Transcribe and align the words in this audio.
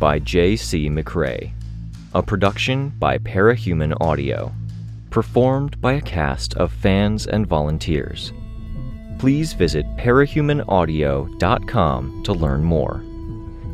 by 0.00 0.18
J.C. 0.18 0.88
McCrae. 0.88 1.52
A 2.14 2.22
production 2.22 2.88
by 2.98 3.18
Parahuman 3.18 3.94
Audio. 4.00 4.50
Performed 5.10 5.78
by 5.80 5.92
a 5.92 6.00
cast 6.00 6.54
of 6.54 6.72
fans 6.72 7.26
and 7.26 7.46
volunteers. 7.46 8.32
Please 9.18 9.52
visit 9.52 9.84
parahumanaudio.com 9.98 12.22
to 12.24 12.32
learn 12.32 12.64
more. 12.64 13.04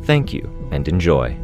Thank 0.03 0.33
you 0.33 0.69
and 0.71 0.89
enjoy. 0.89 1.37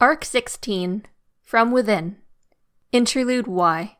Arc 0.00 0.24
16 0.24 1.04
From 1.52 1.70
Within 1.70 2.16
Interlude 2.92 3.46
Y 3.46 3.98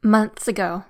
Months 0.00 0.46
ago. 0.46 0.84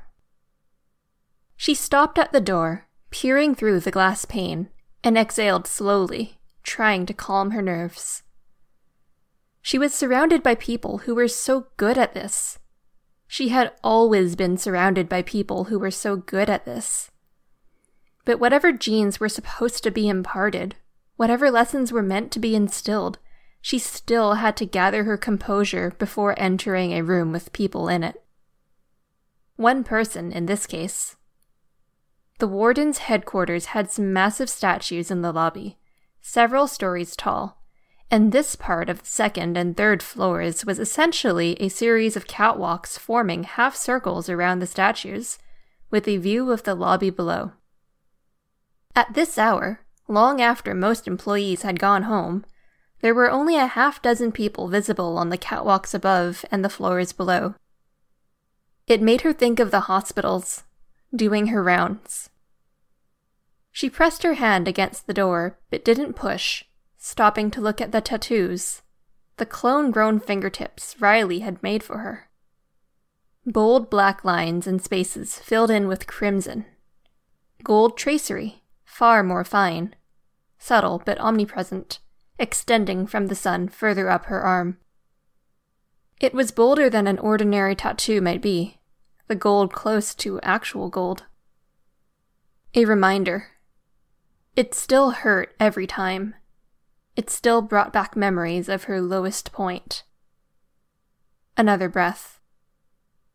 She 1.56 1.74
stopped 1.74 2.19
at 2.19 2.30
the 2.30 2.42
door, 2.42 2.88
peering 3.09 3.55
through 3.55 3.80
the 3.80 3.91
glass 3.91 4.27
pane, 4.27 4.68
and 5.02 5.16
exhaled 5.16 5.66
slowly, 5.66 6.41
trying 6.62 7.06
to 7.06 7.15
calm 7.15 7.52
her 7.52 7.62
nerves. 7.62 8.23
She 9.62 9.79
was 9.79 9.95
surrounded 9.95 10.42
by 10.42 10.56
people 10.56 10.98
who 10.98 11.15
were 11.15 11.27
so 11.27 11.68
good 11.79 11.96
at 11.96 12.12
this. 12.12 12.59
She 13.27 13.48
had 13.48 13.73
always 13.82 14.37
been 14.37 14.59
surrounded 14.59 15.09
by 15.09 15.23
people 15.23 15.65
who 15.65 15.79
were 15.79 15.91
so 15.91 16.16
good 16.16 16.51
at 16.51 16.66
this. 16.66 17.10
But 18.26 18.41
whatever 18.41 18.73
genes 18.73 19.20
were 19.20 19.30
supposed 19.30 19.82
to 19.85 19.91
be 19.91 20.07
imparted, 20.07 20.74
whatever 21.16 21.51
lessons 21.51 21.93
were 21.93 22.02
meant 22.02 22.30
to 22.32 22.38
be 22.38 22.54
instilled, 22.54 23.18
she 23.65 23.79
still 23.79 24.34
had 24.34 24.59
to 24.59 24.66
gather 24.66 25.04
her 25.04 25.16
composure 25.16 25.95
before 25.98 26.38
entering 26.38 26.93
a 26.93 27.01
room 27.01 27.32
with 27.32 27.51
people 27.54 27.88
in 27.88 28.04
it. 28.04 28.23
One 29.57 29.82
person, 29.84 30.30
in 30.30 30.45
this 30.45 30.66
case. 30.66 31.16
The 32.40 32.46
warden's 32.46 32.98
headquarters 32.98 33.73
had 33.73 33.90
some 33.90 34.12
massive 34.12 34.51
statues 34.51 35.10
in 35.10 35.23
the 35.23 35.32
lobby, 35.32 35.79
several 36.20 36.68
stories 36.68 37.16
tall, 37.16 37.65
and 38.10 38.32
this 38.32 38.54
part 38.54 38.90
of 38.90 39.01
the 39.01 39.09
second 39.09 39.57
and 39.57 39.74
third 39.74 40.02
floors 40.02 40.66
was 40.66 40.79
essentially 40.79 41.54
a 41.54 41.70
series 41.70 42.18
of 42.18 42.26
catwalks 42.26 42.98
forming 42.98 43.45
half 43.45 43.74
circles 43.74 44.29
around 44.29 44.59
the 44.59 44.66
statues, 44.66 45.38
with 45.90 46.07
a 46.07 46.18
view 46.18 46.52
of 46.52 46.65
the 46.65 46.74
lobby 46.74 47.09
below. 47.09 47.52
At 48.95 49.15
this 49.15 49.38
hour, 49.38 49.87
long 50.07 50.42
after 50.42 50.74
most 50.74 51.09
employees 51.09 51.62
had 51.62 51.80
gone 51.80 52.02
home, 52.02 52.45
there 53.00 53.14
were 53.14 53.30
only 53.30 53.56
a 53.56 53.66
half 53.66 54.00
dozen 54.00 54.32
people 54.32 54.68
visible 54.68 55.18
on 55.18 55.28
the 55.28 55.38
catwalks 55.38 55.95
above 55.95 56.45
and 56.50 56.64
the 56.64 56.68
floors 56.68 57.12
below. 57.12 57.54
It 58.86 59.02
made 59.02 59.23
her 59.23 59.32
think 59.32 59.60
of 59.60 59.70
the 59.70 59.80
hospitals, 59.80 60.64
doing 61.14 61.48
her 61.48 61.62
rounds. 61.62 62.30
She 63.73 63.90
pressed 63.90 64.22
her 64.22 64.34
hand 64.34 64.69
against 64.69 65.06
the 65.06 65.14
door, 65.14 65.59
but 65.70 65.84
didn't 65.84 66.14
push, 66.14 66.64
stopping 66.97 67.50
to 67.50 67.60
look 67.60 67.81
at 67.81 67.92
the 67.92 68.00
tattoos, 68.00 68.82
the 69.36 69.47
clone 69.47 69.91
grown 69.91 70.20
fingertips 70.20 70.94
Riley 71.00 71.41
had 71.41 71.62
made 71.62 71.82
for 71.82 71.98
her. 71.98 72.28
Bold 73.44 73.91
black 73.91 74.25
lines 74.25 74.66
and 74.66 74.81
spaces 74.81 75.38
filled 75.38 75.70
in 75.70 75.88
with 75.88 76.06
crimson. 76.06 76.66
Gold 77.62 77.97
tracery, 77.97 78.62
far 78.84 79.22
more 79.22 79.44
fine, 79.44 79.97
subtle 80.58 81.03
but 81.04 81.19
omnipresent 81.19 81.98
extending 82.38 83.06
from 83.06 83.28
the 83.28 83.34
sun 83.34 83.68
further 83.68 84.10
up 84.10 84.26
her 84.26 84.40
arm. 84.40 84.78
It 86.20 86.34
was 86.34 86.50
bolder 86.50 86.88
than 86.88 87.06
an 87.06 87.18
ordinary 87.18 87.74
tattoo 87.74 88.20
might 88.20 88.42
be, 88.42 88.78
the 89.26 89.34
gold 89.34 89.72
close 89.72 90.14
to 90.16 90.40
actual 90.40 90.88
gold. 90.88 91.24
A 92.74 92.84
reminder. 92.84 93.48
It 94.56 94.74
still 94.74 95.10
hurt 95.10 95.54
every 95.58 95.86
time. 95.86 96.34
It 97.16 97.30
still 97.30 97.62
brought 97.62 97.92
back 97.92 98.16
memories 98.16 98.68
of 98.68 98.84
her 98.84 99.00
lowest 99.00 99.52
point. 99.52 100.02
Another 101.56 101.88
breath. 101.88 102.40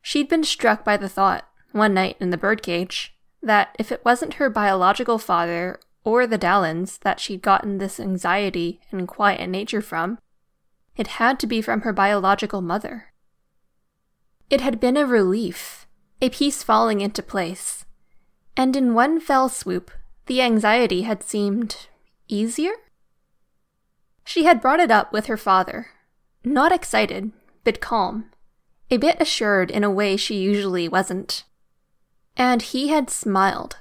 She'd 0.01 0.27
been 0.27 0.43
struck 0.43 0.83
by 0.83 0.97
the 0.97 1.09
thought, 1.09 1.47
one 1.71 1.93
night 1.93 2.17
in 2.19 2.29
the 2.29 2.37
birdcage, 2.37 3.15
that 3.41 3.75
if 3.79 3.91
it 3.91 4.03
wasn't 4.03 4.35
her 4.35 4.49
biological 4.49 5.17
father 5.17 5.79
or 6.03 6.25
the 6.25 6.37
Dallons 6.37 6.97
that 6.99 7.19
she'd 7.19 7.41
gotten 7.41 7.77
this 7.77 7.99
anxiety 7.99 8.81
and 8.91 9.07
quiet 9.07 9.49
nature 9.49 9.81
from. 9.81 10.17
It 10.95 11.07
had 11.07 11.39
to 11.39 11.47
be 11.47 11.61
from 11.61 11.81
her 11.81 11.93
biological 11.93 12.61
mother. 12.61 13.13
It 14.49 14.61
had 14.61 14.79
been 14.79 14.97
a 14.97 15.05
relief, 15.05 15.87
a 16.21 16.29
piece 16.29 16.63
falling 16.63 17.01
into 17.01 17.21
place, 17.21 17.85
and 18.57 18.75
in 18.75 18.93
one 18.93 19.19
fell 19.19 19.47
swoop, 19.49 19.91
the 20.25 20.41
anxiety 20.41 21.03
had 21.03 21.23
seemed 21.23 21.87
easier? 22.27 22.73
She 24.25 24.43
had 24.43 24.61
brought 24.61 24.79
it 24.79 24.91
up 24.91 25.11
with 25.13 25.25
her 25.27 25.37
father, 25.37 25.87
not 26.43 26.71
excited, 26.71 27.31
but 27.63 27.81
calm, 27.81 28.31
a 28.91 28.97
bit 28.97 29.17
assured 29.19 29.71
in 29.71 29.83
a 29.83 29.91
way 29.91 30.17
she 30.17 30.37
usually 30.37 30.87
wasn't. 30.87 31.43
And 32.35 32.61
he 32.61 32.89
had 32.89 33.09
smiled. 33.09 33.77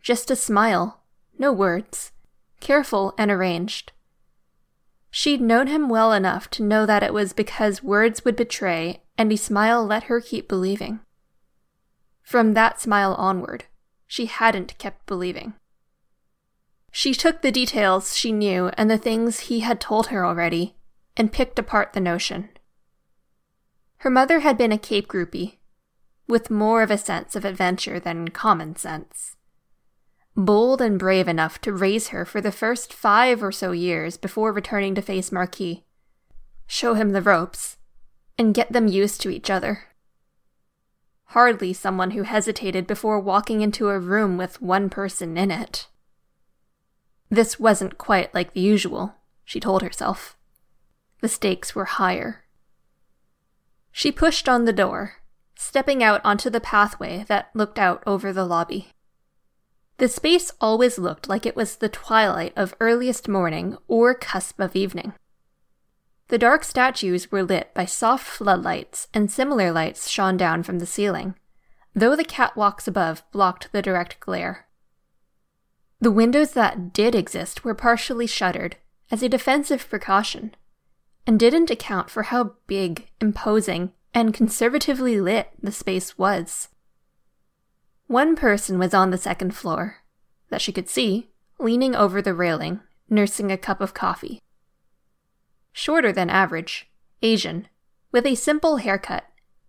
Just 0.00 0.30
a 0.30 0.36
smile 0.36 1.00
no 1.38 1.52
words, 1.52 2.12
careful 2.60 3.14
and 3.18 3.30
arranged. 3.30 3.92
She'd 5.10 5.40
known 5.40 5.68
him 5.68 5.88
well 5.88 6.12
enough 6.12 6.50
to 6.50 6.62
know 6.62 6.86
that 6.86 7.02
it 7.02 7.14
was 7.14 7.32
because 7.32 7.82
words 7.82 8.24
would 8.24 8.36
betray, 8.36 9.02
and 9.16 9.32
a 9.32 9.36
smile 9.36 9.86
let 9.86 10.04
her 10.04 10.20
keep 10.20 10.48
believing. 10.48 11.00
From 12.22 12.54
that 12.54 12.80
smile 12.80 13.14
onward, 13.14 13.66
she 14.06 14.26
hadn't 14.26 14.76
kept 14.78 15.06
believing. 15.06 15.54
She 16.90 17.14
took 17.14 17.42
the 17.42 17.52
details 17.52 18.16
she 18.16 18.32
knew 18.32 18.70
and 18.76 18.90
the 18.90 18.98
things 18.98 19.40
he 19.40 19.60
had 19.60 19.80
told 19.80 20.08
her 20.08 20.24
already, 20.24 20.76
and 21.16 21.32
picked 21.32 21.58
apart 21.58 21.92
the 21.92 22.00
notion. 22.00 22.48
Her 23.98 24.10
mother 24.10 24.40
had 24.40 24.58
been 24.58 24.72
a 24.72 24.78
Cape 24.78 25.06
groupie, 25.06 25.58
with 26.26 26.50
more 26.50 26.82
of 26.82 26.90
a 26.90 26.98
sense 26.98 27.36
of 27.36 27.44
adventure 27.44 28.00
than 28.00 28.28
common 28.28 28.76
sense 28.76 29.36
bold 30.36 30.80
and 30.80 30.98
brave 30.98 31.28
enough 31.28 31.60
to 31.60 31.72
raise 31.72 32.08
her 32.08 32.24
for 32.24 32.40
the 32.40 32.52
first 32.52 32.92
five 32.92 33.42
or 33.42 33.52
so 33.52 33.72
years 33.72 34.16
before 34.16 34.52
returning 34.52 34.94
to 34.94 35.02
face 35.02 35.30
Marquis. 35.30 35.84
Show 36.66 36.94
him 36.94 37.10
the 37.10 37.22
ropes, 37.22 37.76
and 38.36 38.54
get 38.54 38.72
them 38.72 38.88
used 38.88 39.20
to 39.20 39.30
each 39.30 39.50
other. 39.50 39.84
Hardly 41.26 41.72
someone 41.72 42.12
who 42.12 42.22
hesitated 42.22 42.86
before 42.86 43.20
walking 43.20 43.60
into 43.60 43.88
a 43.88 43.98
room 43.98 44.36
with 44.36 44.62
one 44.62 44.90
person 44.90 45.36
in 45.36 45.50
it. 45.50 45.88
This 47.30 47.58
wasn't 47.58 47.98
quite 47.98 48.34
like 48.34 48.52
the 48.52 48.60
usual, 48.60 49.14
she 49.44 49.60
told 49.60 49.82
herself. 49.82 50.36
The 51.20 51.28
stakes 51.28 51.74
were 51.74 51.86
higher. 51.86 52.44
She 53.90 54.12
pushed 54.12 54.48
on 54.48 54.64
the 54.64 54.72
door, 54.72 55.16
stepping 55.56 56.02
out 56.02 56.20
onto 56.24 56.50
the 56.50 56.60
pathway 56.60 57.24
that 57.28 57.50
looked 57.54 57.78
out 57.78 58.02
over 58.06 58.32
the 58.32 58.44
lobby. 58.44 58.88
The 59.98 60.08
space 60.08 60.50
always 60.60 60.98
looked 60.98 61.28
like 61.28 61.46
it 61.46 61.54
was 61.54 61.76
the 61.76 61.88
twilight 61.88 62.52
of 62.56 62.74
earliest 62.80 63.28
morning 63.28 63.76
or 63.86 64.14
cusp 64.14 64.58
of 64.58 64.74
evening. 64.74 65.14
The 66.28 66.38
dark 66.38 66.64
statues 66.64 67.30
were 67.30 67.42
lit 67.42 67.72
by 67.74 67.84
soft 67.84 68.26
floodlights, 68.26 69.08
and 69.14 69.30
similar 69.30 69.70
lights 69.70 70.08
shone 70.08 70.36
down 70.36 70.62
from 70.62 70.78
the 70.78 70.86
ceiling, 70.86 71.36
though 71.94 72.16
the 72.16 72.24
catwalks 72.24 72.88
above 72.88 73.22
blocked 73.30 73.70
the 73.72 73.82
direct 73.82 74.18
glare. 74.20 74.66
The 76.00 76.10
windows 76.10 76.52
that 76.52 76.92
did 76.92 77.14
exist 77.14 77.64
were 77.64 77.74
partially 77.74 78.26
shuttered 78.26 78.76
as 79.10 79.22
a 79.22 79.28
defensive 79.28 79.88
precaution, 79.88 80.54
and 81.26 81.38
didn't 81.38 81.70
account 81.70 82.10
for 82.10 82.24
how 82.24 82.54
big, 82.66 83.10
imposing, 83.20 83.92
and 84.12 84.34
conservatively 84.34 85.20
lit 85.20 85.50
the 85.62 85.72
space 85.72 86.18
was. 86.18 86.68
One 88.06 88.36
person 88.36 88.78
was 88.78 88.92
on 88.92 89.10
the 89.10 89.18
second 89.18 89.56
floor, 89.56 89.98
that 90.50 90.60
she 90.60 90.72
could 90.72 90.88
see, 90.88 91.30
leaning 91.58 91.94
over 91.96 92.20
the 92.20 92.34
railing, 92.34 92.80
nursing 93.08 93.50
a 93.50 93.56
cup 93.56 93.80
of 93.80 93.94
coffee. 93.94 94.40
Shorter 95.72 96.12
than 96.12 96.28
average, 96.28 96.90
Asian, 97.22 97.68
with 98.12 98.26
a 98.26 98.34
simple 98.34 98.76
haircut, 98.76 99.24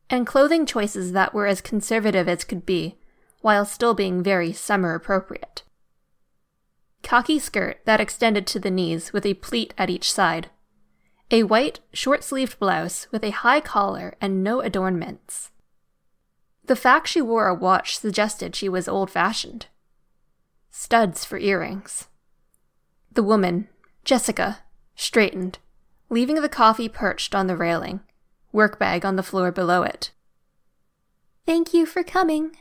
and 0.10 0.28
clothing 0.28 0.66
choices 0.66 1.14
that 1.14 1.34
were 1.34 1.48
as 1.48 1.62
conservative 1.62 2.28
as 2.28 2.44
could 2.44 2.66
be, 2.66 2.98
while 3.42 3.66
still 3.66 3.94
being 3.94 4.22
very 4.22 4.52
summer 4.52 4.94
appropriate. 4.94 5.64
Khaki 7.02 7.40
skirt 7.40 7.80
that 7.86 8.02
extended 8.02 8.46
to 8.48 8.60
the 8.60 8.72
knees 8.72 9.14
with 9.14 9.26
a 9.26 9.36
pleat 9.36 9.74
at 9.78 9.90
each 9.90 10.12
side. 10.12 10.50
A 11.32 11.44
white, 11.44 11.80
short 11.94 12.24
sleeved 12.24 12.60
blouse 12.60 13.08
with 13.12 13.24
a 13.24 13.30
high 13.32 13.62
collar 13.62 14.16
and 14.20 14.44
no 14.44 14.62
adornments. 14.62 15.52
The 16.68 16.76
fact 16.76 17.08
she 17.08 17.22
wore 17.22 17.48
a 17.48 17.54
watch 17.54 17.98
suggested 17.98 18.56
she 18.56 18.70
was 18.70 18.88
old 18.88 19.12
fashioned. 19.12 19.68
Studs 20.72 21.24
for 21.24 21.38
earrings. 21.38 22.08
The 23.12 23.24
woman, 23.24 23.70
Jessica, 24.04 24.60
straightened, 24.96 25.60
leaving 26.10 26.42
the 26.42 26.50
coffee 26.50 26.90
perched 26.90 27.36
on 27.36 27.48
the 27.48 27.56
railing, 27.56 28.02
work 28.52 28.80
bag 28.80 29.06
on 29.06 29.16
the 29.16 29.24
floor 29.24 29.52
below 29.52 29.84
it. 29.84 30.12
Thank 31.46 31.74
you 31.74 31.86
for 31.86 32.04
coming. 32.04 32.58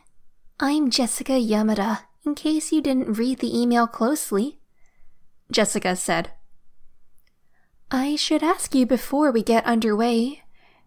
I'm 0.60 0.90
Jessica 0.90 1.32
Yamada, 1.32 2.00
in 2.24 2.34
case 2.34 2.72
you 2.72 2.82
didn't 2.82 3.18
read 3.18 3.38
the 3.38 3.58
email 3.58 3.86
closely, 3.86 4.58
Jessica 5.50 5.96
said. 5.96 6.30
I 7.90 8.16
should 8.16 8.42
ask 8.42 8.74
you 8.74 8.86
before 8.86 9.30
we 9.30 9.42
get 9.42 9.64
underway 9.64 10.42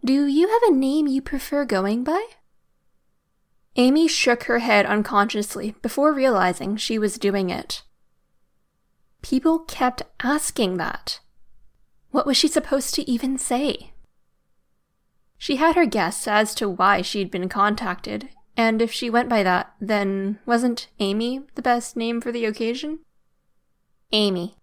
do 0.06 0.28
you 0.28 0.48
have 0.48 0.62
a 0.68 0.76
name 0.76 1.08
you 1.08 1.22
prefer 1.22 1.66
going 1.66 2.04
by? 2.04 2.24
Amy 3.80 4.08
shook 4.08 4.44
her 4.44 4.60
head 4.60 4.88
unconsciously 4.88 5.76
before 5.84 6.12
realizing 6.12 6.76
she 6.76 6.98
was 6.98 7.20
doing 7.20 7.52
it. 7.52 7.84
People 9.22 9.60
kept 9.60 10.02
asking 10.22 10.78
that. 10.78 11.20
What 12.10 12.26
was 12.26 12.38
she 12.38 12.48
supposed 12.48 12.96
to 12.96 13.10
even 13.10 13.38
say? 13.38 13.92
She 15.38 15.58
had 15.58 15.76
her 15.76 15.86
guess 15.86 16.28
as 16.28 16.56
to 16.56 16.68
why 16.68 17.04
she'd 17.04 17.30
been 17.30 17.48
contacted, 17.48 18.30
and 18.56 18.82
if 18.82 18.92
she 18.92 19.12
went 19.12 19.30
by 19.30 19.44
that, 19.44 19.72
then 19.80 20.40
wasn't 20.48 20.88
Amy 21.00 21.42
the 21.54 21.62
best 21.62 21.96
name 21.96 22.20
for 22.20 22.32
the 22.32 22.46
occasion? 22.46 23.00
Amy. 24.12 24.56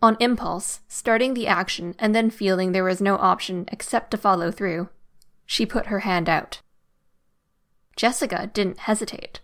On 0.00 0.16
impulse, 0.20 0.80
starting 0.88 1.34
the 1.34 1.46
action 1.46 1.94
and 1.98 2.14
then 2.14 2.30
feeling 2.30 2.72
there 2.72 2.84
was 2.84 3.02
no 3.02 3.16
option 3.16 3.68
except 3.70 4.10
to 4.12 4.16
follow 4.16 4.50
through, 4.50 4.88
she 5.44 5.66
put 5.66 5.86
her 5.86 6.00
hand 6.00 6.30
out. 6.30 6.62
Jessica 7.96 8.50
didn't 8.52 8.80
hesitate. 8.80 9.40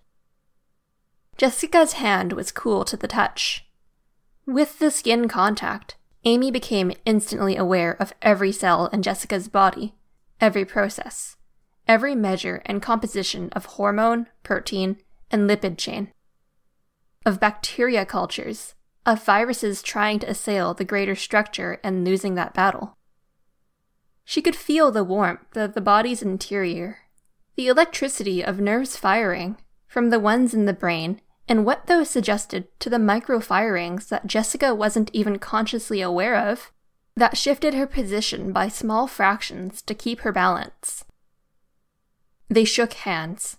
Jessica's 1.36 1.94
hand 1.94 2.32
was 2.32 2.52
cool 2.52 2.84
to 2.84 2.96
the 2.96 3.08
touch. 3.08 3.66
With 4.46 4.78
the 4.78 4.90
skin 4.90 5.28
contact, 5.28 5.96
Amy 6.24 6.50
became 6.50 6.92
instantly 7.06 7.56
aware 7.56 7.92
of 7.92 8.12
every 8.20 8.52
cell 8.52 8.86
in 8.88 9.02
Jessica's 9.02 9.48
body, 9.48 9.94
every 10.40 10.64
process, 10.64 11.36
every 11.88 12.14
measure 12.14 12.62
and 12.66 12.82
composition 12.82 13.48
of 13.52 13.64
hormone, 13.66 14.26
protein, 14.42 14.98
and 15.30 15.48
lipid 15.48 15.78
chain, 15.78 16.12
of 17.24 17.40
bacteria 17.40 18.04
cultures, 18.04 18.74
of 19.06 19.24
viruses 19.24 19.82
trying 19.82 20.18
to 20.18 20.28
assail 20.28 20.74
the 20.74 20.84
greater 20.84 21.14
structure 21.14 21.80
and 21.82 22.04
losing 22.04 22.34
that 22.34 22.52
battle. 22.52 22.96
She 24.24 24.42
could 24.42 24.56
feel 24.56 24.90
the 24.90 25.04
warmth 25.04 25.56
of 25.56 25.74
the 25.74 25.80
body's 25.80 26.22
interior, 26.22 26.98
the 27.60 27.68
electricity 27.68 28.42
of 28.42 28.58
nerves 28.58 28.96
firing 28.96 29.54
from 29.86 30.08
the 30.08 30.18
ones 30.18 30.54
in 30.54 30.64
the 30.64 30.72
brain 30.72 31.20
and 31.46 31.66
what 31.66 31.88
those 31.88 32.08
suggested 32.08 32.66
to 32.80 32.88
the 32.88 32.98
micro 32.98 33.38
firings 33.38 34.06
that 34.06 34.26
Jessica 34.26 34.74
wasn't 34.74 35.10
even 35.12 35.38
consciously 35.38 36.00
aware 36.00 36.34
of, 36.34 36.72
that 37.14 37.36
shifted 37.36 37.74
her 37.74 37.86
position 37.86 38.50
by 38.50 38.66
small 38.68 39.06
fractions 39.06 39.82
to 39.82 39.94
keep 39.94 40.20
her 40.20 40.32
balance. 40.32 41.04
They 42.48 42.64
shook 42.64 42.94
hands. 42.94 43.58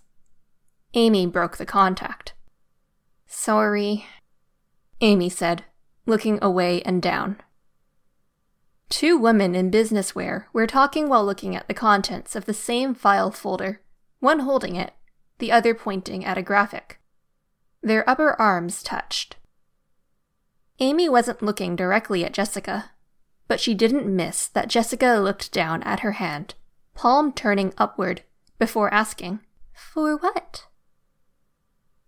Amy 0.94 1.24
broke 1.24 1.58
the 1.58 1.64
contact. 1.64 2.34
Sorry, 3.28 4.04
Amy 5.00 5.28
said, 5.28 5.62
looking 6.06 6.40
away 6.42 6.82
and 6.82 7.00
down. 7.00 7.40
Two 8.88 9.16
women 9.16 9.54
in 9.54 9.70
business 9.70 10.16
wear 10.16 10.48
were 10.52 10.66
talking 10.66 11.08
while 11.08 11.24
looking 11.24 11.54
at 11.54 11.68
the 11.68 11.72
contents 11.72 12.34
of 12.34 12.46
the 12.46 12.52
same 12.52 12.96
file 12.96 13.30
folder, 13.30 13.80
one 14.22 14.38
holding 14.38 14.76
it, 14.76 14.92
the 15.38 15.50
other 15.50 15.74
pointing 15.74 16.24
at 16.24 16.38
a 16.38 16.42
graphic. 16.42 17.00
Their 17.82 18.08
upper 18.08 18.40
arms 18.40 18.80
touched. 18.80 19.34
Amy 20.78 21.08
wasn't 21.08 21.42
looking 21.42 21.74
directly 21.74 22.24
at 22.24 22.32
Jessica, 22.32 22.92
but 23.48 23.58
she 23.58 23.74
didn't 23.74 24.06
miss 24.06 24.46
that 24.46 24.68
Jessica 24.68 25.18
looked 25.20 25.52
down 25.52 25.82
at 25.82 26.00
her 26.00 26.12
hand, 26.12 26.54
palm 26.94 27.32
turning 27.32 27.74
upward, 27.76 28.22
before 28.60 28.94
asking, 28.94 29.40
For 29.74 30.16
what? 30.16 30.66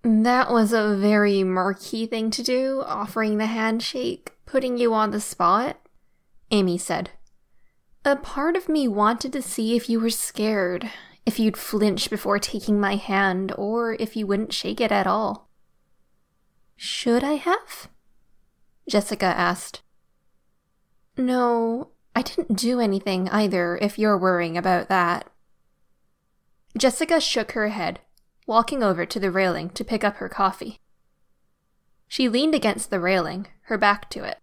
That 0.04 0.52
was 0.52 0.72
a 0.72 0.94
very 0.96 1.42
murky 1.42 2.06
thing 2.06 2.30
to 2.30 2.44
do, 2.44 2.84
offering 2.86 3.38
the 3.38 3.46
handshake, 3.46 4.34
putting 4.46 4.78
you 4.78 4.94
on 4.94 5.10
the 5.10 5.20
spot, 5.20 5.80
Amy 6.52 6.78
said. 6.78 7.10
A 8.04 8.14
part 8.14 8.54
of 8.54 8.68
me 8.68 8.86
wanted 8.86 9.32
to 9.32 9.42
see 9.42 9.74
if 9.74 9.90
you 9.90 9.98
were 9.98 10.10
scared, 10.10 10.90
if 11.26 11.38
you'd 11.38 11.56
flinch 11.56 12.10
before 12.10 12.38
taking 12.38 12.78
my 12.78 12.96
hand, 12.96 13.52
or 13.56 13.94
if 13.94 14.16
you 14.16 14.26
wouldn't 14.26 14.52
shake 14.52 14.80
it 14.80 14.92
at 14.92 15.06
all. 15.06 15.48
Should 16.76 17.24
I 17.24 17.34
have? 17.34 17.88
Jessica 18.88 19.26
asked. 19.26 19.82
No, 21.16 21.88
I 22.14 22.22
didn't 22.22 22.58
do 22.58 22.80
anything 22.80 23.28
either, 23.30 23.78
if 23.80 23.98
you're 23.98 24.18
worrying 24.18 24.58
about 24.58 24.88
that. 24.88 25.28
Jessica 26.76 27.20
shook 27.20 27.52
her 27.52 27.68
head, 27.68 28.00
walking 28.46 28.82
over 28.82 29.06
to 29.06 29.20
the 29.20 29.30
railing 29.30 29.70
to 29.70 29.84
pick 29.84 30.04
up 30.04 30.16
her 30.16 30.28
coffee. 30.28 30.80
She 32.08 32.28
leaned 32.28 32.54
against 32.54 32.90
the 32.90 33.00
railing, 33.00 33.46
her 33.62 33.78
back 33.78 34.10
to 34.10 34.24
it. 34.24 34.38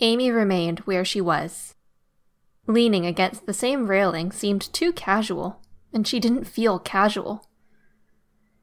Amy 0.00 0.30
remained 0.30 0.80
where 0.80 1.04
she 1.04 1.20
was. 1.20 1.74
Leaning 2.68 3.06
against 3.06 3.46
the 3.46 3.54
same 3.54 3.86
railing 3.86 4.30
seemed 4.30 4.72
too 4.74 4.92
casual, 4.92 5.62
and 5.90 6.06
she 6.06 6.20
didn't 6.20 6.44
feel 6.44 6.78
casual. 6.78 7.48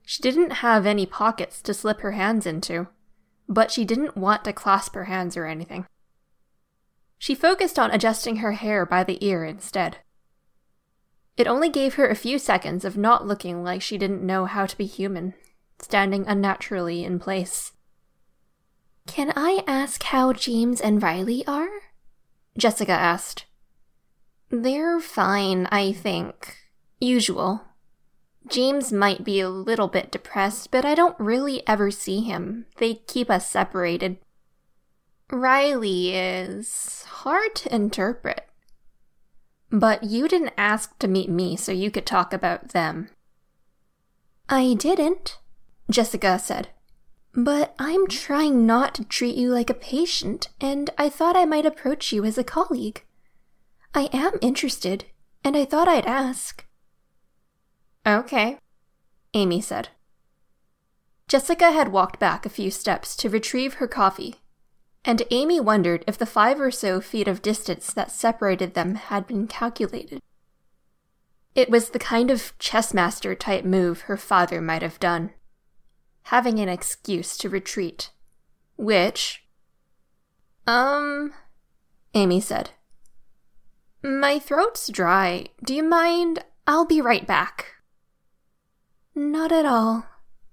She 0.04 0.22
didn't 0.22 0.62
have 0.62 0.86
any 0.86 1.08
pockets 1.08 1.60
to 1.64 1.74
slip 1.74 2.02
her 2.02 2.12
hands 2.12 2.46
into, 2.46 2.88
but 3.50 3.72
she 3.72 3.84
didn't 3.84 4.16
want 4.16 4.44
to 4.44 4.54
clasp 4.54 4.94
her 4.94 5.06
hands 5.06 5.36
or 5.36 5.48
anything. 5.48 5.88
She 7.18 7.34
focused 7.34 7.80
on 7.80 7.90
adjusting 7.90 8.38
her 8.38 8.52
hair 8.52 8.86
by 8.86 9.04
the 9.04 9.18
ear 9.26 9.44
instead. 9.44 9.98
It 11.36 11.48
only 11.48 11.70
gave 11.70 11.96
her 11.96 12.08
a 12.08 12.14
few 12.14 12.38
seconds 12.38 12.86
of 12.86 12.96
not 12.98 13.26
looking 13.26 13.64
like 13.64 13.82
she 13.82 13.98
didn't 13.98 14.22
know 14.22 14.46
how 14.46 14.68
to 14.68 14.78
be 14.78 14.86
human, 14.86 15.34
standing 15.80 16.28
unnaturally 16.28 17.04
in 17.04 17.18
place. 17.18 17.72
Can 19.08 19.34
I 19.36 19.64
ask 19.66 20.04
how 20.04 20.32
James 20.32 20.80
and 20.80 21.02
Riley 21.02 21.44
are? 21.48 21.70
Jessica 22.56 22.92
asked. 22.92 23.46
They're 24.62 25.00
fine, 25.00 25.68
I 25.72 25.92
think. 25.92 26.56
Usual. 27.00 27.64
James 28.48 28.94
might 28.94 29.24
be 29.24 29.40
a 29.40 29.50
little 29.50 29.88
bit 29.88 30.12
depressed, 30.12 30.72
but 30.72 30.86
I 30.86 30.96
don't 30.96 31.20
really 31.20 31.68
ever 31.68 31.92
see 31.92 32.22
him. 32.22 32.66
They 32.78 32.96
keep 32.96 33.30
us 33.30 33.50
separated. 33.50 34.18
Riley 35.32 36.16
is 36.16 37.04
hard 37.08 37.56
to 37.56 37.76
interpret. 37.76 38.48
But 39.72 40.04
you 40.04 40.28
didn't 40.28 40.54
ask 40.58 40.98
to 41.00 41.08
meet 41.08 41.30
me 41.30 41.58
so 41.58 41.72
you 41.72 41.92
could 41.92 42.06
talk 42.06 42.32
about 42.32 42.70
them. 42.70 43.10
I 44.48 44.76
didn't, 44.76 45.40
Jessica 45.90 46.40
said. 46.40 46.70
But 47.34 47.76
I'm 47.78 48.08
trying 48.08 48.66
not 48.66 48.96
to 48.96 49.04
treat 49.04 49.36
you 49.36 49.52
like 49.52 49.70
a 49.70 49.74
patient, 49.74 50.50
and 50.62 50.92
I 50.98 51.10
thought 51.10 51.36
I 51.36 51.46
might 51.46 51.66
approach 51.66 52.14
you 52.14 52.24
as 52.24 52.38
a 52.38 52.44
colleague. 52.44 53.04
I 53.98 54.10
am 54.12 54.34
interested, 54.42 55.06
and 55.42 55.56
I 55.56 55.64
thought 55.64 55.88
I'd 55.88 56.06
ask. 56.06 56.66
Okay, 58.06 58.58
Amy 59.34 59.62
said. 59.62 59.88
Jessica 61.30 61.72
had 61.72 61.94
walked 61.94 62.20
back 62.20 62.46
a 62.46 62.50
few 62.50 62.70
steps 62.70 63.16
to 63.16 63.30
retrieve 63.30 63.76
her 63.76 63.88
coffee, 63.88 64.36
and 65.06 65.24
Amy 65.32 65.62
wondered 65.62 66.04
if 66.08 66.18
the 66.18 66.26
five 66.26 66.60
or 66.60 66.72
so 66.72 67.00
feet 67.00 67.30
of 67.30 67.42
distance 67.42 67.94
that 67.94 68.12
separated 68.12 68.74
them 68.74 68.96
had 68.96 69.26
been 69.26 69.48
calculated. 69.48 70.22
It 71.56 71.70
was 71.70 71.92
the 71.92 72.00
kind 72.00 72.30
of 72.30 72.58
chessmaster 72.60 73.40
type 73.40 73.64
move 73.64 74.02
her 74.02 74.18
father 74.18 74.60
might 74.60 74.82
have 74.82 75.00
done, 75.00 75.32
having 76.24 76.60
an 76.60 76.68
excuse 76.68 77.38
to 77.38 77.50
retreat. 77.50 78.12
Which. 78.76 79.46
Um. 80.68 81.34
Amy 82.14 82.42
said. 82.42 82.72
My 84.06 84.38
throat's 84.38 84.88
dry. 84.90 85.48
Do 85.64 85.74
you 85.74 85.82
mind? 85.82 86.46
I'll 86.68 86.86
be 86.86 87.02
right 87.02 87.26
back. 87.26 87.74
Not 89.16 89.52
at 89.52 89.66
all. 89.66 90.06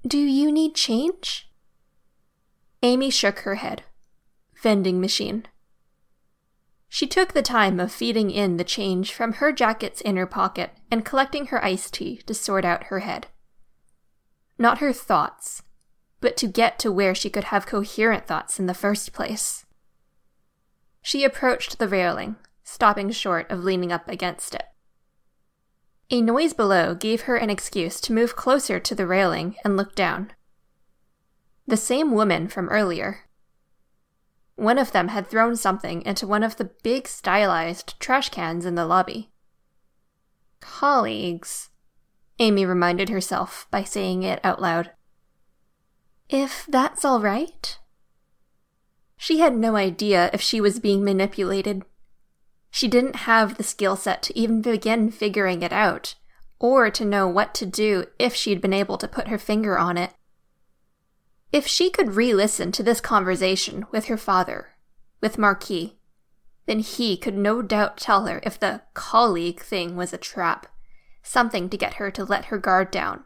Do 0.06 0.16
you 0.16 0.50
need 0.50 0.74
change? 0.74 1.50
Amy 2.82 3.10
shook 3.10 3.40
her 3.40 3.56
head. 3.56 3.82
Vending 4.62 5.02
machine. 5.02 5.44
She 6.88 7.06
took 7.06 7.34
the 7.34 7.42
time 7.42 7.78
of 7.78 7.92
feeding 7.92 8.30
in 8.30 8.56
the 8.56 8.64
change 8.64 9.12
from 9.12 9.34
her 9.34 9.52
jacket's 9.52 10.00
inner 10.00 10.24
pocket 10.24 10.70
and 10.90 11.04
collecting 11.04 11.48
her 11.48 11.62
iced 11.62 11.92
tea 11.92 12.22
to 12.24 12.32
sort 12.32 12.64
out 12.64 12.84
her 12.84 13.00
head. 13.00 13.26
Not 14.56 14.78
her 14.78 14.94
thoughts, 14.94 15.62
but 16.22 16.38
to 16.38 16.46
get 16.46 16.78
to 16.78 16.90
where 16.90 17.14
she 17.14 17.28
could 17.28 17.44
have 17.44 17.66
coherent 17.66 18.26
thoughts 18.26 18.58
in 18.58 18.64
the 18.64 18.72
first 18.72 19.12
place. 19.12 19.66
She 21.02 21.22
approached 21.22 21.78
the 21.78 21.88
railing, 21.88 22.36
stopping 22.72 23.10
short 23.10 23.50
of 23.50 23.62
leaning 23.62 23.92
up 23.92 24.08
against 24.08 24.54
it. 24.54 24.64
A 26.10 26.22
noise 26.22 26.54
below 26.54 26.94
gave 26.94 27.22
her 27.22 27.36
an 27.36 27.50
excuse 27.50 28.00
to 28.00 28.12
move 28.14 28.34
closer 28.34 28.80
to 28.80 28.94
the 28.94 29.06
railing 29.06 29.56
and 29.62 29.76
look 29.76 29.94
down. 29.94 30.32
The 31.66 31.76
same 31.76 32.12
woman 32.12 32.48
from 32.48 32.68
earlier. 32.70 33.28
one 34.56 34.78
of 34.78 34.92
them 34.92 35.08
had 35.08 35.26
thrown 35.26 35.56
something 35.56 36.02
into 36.02 36.26
one 36.26 36.42
of 36.42 36.56
the 36.56 36.70
big 36.82 37.08
stylized 37.08 37.98
trash 38.00 38.28
cans 38.28 38.64
in 38.64 38.74
the 38.74 38.86
lobby. 38.86 39.30
Colleagues, 40.60 41.70
Amy 42.38 42.64
reminded 42.64 43.08
herself 43.08 43.66
by 43.70 43.82
saying 43.82 44.22
it 44.22 44.40
out 44.44 44.60
loud. 44.60 44.92
If 46.28 46.66
that's 46.68 47.04
all 47.04 47.20
right? 47.20 47.78
She 49.16 49.38
had 49.38 49.56
no 49.56 49.76
idea 49.76 50.30
if 50.32 50.40
she 50.40 50.60
was 50.60 50.80
being 50.80 51.04
manipulated. 51.04 51.84
She 52.74 52.88
didn't 52.88 53.16
have 53.16 53.58
the 53.58 53.62
skill 53.62 53.96
set 53.96 54.22
to 54.22 54.36
even 54.36 54.62
begin 54.62 55.10
figuring 55.10 55.60
it 55.62 55.74
out, 55.74 56.14
or 56.58 56.90
to 56.90 57.04
know 57.04 57.28
what 57.28 57.54
to 57.56 57.66
do 57.66 58.06
if 58.18 58.34
she'd 58.34 58.62
been 58.62 58.72
able 58.72 58.96
to 58.96 59.06
put 59.06 59.28
her 59.28 59.36
finger 59.36 59.78
on 59.78 59.98
it. 59.98 60.14
If 61.52 61.66
she 61.66 61.90
could 61.90 62.16
re 62.16 62.32
listen 62.32 62.72
to 62.72 62.82
this 62.82 62.98
conversation 62.98 63.84
with 63.90 64.06
her 64.06 64.16
father, 64.16 64.70
with 65.20 65.36
Marquis, 65.36 65.98
then 66.64 66.78
he 66.78 67.18
could 67.18 67.36
no 67.36 67.60
doubt 67.60 67.98
tell 67.98 68.24
her 68.26 68.40
if 68.42 68.58
the 68.58 68.80
colleague 68.94 69.60
thing 69.60 69.94
was 69.94 70.14
a 70.14 70.18
trap, 70.18 70.66
something 71.22 71.68
to 71.68 71.76
get 71.76 71.94
her 71.94 72.10
to 72.10 72.24
let 72.24 72.46
her 72.46 72.56
guard 72.56 72.90
down, 72.90 73.24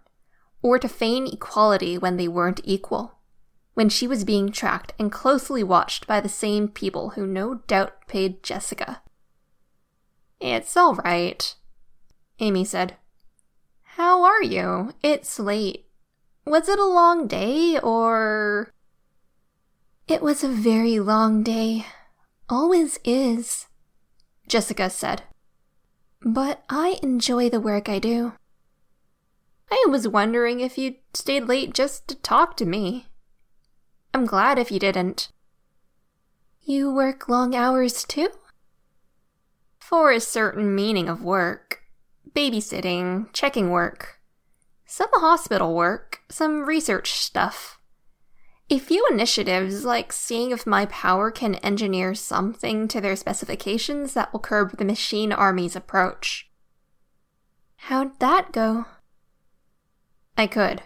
or 0.61 0.76
to 0.81 0.88
feign 0.88 1.29
equality 1.29 1.97
when 1.97 2.17
they 2.17 2.26
weren't 2.26 2.61
equal, 2.65 3.21
when 3.75 3.88
she 3.88 4.09
was 4.09 4.25
being 4.25 4.50
tracked 4.50 4.93
and 4.99 5.12
closely 5.12 5.62
watched 5.62 6.09
by 6.09 6.21
the 6.21 6.29
same 6.29 6.67
people 6.67 7.11
who 7.11 7.29
no 7.29 7.61
doubt 7.69 8.09
paid 8.09 8.43
Jessica. 8.43 9.03
It's 10.40 10.76
all 10.76 10.95
right, 10.97 11.55
Amy 12.40 12.64
said. 12.64 12.97
How 13.83 14.23
are 14.25 14.43
you? 14.43 14.93
It's 15.02 15.38
late. 15.38 15.87
Was 16.45 16.69
it 16.69 16.78
a 16.78 16.85
long 16.85 17.26
day, 17.26 17.78
or. 17.78 18.71
It 20.07 20.23
was 20.23 20.45
a 20.45 20.49
very 20.49 21.00
long 21.00 21.43
day. 21.43 21.87
Always 22.49 22.99
is, 23.05 23.66
Jessica 24.47 24.90
said. 24.90 25.23
But 26.23 26.62
I 26.69 26.99
enjoy 27.02 27.49
the 27.49 27.61
work 27.61 27.88
I 27.88 27.99
do. 27.99 28.35
I 29.71 29.85
was 29.88 30.07
wondering 30.07 30.61
if 30.61 30.78
you 30.78 30.97
stayed 31.12 31.45
late 31.45 31.75
just 31.75 32.07
to 32.09 32.14
talk 32.14 32.57
to 32.59 32.66
me. 32.66 33.07
I'm 34.14 34.26
glad 34.26 34.59
if 34.59 34.71
you 34.71 34.78
didn't. 34.78 35.31
You 36.62 36.93
work 36.93 37.28
long 37.28 37.55
hours 37.55 38.05
too? 38.05 38.28
For 39.88 40.11
a 40.11 40.19
certain 40.19 40.75
meaning 40.75 41.09
of 41.09 41.23
work 41.23 41.81
babysitting, 42.35 43.33
checking 43.33 43.71
work 43.71 44.19
some 44.85 45.11
hospital 45.12 45.76
work, 45.76 46.23
some 46.28 46.64
research 46.64 47.12
stuff. 47.12 47.78
A 48.69 48.81
few 48.81 49.07
initiatives, 49.09 49.85
like 49.85 50.12
seeing 50.12 50.50
if 50.50 50.66
my 50.66 50.87
power 50.87 51.31
can 51.31 51.55
engineer 51.57 52.16
something 52.16 52.88
to 52.88 53.00
their 53.00 53.14
specifications 53.14 54.14
that 54.14 54.33
will 54.33 54.40
curb 54.40 54.76
the 54.76 54.85
machine 54.85 55.31
army's 55.31 55.76
approach. 55.76 56.50
How'd 57.76 58.19
that 58.19 58.50
go? 58.50 58.87
I 60.37 60.49
could, 60.49 60.83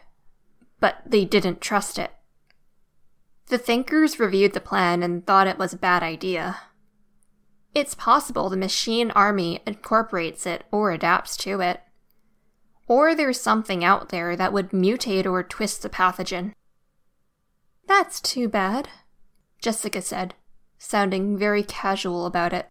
but 0.79 0.97
they 1.07 1.25
didn't 1.25 1.63
trust 1.63 1.99
it. 1.99 2.11
The 3.47 3.57
thinkers 3.57 4.21
reviewed 4.21 4.53
the 4.53 4.61
plan 4.61 5.03
and 5.03 5.27
thought 5.27 5.47
it 5.47 5.59
was 5.59 5.73
a 5.73 5.79
bad 5.79 6.03
idea. 6.03 6.59
It's 7.75 7.95
possible 7.95 8.49
the 8.49 8.57
machine 8.57 9.11
army 9.13 9.61
incorporates 9.67 10.45
it 10.47 10.65
or 10.73 10.91
adapts 10.91 11.37
to 11.39 11.61
it. 11.61 11.81
Or 12.89 13.15
there's 13.15 13.41
something 13.41 13.85
out 13.85 14.09
there 14.09 14.35
that 14.35 14.53
would 14.53 14.71
mutate 14.71 15.27
or 15.27 15.43
twist 15.45 15.83
the 15.83 15.89
pathogen. 15.89 16.53
That's 17.87 18.21
too 18.21 18.49
bad, 18.49 18.89
Jessica 19.61 20.03
said, 20.03 20.35
sounding 20.79 21.39
very 21.39 21.63
casual 21.63 22.27
about 22.27 22.53
it. 22.53 22.69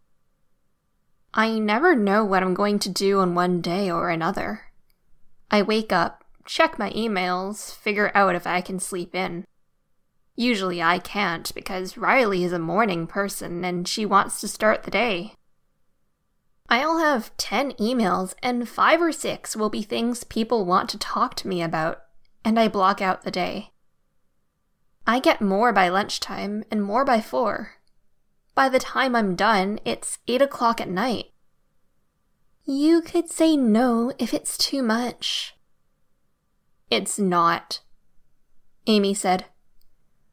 I 1.34 1.60
never 1.60 1.96
know 1.96 2.26
what 2.26 2.44
I'm 2.44 2.54
going 2.54 2.80
to 2.80 2.90
do 2.90 3.20
on 3.20 3.36
one 3.36 3.62
day 3.62 3.90
or 3.90 4.10
another. 4.10 4.72
I 5.52 5.62
wake 5.62 5.94
up, 5.94 6.24
check 6.46 6.78
my 6.78 6.90
emails, 6.92 7.74
figure 7.74 8.12
out 8.14 8.36
if 8.36 8.46
I 8.48 8.62
can 8.62 8.80
sleep 8.80 9.16
in. 9.16 9.46
Usually 10.40 10.82
I 10.82 11.00
can't 11.00 11.54
because 11.54 11.98
Riley 11.98 12.46
is 12.46 12.54
a 12.54 12.60
morning 12.60 13.08
person 13.08 13.66
and 13.66 13.86
she 13.86 14.06
wants 14.06 14.40
to 14.40 14.48
start 14.48 14.84
the 14.84 14.90
day. 14.90 15.34
I'll 16.70 17.00
have 17.00 17.36
10 17.36 17.74
emails, 17.74 18.36
and 18.42 18.70
5 18.70 19.02
or 19.02 19.12
6 19.12 19.58
will 19.58 19.70
be 19.70 19.82
things 19.82 20.24
people 20.24 20.64
want 20.64 20.90
to 20.92 20.98
talk 20.98 21.36
to 21.36 21.48
me 21.50 21.62
about, 21.62 22.04
and 22.46 22.58
I 22.58 22.70
block 22.70 23.02
out 23.02 23.24
the 23.24 23.32
day. 23.32 23.72
I 25.06 25.20
get 25.20 25.42
more 25.42 25.74
by 25.74 25.90
lunchtime 25.90 26.64
and 26.72 26.82
more 26.82 27.04
by 27.04 27.20
4. 27.20 27.74
By 28.56 28.70
the 28.70 28.80
time 28.80 29.18
I'm 29.18 29.36
done, 29.36 29.82
it's 29.84 30.20
8 30.26 30.42
o'clock 30.42 30.80
at 30.80 30.88
night. 30.88 31.34
You 32.64 33.02
could 33.02 33.30
say 33.30 33.58
no 33.58 34.14
if 34.18 34.34
it's 34.34 34.58
too 34.58 34.84
much. 34.84 35.56
It's 36.90 37.20
not, 37.20 37.82
Amy 38.88 39.14
said. 39.14 39.44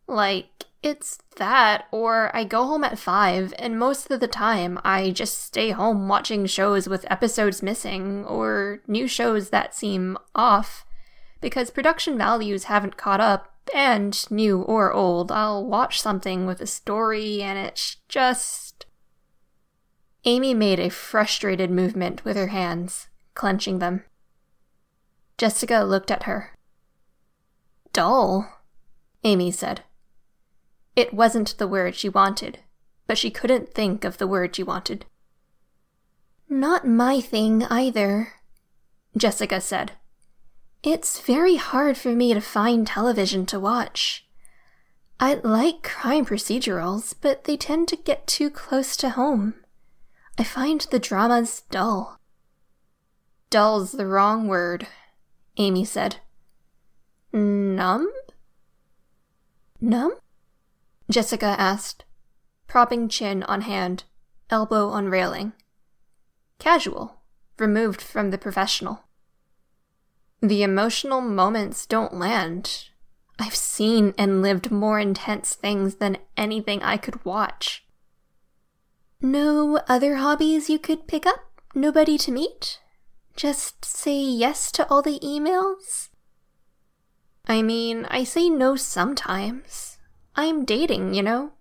Like, 0.07 0.65
it's 0.83 1.19
that, 1.37 1.87
or 1.91 2.35
I 2.35 2.45
go 2.45 2.65
home 2.65 2.85
at 2.85 2.99
5, 2.99 3.55
and 3.59 3.79
most 3.79 4.11
of 4.11 4.21
the 4.21 4.29
time 4.29 4.79
I 4.85 5.11
just 5.11 5.43
stay 5.43 5.71
home 5.71 6.09
watching 6.09 6.47
shows 6.47 6.89
with 6.89 7.11
episodes 7.11 7.63
missing, 7.63 8.25
or 8.25 8.83
new 8.87 9.09
shows 9.09 9.51
that 9.51 9.75
seem 9.75 10.17
off. 10.35 10.85
Because 11.41 11.71
production 11.71 12.17
values 12.17 12.65
haven't 12.65 12.97
caught 12.97 13.21
up, 13.21 13.53
and 13.75 14.31
new 14.31 14.63
or 14.63 14.93
old, 14.93 15.33
I'll 15.33 15.65
watch 15.65 16.01
something 16.01 16.47
with 16.47 16.61
a 16.61 16.67
story 16.67 17.43
and 17.43 17.59
it's 17.59 17.97
just. 18.09 18.87
Amy 20.25 20.55
made 20.55 20.81
a 20.81 20.89
frustrated 20.89 21.71
movement 21.71 22.25
with 22.25 22.37
her 22.37 22.49
hands, 22.49 23.09
clenching 23.35 23.79
them. 23.79 24.05
Jessica 25.39 25.83
looked 25.85 26.11
at 26.11 26.25
her. 26.25 26.53
Dull, 27.93 28.49
Amy 29.25 29.51
said. 29.51 29.83
It 30.97 31.12
wasn't 31.12 31.59
the 31.59 31.69
word 31.69 31.95
she 31.95 32.09
wanted, 32.09 32.61
but 33.07 33.19
she 33.19 33.31
couldn't 33.31 33.75
think 33.75 34.03
of 34.03 34.17
the 34.17 34.26
word 34.26 34.57
she 34.57 34.62
wanted. 34.62 35.05
Not 36.49 36.87
my 36.87 37.21
thing 37.21 37.65
either, 37.65 38.33
Jessica 39.17 39.61
said. 39.61 39.93
It's 40.83 41.21
very 41.21 41.57
hard 41.57 41.99
for 41.99 42.12
me 42.12 42.33
to 42.33 42.41
find 42.41 42.87
television 42.87 43.45
to 43.47 43.61
watch. 43.61 44.26
I 45.21 45.35
like 45.35 45.83
crime 45.83 46.25
procedurals, 46.25 47.15
but 47.21 47.45
they 47.45 47.57
tend 47.57 47.88
to 47.88 47.97
get 47.97 48.26
too 48.26 48.50
close 48.50 48.97
to 48.99 49.11
home. 49.11 49.55
I 50.38 50.45
find 50.45 50.81
the 50.81 50.99
dramas 50.99 51.62
dull. 51.71 52.19
Dull's 53.50 53.93
the 53.93 54.07
wrong 54.07 54.49
word, 54.49 54.87
Amy 55.57 55.85
said. 55.85 56.17
Numb? 57.33 58.11
Numb? 59.81 60.12
Jessica 61.11 61.55
asked, 61.59 62.05
propping 62.67 63.09
chin 63.09 63.43
on 63.45 63.63
hand, 63.63 64.05
elbow 64.51 64.89
on 64.89 65.09
railing. 65.09 65.53
Casual, 66.59 67.23
removed 67.59 68.01
from 68.01 68.31
the 68.31 68.39
professional. 68.39 69.05
The 70.41 70.63
emotional 70.63 71.21
moments 71.21 71.87
don't 71.87 72.15
land. 72.15 72.89
I've 73.39 73.55
seen 73.55 74.15
and 74.19 74.43
lived 74.43 74.71
more 74.71 74.99
intense 74.99 75.55
things 75.55 75.97
than 75.97 76.19
anything 76.37 76.83
I 76.83 76.97
could 76.97 77.25
watch. 77.25 77.87
No 79.21 79.81
other 79.89 80.17
hobbies 80.17 80.69
you 80.69 80.79
could 80.79 81.07
pick 81.07 81.27
up? 81.27 81.61
Nobody 81.75 82.19
to 82.19 82.33
meet? 82.33 82.81
Just 83.35 83.85
say 83.85 84.19
yes 84.19 84.73
to 84.73 84.89
all 84.89 85.03
the 85.03 85.19
emails? 85.21 86.09
I 87.47 87.63
mean, 87.63 88.07
I 88.07 88.25
say 88.25 88.49
no 88.49 88.77
sometimes. 88.77 89.96
I'm 90.37 90.66
dating, 90.66 91.14
you 91.14 91.23
know? 91.23 91.52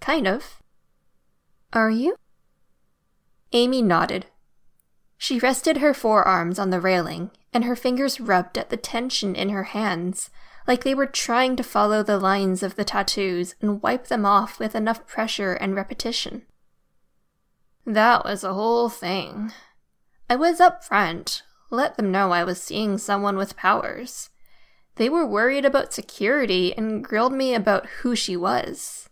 Kind 0.00 0.28
of. 0.28 0.62
Are 1.72 1.90
you? 1.90 2.16
Amy 3.52 3.82
nodded. 3.82 4.26
She 5.18 5.38
rested 5.38 5.78
her 5.78 5.92
forearms 5.92 6.58
on 6.58 6.70
the 6.70 6.80
railing, 6.80 7.32
and 7.52 7.64
her 7.64 7.76
fingers 7.76 8.20
rubbed 8.20 8.56
at 8.56 8.70
the 8.70 8.76
tension 8.76 9.34
in 9.34 9.48
her 9.48 9.64
hands, 9.64 10.30
like 10.66 10.84
they 10.84 10.94
were 10.94 11.06
trying 11.06 11.56
to 11.56 11.62
follow 11.62 12.02
the 12.02 12.18
lines 12.18 12.62
of 12.62 12.76
the 12.76 12.84
tattoos 12.84 13.56
and 13.60 13.82
wipe 13.82 14.06
them 14.06 14.24
off 14.24 14.58
with 14.58 14.74
enough 14.74 15.06
pressure 15.06 15.54
and 15.54 15.74
repetition. 15.74 16.42
That 17.84 18.24
was 18.24 18.42
the 18.42 18.54
whole 18.54 18.88
thing. 18.88 19.52
I 20.30 20.36
was 20.36 20.60
up 20.60 20.84
front, 20.84 21.42
let 21.70 21.96
them 21.96 22.12
know 22.12 22.30
I 22.30 22.44
was 22.44 22.62
seeing 22.62 22.98
someone 22.98 23.36
with 23.36 23.56
powers. 23.56 24.30
They 24.96 25.08
were 25.08 25.26
worried 25.26 25.64
about 25.64 25.92
security 25.92 26.76
and 26.76 27.04
grilled 27.04 27.32
me 27.32 27.54
about 27.54 27.86
who 28.00 28.14
she 28.14 28.36
was. 28.36 29.08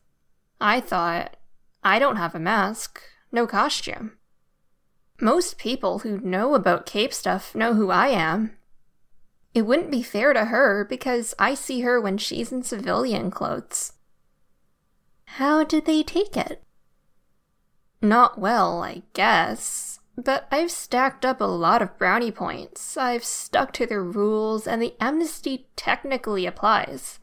I 0.61 0.81
thought, 0.81 1.37
I 1.83 1.99
don't 1.99 2.17
have 2.17 2.35
a 2.35 2.41
mask, 2.41 3.03
no 3.33 3.47
costume. 3.47 4.19
Most 5.21 5.59
people 5.59 6.01
who 6.01 6.21
know 6.21 6.55
about 6.55 6.87
Cape 6.87 7.13
stuff 7.13 7.55
know 7.55 7.75
who 7.75 7.91
I 7.91 8.09
am. 8.09 8.57
It 9.55 9.63
wouldn't 9.63 9.91
be 9.91 10.03
fair 10.03 10.33
to 10.33 10.47
her 10.47 10.85
because 10.85 11.35
I 11.39 11.55
see 11.55 11.81
her 11.81 12.01
when 12.01 12.19
she's 12.19 12.53
in 12.53 12.63
civilian 12.63 13.31
clothes. 13.31 13.95
How 15.25 15.65
did 15.65 15.87
they 15.87 16.03
take 16.03 16.37
it? 16.37 16.63
Not 18.03 18.39
well, 18.39 18.83
I 18.83 19.03
guess. 19.13 20.00
But 20.23 20.47
I've 20.51 20.71
stacked 20.71 21.25
up 21.25 21.41
a 21.41 21.45
lot 21.45 21.81
of 21.81 21.97
brownie 21.97 22.31
points. 22.31 22.97
I've 22.99 23.25
stuck 23.25 23.73
to 23.75 23.87
the 23.87 24.01
rules, 24.01 24.67
and 24.67 24.83
the 24.83 24.95
amnesty 25.01 25.69
technically 25.77 26.45
applies. 26.45 27.19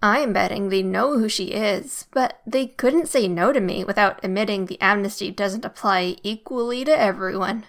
I'm 0.00 0.32
betting 0.32 0.68
they 0.68 0.82
know 0.82 1.18
who 1.18 1.28
she 1.28 1.46
is, 1.46 2.06
but 2.12 2.40
they 2.46 2.66
couldn't 2.66 3.08
say 3.08 3.26
no 3.26 3.52
to 3.52 3.60
me 3.60 3.82
without 3.84 4.22
admitting 4.22 4.66
the 4.66 4.80
amnesty 4.80 5.32
doesn't 5.32 5.64
apply 5.64 6.16
equally 6.22 6.84
to 6.84 6.96
everyone. 6.96 7.64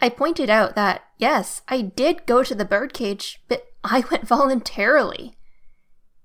I 0.00 0.08
pointed 0.08 0.48
out 0.50 0.76
that, 0.76 1.02
yes, 1.18 1.62
I 1.66 1.80
did 1.80 2.26
go 2.26 2.44
to 2.44 2.54
the 2.54 2.64
birdcage, 2.64 3.42
but 3.48 3.64
I 3.82 4.04
went 4.10 4.28
voluntarily. 4.28 5.34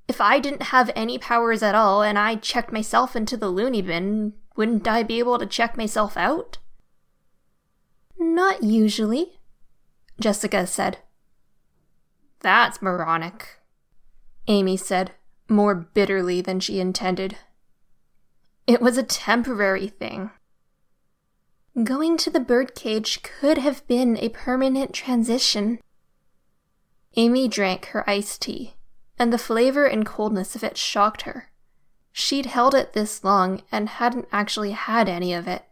If 0.07 0.21
I 0.21 0.39
didn't 0.39 0.63
have 0.63 0.91
any 0.95 1.17
powers 1.17 1.63
at 1.63 1.73
all 1.73 2.03
and 2.03 2.19
I 2.19 2.35
checked 2.35 2.71
myself 2.71 3.15
into 3.15 3.37
the 3.37 3.49
loony 3.49 3.81
bin, 3.81 4.33
wouldn't 4.55 4.87
I 4.87 5.01
be 5.01 5.17
able 5.17 5.39
to 5.39 5.47
check 5.47 5.77
myself 5.77 6.15
out? 6.15 6.59
Not 8.19 8.63
usually, 8.63 9.39
Jessica 10.19 10.65
said. 10.65 10.99
That's 12.39 12.81
moronic, 12.81 13.59
Amy 14.47 14.77
said, 14.77 15.11
more 15.49 15.75
bitterly 15.75 16.41
than 16.41 16.59
she 16.59 16.79
intended. 16.79 17.37
It 18.65 18.81
was 18.81 18.97
a 18.97 19.03
temporary 19.03 19.87
thing. 19.87 20.31
Going 21.83 22.17
to 22.17 22.29
the 22.29 22.39
birdcage 22.39 23.21
could 23.21 23.59
have 23.59 23.87
been 23.87 24.17
a 24.17 24.29
permanent 24.29 24.93
transition. 24.93 25.79
Amy 27.15 27.47
drank 27.47 27.85
her 27.87 28.07
iced 28.09 28.41
tea, 28.41 28.73
and 29.19 29.31
the 29.31 29.37
flavor 29.37 29.85
and 29.85 30.05
coldness 30.05 30.55
of 30.55 30.63
it 30.63 30.75
shocked 30.75 31.21
her. 31.23 31.51
She'd 32.11 32.47
held 32.47 32.73
it 32.73 32.93
this 32.93 33.23
long 33.23 33.61
and 33.71 33.89
hadn't 33.89 34.27
actually 34.31 34.71
had 34.71 35.07
any 35.07 35.33
of 35.33 35.47
it. 35.47 35.65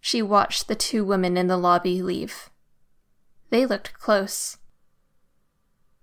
She 0.00 0.22
watched 0.22 0.68
the 0.68 0.74
two 0.74 1.04
women 1.04 1.36
in 1.36 1.46
the 1.46 1.56
lobby 1.56 2.02
leave. 2.02 2.50
They 3.50 3.66
looked 3.66 3.94
close. 3.94 4.58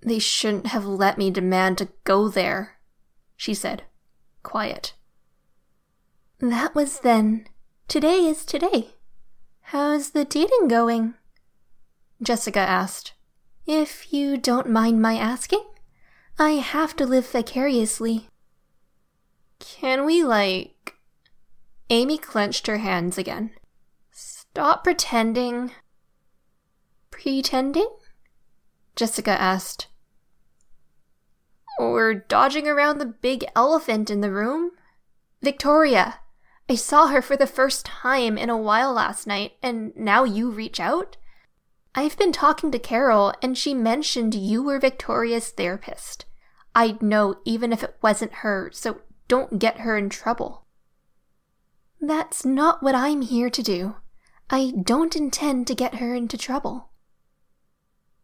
They 0.01 0.19
shouldn't 0.19 0.67
have 0.67 0.85
let 0.85 1.17
me 1.17 1.31
demand 1.31 1.77
to 1.77 1.89
go 2.03 2.27
there, 2.27 2.79
she 3.37 3.53
said, 3.53 3.83
quiet. 4.41 4.93
That 6.39 6.75
was 6.75 6.99
then. 6.99 7.47
Today 7.87 8.25
is 8.25 8.43
today. 8.43 8.95
How's 9.67 10.11
the 10.11 10.25
dating 10.25 10.67
going? 10.67 11.13
Jessica 12.21 12.59
asked. 12.59 13.13
If 13.65 14.11
you 14.11 14.37
don't 14.37 14.69
mind 14.69 15.01
my 15.01 15.15
asking, 15.15 15.63
I 16.37 16.51
have 16.51 16.95
to 16.97 17.05
live 17.05 17.27
vicariously. 17.27 18.27
Can 19.59 20.05
we, 20.05 20.23
like. 20.23 20.95
Amy 21.89 22.17
clenched 22.17 22.67
her 22.67 22.79
hands 22.79 23.17
again. 23.17 23.51
Stop 24.55 24.83
pretending. 24.83 25.71
Pretending? 27.09 27.89
Jessica 28.95 29.31
asked. 29.31 29.87
Or 31.79 32.13
dodging 32.13 32.67
around 32.67 32.99
the 32.99 33.07
big 33.07 33.45
elephant 33.55 34.11
in 34.11 34.21
the 34.21 34.29
room? 34.29 34.69
Victoria, 35.41 36.19
I 36.69 36.75
saw 36.75 37.07
her 37.07 37.19
for 37.19 37.35
the 37.35 37.47
first 37.47 37.83
time 37.87 38.37
in 38.37 38.51
a 38.51 38.55
while 38.55 38.93
last 38.93 39.25
night, 39.25 39.53
and 39.63 39.91
now 39.95 40.23
you 40.23 40.51
reach 40.51 40.79
out? 40.79 41.17
I've 41.95 42.15
been 42.19 42.31
talking 42.31 42.69
to 42.73 42.77
Carol, 42.77 43.33
and 43.41 43.57
she 43.57 43.73
mentioned 43.73 44.35
you 44.35 44.61
were 44.61 44.77
Victoria's 44.79 45.49
therapist. 45.49 46.25
I'd 46.75 47.01
know 47.01 47.37
even 47.43 47.73
if 47.73 47.81
it 47.81 47.97
wasn't 48.03 48.33
her, 48.33 48.69
so 48.71 49.01
don't 49.27 49.57
get 49.57 49.79
her 49.79 49.97
in 49.97 50.09
trouble. 50.09 50.67
That's 51.99 52.45
not 52.45 52.83
what 52.83 52.93
I'm 52.93 53.23
here 53.23 53.49
to 53.49 53.63
do. 53.63 53.95
I 54.53 54.71
don't 54.83 55.15
intend 55.15 55.65
to 55.65 55.73
get 55.73 55.95
her 55.95 56.13
into 56.13 56.37
trouble. 56.37 56.91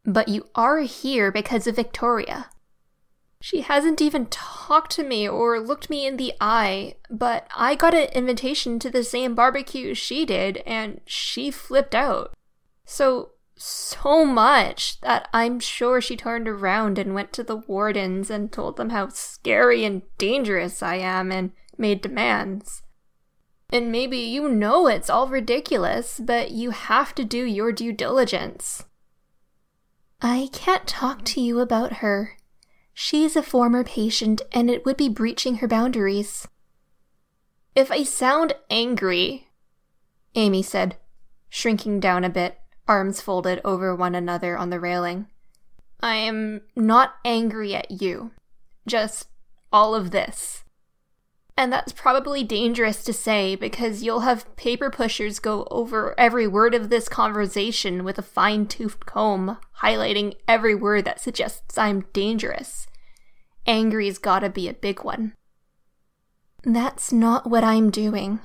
But 0.06 0.28
you 0.28 0.46
are 0.54 0.82
here 0.82 1.32
because 1.32 1.66
of 1.66 1.76
Victoria. 1.76 2.52
She 3.42 3.62
hasn't 3.62 4.00
even 4.00 4.28
talked 4.28 4.92
to 4.92 5.04
me 5.04 5.28
or 5.28 5.60
looked 5.60 5.90
me 5.90 6.06
in 6.06 6.18
the 6.18 6.34
eye, 6.40 6.98
but 7.10 7.48
I 7.56 7.74
got 7.74 7.96
an 7.96 8.10
invitation 8.14 8.78
to 8.78 8.92
the 8.92 9.04
same 9.04 9.34
barbecue 9.34 9.96
she 9.96 10.24
did, 10.24 10.58
and 10.68 11.02
she 11.04 11.50
flipped 11.50 11.96
out. 11.96 12.36
So, 12.86 13.32
so 13.56 14.24
much 14.24 15.02
that 15.02 15.30
I'm 15.34 15.60
sure 15.60 16.00
she 16.00 16.16
turned 16.16 16.48
around 16.48 17.00
and 17.00 17.16
went 17.16 17.34
to 17.34 17.44
the 17.44 17.58
wardens 17.58 18.30
and 18.30 18.52
told 18.52 18.78
them 18.78 18.92
how 18.92 19.08
scary 19.08 19.84
and 19.84 20.04
dangerous 20.20 20.84
I 20.84 20.98
am 20.98 21.32
and 21.32 21.54
made 21.76 22.02
demands. 22.02 22.84
And 23.72 23.92
maybe 23.92 24.18
you 24.18 24.50
know 24.50 24.88
it's 24.88 25.10
all 25.10 25.28
ridiculous, 25.28 26.20
but 26.20 26.52
you 26.52 26.72
have 26.72 27.14
to 27.16 27.24
do 27.24 27.46
your 27.46 27.72
due 27.72 27.94
diligence. 27.94 28.86
I 30.22 30.50
can't 30.52 30.88
talk 30.88 31.24
to 31.26 31.42
you 31.42 31.60
about 31.60 31.98
her. 31.98 32.38
She's 32.94 33.36
a 33.36 33.44
former 33.44 33.84
patient 33.84 34.42
and 34.52 34.70
it 34.70 34.86
would 34.86 34.98
be 34.98 35.08
breaching 35.08 35.58
her 35.58 35.68
boundaries. 35.68 36.48
If 37.76 37.92
I 37.92 38.04
sound 38.04 38.54
angry, 38.70 39.48
Amy 40.36 40.62
said, 40.62 40.98
shrinking 41.50 42.00
down 42.00 42.24
a 42.24 42.30
bit, 42.30 42.60
arms 42.88 43.22
folded 43.22 43.62
over 43.64 43.96
one 43.96 44.16
another 44.16 44.58
on 44.58 44.70
the 44.70 44.80
railing, 44.80 45.28
I 46.02 46.16
am 46.16 46.62
not 46.76 47.16
angry 47.24 47.76
at 47.76 48.02
you. 48.02 48.32
Just 48.88 49.30
all 49.72 49.94
of 49.96 50.12
this. 50.12 50.64
And 51.60 51.74
that's 51.74 51.92
probably 51.92 52.46
dangerous 52.46 53.04
to 53.04 53.12
say 53.12 53.54
because 53.54 54.02
you'll 54.02 54.22
have 54.22 54.56
paper 54.56 54.90
pushers 54.90 55.40
go 55.40 55.68
over 55.70 56.18
every 56.18 56.48
word 56.48 56.74
of 56.74 56.90
this 56.90 57.10
conversation 57.10 58.06
with 58.06 58.18
a 58.18 58.22
fine 58.22 58.66
toothed 58.66 59.06
comb, 59.06 59.58
highlighting 59.84 60.36
every 60.48 60.74
word 60.74 61.04
that 61.04 61.20
suggests 61.20 61.78
I'm 61.78 62.06
dangerous. 62.14 62.88
Angry's 63.68 64.20
gotta 64.20 64.50
be 64.50 64.70
a 64.70 64.74
big 64.74 65.04
one. 65.04 65.34
That's 66.64 67.12
not 67.12 67.50
what 67.50 67.66
I'm 67.66 67.90
doing. 67.90 68.40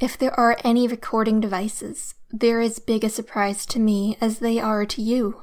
If 0.00 0.16
there 0.16 0.32
are 0.40 0.56
any 0.64 0.88
recording 0.88 1.40
devices, 1.40 2.14
they're 2.30 2.62
as 2.62 2.78
big 2.78 3.04
a 3.04 3.10
surprise 3.10 3.66
to 3.66 3.78
me 3.78 4.16
as 4.18 4.38
they 4.38 4.58
are 4.58 4.86
to 4.86 5.02
you. 5.02 5.42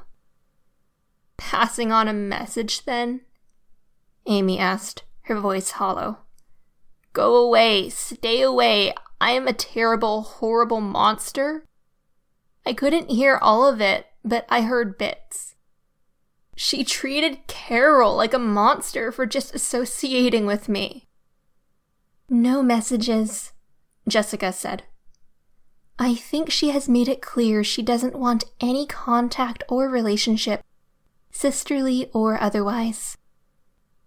Passing 1.36 1.92
on 1.92 2.08
a 2.08 2.12
message, 2.12 2.86
then? 2.86 3.20
Amy 4.26 4.58
asked, 4.58 5.04
her 5.26 5.38
voice 5.38 5.70
hollow. 5.70 6.18
Go 7.18 7.34
away, 7.34 7.88
stay 7.88 8.42
away. 8.42 8.94
I 9.20 9.32
am 9.32 9.48
a 9.48 9.52
terrible, 9.52 10.22
horrible 10.22 10.80
monster. 10.80 11.64
I 12.64 12.72
couldn't 12.72 13.10
hear 13.10 13.40
all 13.42 13.66
of 13.66 13.80
it, 13.80 14.06
but 14.24 14.46
I 14.48 14.60
heard 14.60 14.96
bits. 14.96 15.56
She 16.54 16.84
treated 16.84 17.48
Carol 17.48 18.14
like 18.14 18.34
a 18.34 18.38
monster 18.38 19.10
for 19.10 19.26
just 19.26 19.52
associating 19.52 20.46
with 20.46 20.68
me. 20.68 21.08
No 22.30 22.62
messages, 22.62 23.50
Jessica 24.06 24.52
said. 24.52 24.84
I 25.98 26.14
think 26.14 26.52
she 26.52 26.70
has 26.70 26.88
made 26.88 27.08
it 27.08 27.20
clear 27.20 27.64
she 27.64 27.82
doesn't 27.82 28.14
want 28.14 28.44
any 28.60 28.86
contact 28.86 29.64
or 29.68 29.88
relationship, 29.88 30.62
sisterly 31.32 32.10
or 32.14 32.40
otherwise. 32.40 33.17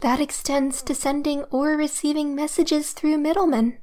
That 0.01 0.19
extends 0.19 0.81
to 0.83 0.95
sending 0.95 1.43
or 1.45 1.77
receiving 1.77 2.35
messages 2.35 2.91
through 2.91 3.17
middlemen. 3.19 3.77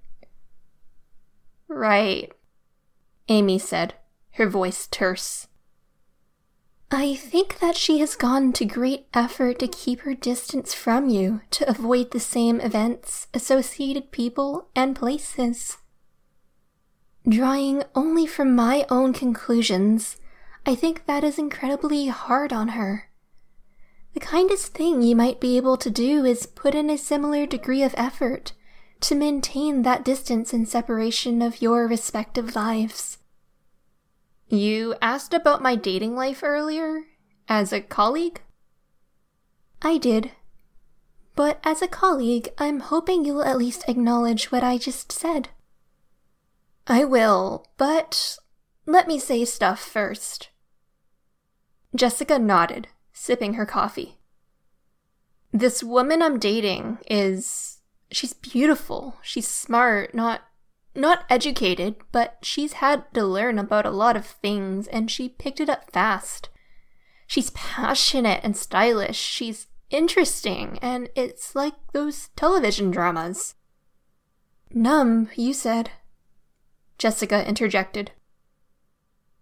Right, 1.69 2.33
Amy 3.29 3.59
said, 3.59 3.95
her 4.33 4.49
voice 4.49 4.89
terse. 4.89 5.47
I 6.91 7.15
think 7.15 7.61
that 7.61 7.77
she 7.77 7.99
has 8.01 8.17
gone 8.17 8.53
to 8.55 8.65
great 8.65 9.07
effort 9.15 9.59
to 9.61 9.69
keep 9.69 10.01
her 10.01 10.15
distance 10.15 10.75
from 10.75 11.09
you 11.09 11.43
to 11.51 11.69
avoid 11.69 12.11
the 12.11 12.21
same 12.21 12.61
events, 12.61 13.29
associated 13.33 14.11
people, 14.11 14.71
and 14.75 14.97
places. 14.97 15.77
Drawing 17.29 17.85
only 17.95 18.27
from 18.27 18.57
my 18.57 18.87
own 18.91 19.13
conclusions, 19.13 20.17
I 20.67 20.75
think 20.75 21.05
that 21.07 21.23
is 21.23 21.39
incredibly 21.39 22.07
hard 22.07 22.53
on 22.53 22.69
her. 22.69 23.08
The 24.15 24.21
kindest 24.21 24.75
thing 24.75 25.03
you 25.03 25.15
might 25.15 25.41
be 25.41 25.57
able 25.57 25.77
to 25.77 25.91
do 25.91 26.25
is 26.25 26.47
put 26.47 26.75
in 26.75 26.91
a 26.91 26.99
similar 26.99 27.47
degree 27.47 27.83
of 27.83 27.95
effort 27.97 28.53
to 29.01 29.15
maintain 29.15 29.83
that 29.83 30.05
distance 30.05 30.53
and 30.53 30.69
separation 30.69 31.41
of 31.41 31.63
your 31.63 31.87
respective 31.87 32.57
lives. 32.57 33.19
You 34.49 34.97
asked 35.03 35.35
about 35.35 35.63
my 35.63 35.77
dating 35.77 36.15
life 36.15 36.43
earlier? 36.43 37.05
As 37.49 37.73
a 37.73 37.81
colleague? 37.81 38.41
I 39.83 39.99
did. 39.99 40.33
But 41.37 41.61
as 41.63 41.83
a 41.83 41.89
colleague, 41.89 42.49
I'm 42.59 42.81
hoping 42.81 43.25
you'll 43.25 43.45
at 43.45 43.59
least 43.59 43.85
acknowledge 43.87 44.51
what 44.51 44.65
I 44.65 44.79
just 44.79 45.13
said. 45.13 45.51
I 46.87 47.05
will, 47.05 47.67
but 47.77 48.39
let 48.87 49.07
me 49.07 49.19
say 49.19 49.45
stuff 49.45 49.79
first. 49.79 50.49
Jessica 51.95 52.39
nodded 52.39 52.89
sipping 53.19 53.55
her 53.55 53.67
coffee. 53.67 54.19
This 55.53 55.83
woman 55.83 56.23
I'm 56.23 56.39
dating 56.39 56.99
is 57.11 57.79
She's 58.11 58.33
beautiful. 58.33 59.17
She's 59.23 59.47
smart, 59.47 60.15
not 60.15 60.43
not 60.95 61.25
educated, 61.31 61.97
but 62.11 62.39
she's 62.43 62.75
had 62.75 63.05
to 63.15 63.25
learn 63.25 63.59
about 63.59 63.87
a 63.87 63.91
lot 63.91 64.17
of 64.17 64.27
things 64.27 64.89
and 64.89 65.11
she 65.11 65.29
picked 65.29 65.61
it 65.61 65.69
up 65.69 65.91
fast. 65.93 66.49
She's 67.27 67.51
passionate 67.51 68.41
and 68.43 68.57
stylish. 68.57 69.19
She's 69.19 69.67
interesting, 69.91 70.79
and 70.81 71.11
it's 71.15 71.55
like 71.55 71.75
those 71.93 72.29
television 72.37 72.91
dramas. 72.91 73.55
Numb, 74.73 75.29
you 75.37 75.53
said. 75.53 75.91
Jessica 76.97 77.47
interjected. 77.47 78.13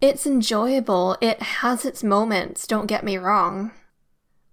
It's 0.00 0.26
enjoyable. 0.26 1.16
It 1.20 1.42
has 1.42 1.84
its 1.84 2.04
moments, 2.04 2.66
don't 2.66 2.86
get 2.86 3.04
me 3.04 3.16
wrong. 3.16 3.72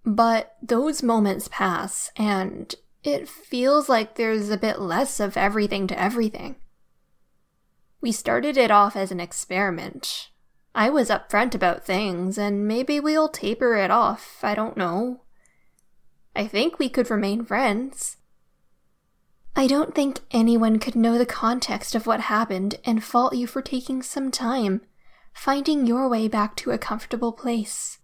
But 0.05 0.55
those 0.61 1.03
moments 1.03 1.49
pass, 1.51 2.11
and 2.15 2.73
it 3.03 3.27
feels 3.27 3.89
like 3.89 4.15
there's 4.15 4.49
a 4.49 4.57
bit 4.57 4.79
less 4.79 5.19
of 5.19 5.35
everything 5.35 5.87
to 5.87 5.99
everything. 5.99 6.55
We 7.99 8.11
started 8.11 8.57
it 8.57 8.71
off 8.71 8.95
as 8.95 9.11
an 9.11 9.19
experiment. 9.19 10.29
I 10.75 10.89
was 10.89 11.09
upfront 11.09 11.53
about 11.53 11.85
things, 11.85 12.37
and 12.37 12.67
maybe 12.67 12.99
we'll 12.99 13.29
taper 13.29 13.75
it 13.75 13.91
off, 13.91 14.39
I 14.43 14.55
don't 14.55 14.77
know. 14.77 15.21
I 16.35 16.47
think 16.47 16.79
we 16.79 16.89
could 16.89 17.11
remain 17.11 17.45
friends. 17.45 18.17
I 19.55 19.67
don't 19.67 19.93
think 19.93 20.19
anyone 20.31 20.79
could 20.79 20.95
know 20.95 21.17
the 21.17 21.25
context 21.25 21.93
of 21.93 22.07
what 22.07 22.21
happened 22.21 22.79
and 22.83 23.03
fault 23.03 23.35
you 23.35 23.45
for 23.45 23.61
taking 23.61 24.01
some 24.01 24.31
time, 24.31 24.81
finding 25.33 25.85
your 25.85 26.07
way 26.07 26.27
back 26.27 26.55
to 26.57 26.71
a 26.71 26.77
comfortable 26.77 27.31
place. 27.31 27.99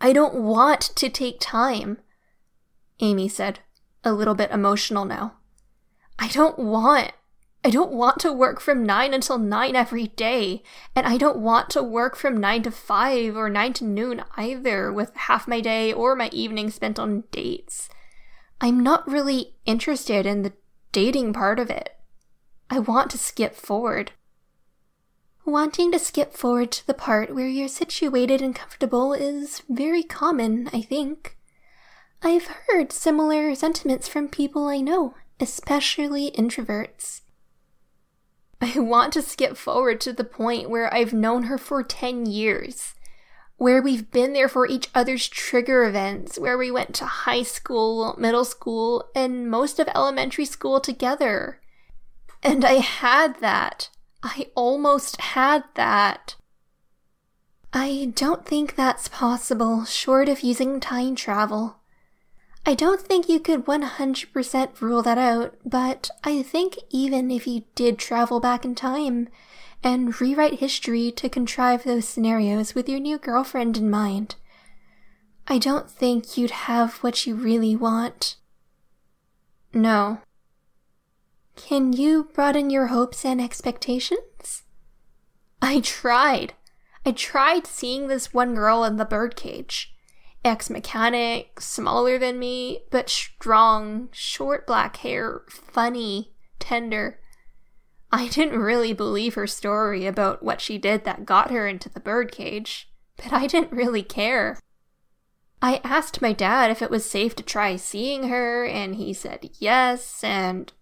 I 0.00 0.12
don't 0.12 0.34
want 0.34 0.80
to 0.80 1.10
take 1.10 1.38
time, 1.40 1.98
Amy 3.00 3.28
said, 3.28 3.60
a 4.02 4.12
little 4.12 4.34
bit 4.34 4.50
emotional 4.50 5.04
now. 5.04 5.34
I 6.18 6.28
don't 6.28 6.58
want. 6.58 7.12
I 7.62 7.68
don't 7.68 7.92
want 7.92 8.18
to 8.20 8.32
work 8.32 8.60
from 8.60 8.86
9 8.86 9.12
until 9.12 9.36
9 9.36 9.76
every 9.76 10.06
day, 10.06 10.62
and 10.96 11.06
I 11.06 11.18
don't 11.18 11.38
want 11.38 11.68
to 11.70 11.82
work 11.82 12.16
from 12.16 12.40
9 12.40 12.62
to 12.62 12.70
5 12.70 13.36
or 13.36 13.50
9 13.50 13.72
to 13.74 13.84
noon 13.84 14.24
either, 14.36 14.90
with 14.90 15.14
half 15.14 15.46
my 15.46 15.60
day 15.60 15.92
or 15.92 16.16
my 16.16 16.30
evening 16.32 16.70
spent 16.70 16.98
on 16.98 17.24
dates. 17.30 17.90
I'm 18.62 18.80
not 18.80 19.06
really 19.06 19.56
interested 19.66 20.24
in 20.24 20.42
the 20.42 20.54
dating 20.92 21.34
part 21.34 21.58
of 21.58 21.68
it. 21.68 21.90
I 22.70 22.78
want 22.78 23.10
to 23.10 23.18
skip 23.18 23.54
forward. 23.54 24.12
Wanting 25.44 25.90
to 25.92 25.98
skip 25.98 26.34
forward 26.34 26.70
to 26.72 26.86
the 26.86 26.94
part 26.94 27.34
where 27.34 27.48
you're 27.48 27.68
situated 27.68 28.42
and 28.42 28.54
comfortable 28.54 29.14
is 29.14 29.62
very 29.68 30.02
common, 30.02 30.68
I 30.72 30.82
think. 30.82 31.38
I've 32.22 32.46
heard 32.68 32.92
similar 32.92 33.54
sentiments 33.54 34.06
from 34.06 34.28
people 34.28 34.68
I 34.68 34.80
know, 34.80 35.14
especially 35.40 36.30
introverts. 36.32 37.22
I 38.60 38.78
want 38.78 39.14
to 39.14 39.22
skip 39.22 39.56
forward 39.56 40.00
to 40.02 40.12
the 40.12 40.24
point 40.24 40.68
where 40.68 40.92
I've 40.92 41.14
known 41.14 41.44
her 41.44 41.56
for 41.56 41.82
10 41.82 42.26
years, 42.26 42.94
where 43.56 43.80
we've 43.80 44.10
been 44.10 44.34
there 44.34 44.48
for 44.48 44.66
each 44.66 44.90
other's 44.94 45.26
trigger 45.26 45.84
events, 45.84 46.38
where 46.38 46.58
we 46.58 46.70
went 46.70 46.94
to 46.96 47.06
high 47.06 47.42
school, 47.42 48.14
middle 48.18 48.44
school, 48.44 49.08
and 49.14 49.50
most 49.50 49.78
of 49.78 49.88
elementary 49.94 50.44
school 50.44 50.80
together. 50.80 51.60
And 52.42 52.64
I 52.64 52.74
had 52.74 53.40
that. 53.40 53.88
I 54.22 54.48
almost 54.54 55.20
had 55.20 55.64
that. 55.74 56.36
I 57.72 58.12
don't 58.14 58.44
think 58.44 58.74
that's 58.74 59.08
possible, 59.08 59.84
short 59.84 60.28
of 60.28 60.40
using 60.40 60.80
time 60.80 61.14
travel. 61.14 61.76
I 62.66 62.74
don't 62.74 63.00
think 63.00 63.28
you 63.28 63.40
could 63.40 63.64
100% 63.64 64.80
rule 64.80 65.02
that 65.02 65.18
out, 65.18 65.54
but 65.64 66.10
I 66.22 66.42
think 66.42 66.76
even 66.90 67.30
if 67.30 67.46
you 67.46 67.64
did 67.74 67.98
travel 67.98 68.40
back 68.40 68.64
in 68.64 68.74
time 68.74 69.28
and 69.82 70.20
rewrite 70.20 70.60
history 70.60 71.10
to 71.12 71.28
contrive 71.28 71.84
those 71.84 72.06
scenarios 72.06 72.74
with 72.74 72.88
your 72.88 73.00
new 73.00 73.18
girlfriend 73.18 73.78
in 73.78 73.88
mind, 73.88 74.34
I 75.46 75.58
don't 75.58 75.90
think 75.90 76.36
you'd 76.36 76.50
have 76.50 76.96
what 76.96 77.26
you 77.26 77.34
really 77.34 77.74
want. 77.74 78.36
No. 79.72 80.18
Can 81.60 81.92
you 81.92 82.24
broaden 82.32 82.70
your 82.70 82.86
hopes 82.88 83.24
and 83.24 83.40
expectations? 83.40 84.62
I 85.60 85.80
tried. 85.80 86.54
I 87.04 87.12
tried 87.12 87.66
seeing 87.66 88.08
this 88.08 88.32
one 88.32 88.54
girl 88.54 88.82
in 88.82 88.96
the 88.96 89.04
birdcage 89.04 89.94
ex 90.42 90.70
mechanic, 90.70 91.60
smaller 91.60 92.18
than 92.18 92.38
me, 92.38 92.84
but 92.90 93.10
strong, 93.10 94.08
short 94.10 94.66
black 94.66 94.96
hair, 94.96 95.42
funny, 95.50 96.32
tender. 96.58 97.20
I 98.10 98.28
didn't 98.28 98.58
really 98.58 98.94
believe 98.94 99.34
her 99.34 99.46
story 99.46 100.06
about 100.06 100.42
what 100.42 100.62
she 100.62 100.78
did 100.78 101.04
that 101.04 101.26
got 101.26 101.50
her 101.50 101.68
into 101.68 101.90
the 101.90 102.00
birdcage, 102.00 102.90
but 103.16 103.34
I 103.34 103.46
didn't 103.46 103.72
really 103.72 104.02
care. 104.02 104.58
I 105.60 105.82
asked 105.84 106.22
my 106.22 106.32
dad 106.32 106.70
if 106.70 106.80
it 106.80 106.90
was 106.90 107.08
safe 107.08 107.36
to 107.36 107.42
try 107.42 107.76
seeing 107.76 108.28
her, 108.28 108.64
and 108.64 108.96
he 108.96 109.12
said 109.12 109.50
yes, 109.58 110.24
and. 110.24 110.72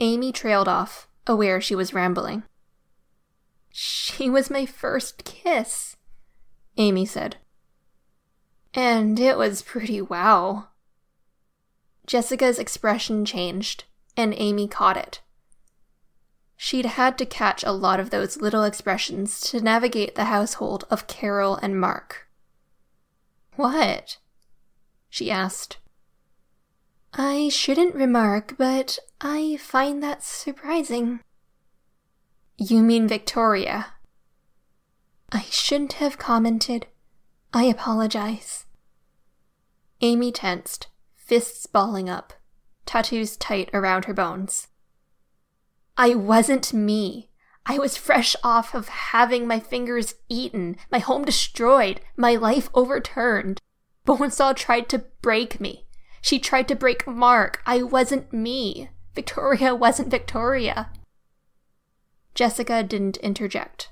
Amy 0.00 0.32
trailed 0.32 0.68
off, 0.68 1.08
aware 1.26 1.60
she 1.60 1.74
was 1.74 1.92
rambling. 1.94 2.44
She 3.70 4.30
was 4.30 4.50
my 4.50 4.64
first 4.64 5.24
kiss, 5.24 5.96
Amy 6.76 7.04
said. 7.04 7.36
And 8.74 9.18
it 9.18 9.36
was 9.36 9.62
pretty 9.62 10.00
wow. 10.00 10.68
Jessica's 12.06 12.58
expression 12.58 13.24
changed, 13.24 13.84
and 14.16 14.34
Amy 14.36 14.68
caught 14.68 14.96
it. 14.96 15.20
She'd 16.56 16.86
had 16.86 17.18
to 17.18 17.26
catch 17.26 17.62
a 17.62 17.72
lot 17.72 18.00
of 18.00 18.10
those 18.10 18.40
little 18.40 18.64
expressions 18.64 19.40
to 19.42 19.60
navigate 19.60 20.14
the 20.14 20.24
household 20.24 20.84
of 20.90 21.06
Carol 21.06 21.56
and 21.56 21.80
Mark. 21.80 22.28
What? 23.56 24.18
she 25.08 25.30
asked. 25.30 25.78
I 27.14 27.48
shouldn't 27.48 27.94
remark, 27.94 28.54
but 28.58 28.98
I 29.20 29.56
find 29.60 30.02
that 30.02 30.22
surprising. 30.22 31.20
You 32.56 32.82
mean 32.82 33.08
Victoria? 33.08 33.94
I 35.32 35.42
shouldn't 35.50 35.94
have 35.94 36.18
commented. 36.18 36.86
I 37.52 37.64
apologize. 37.64 38.66
Amy 40.00 40.30
tensed, 40.30 40.86
fists 41.16 41.66
balling 41.66 42.08
up, 42.08 42.34
tattoos 42.86 43.36
tight 43.36 43.70
around 43.72 44.04
her 44.04 44.14
bones. 44.14 44.68
I 45.96 46.14
wasn't 46.14 46.72
me. 46.72 47.30
I 47.66 47.78
was 47.78 47.96
fresh 47.96 48.36
off 48.42 48.74
of 48.74 48.88
having 48.88 49.46
my 49.46 49.60
fingers 49.60 50.14
eaten, 50.28 50.76
my 50.90 51.00
home 51.00 51.24
destroyed, 51.24 52.00
my 52.16 52.36
life 52.36 52.70
overturned. 52.74 53.60
Bonesaw 54.06 54.54
tried 54.54 54.88
to 54.90 55.04
break 55.20 55.60
me. 55.60 55.87
She 56.20 56.38
tried 56.38 56.68
to 56.68 56.76
break 56.76 57.06
Mark. 57.06 57.62
I 57.66 57.82
wasn't 57.82 58.32
me. 58.32 58.90
Victoria 59.14 59.74
wasn't 59.74 60.10
Victoria. 60.10 60.90
Jessica 62.34 62.82
didn't 62.82 63.16
interject. 63.18 63.90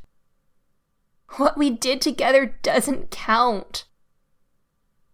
What 1.36 1.58
we 1.58 1.70
did 1.70 2.00
together 2.00 2.56
doesn't 2.62 3.10
count. 3.10 3.84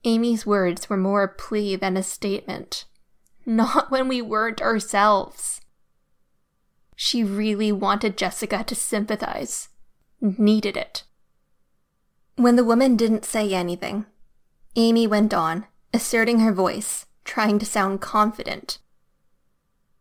Amy's 0.05 0.45
words 0.45 0.91
were 0.91 0.97
more 0.97 1.23
a 1.23 1.29
plea 1.29 1.77
than 1.77 1.97
a 1.97 2.03
statement. 2.03 2.85
Not 3.47 3.91
when 3.91 4.09
we 4.09 4.21
weren't 4.21 4.61
ourselves. 4.61 5.61
She 6.97 7.25
really 7.25 7.73
wanted 7.73 8.19
Jessica 8.19 8.65
to 8.65 8.75
sympathize. 8.75 9.69
Needed 10.21 10.77
it. 10.77 11.05
When 12.37 12.57
the 12.57 12.65
woman 12.65 12.97
didn't 12.97 13.25
say 13.25 13.53
anything, 13.53 14.07
Amy 14.77 15.07
went 15.07 15.35
on, 15.35 15.67
asserting 15.93 16.41
her 16.41 16.53
voice, 16.53 17.07
trying 17.25 17.59
to 17.59 17.67
sound 17.67 18.01
confident. 18.01 18.79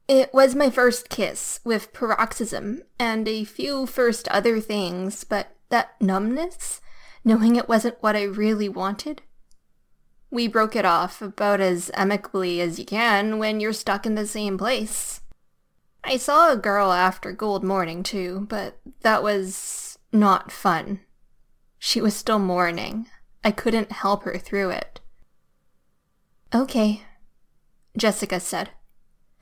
It 0.08 0.34
was 0.34 0.56
my 0.56 0.70
first 0.70 1.10
kiss, 1.10 1.60
with 1.64 1.94
paroxysm, 1.94 2.84
and 3.00 3.28
a 3.28 3.46
few 3.46 3.86
first 3.86 4.28
other 4.28 4.60
things, 4.60 5.24
but 5.24 5.56
that 5.70 6.00
numbness, 6.02 6.82
knowing 7.24 7.56
it 7.56 7.70
wasn't 7.70 8.02
what 8.02 8.16
I 8.16 8.24
really 8.24 8.68
wanted. 8.68 9.22
We 10.30 10.48
broke 10.48 10.76
it 10.76 10.86
off 10.86 11.22
about 11.22 11.62
as 11.62 11.92
amicably 11.94 12.62
as 12.62 12.80
you 12.80 12.86
can 12.86 13.38
when 13.38 13.60
you're 13.60 13.74
stuck 13.74 14.06
in 14.06 14.16
the 14.16 14.26
same 14.26 14.58
place. 14.58 15.22
I 16.04 16.18
saw 16.18 16.52
a 16.52 16.58
girl 16.58 16.92
after 16.92 17.32
Gold 17.32 17.64
Morning 17.64 18.02
too, 18.02 18.48
but 18.50 18.80
that 19.02 19.24
was 19.24 19.98
not 20.12 20.52
fun. 20.52 21.02
She 21.80 22.02
was 22.02 22.16
still 22.16 22.40
mourning. 22.40 23.08
I 23.44 23.52
couldn't 23.52 23.92
help 23.92 24.24
her 24.24 24.38
through 24.38 24.72
it. 24.72 24.91
Okay, 26.54 27.04
Jessica 27.98 28.40
said. 28.40 28.72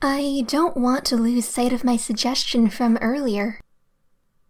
I 0.00 0.44
don't 0.46 0.76
want 0.76 1.04
to 1.06 1.16
lose 1.16 1.48
sight 1.48 1.72
of 1.72 1.84
my 1.84 1.96
suggestion 1.96 2.70
from 2.70 2.96
earlier. 2.98 3.60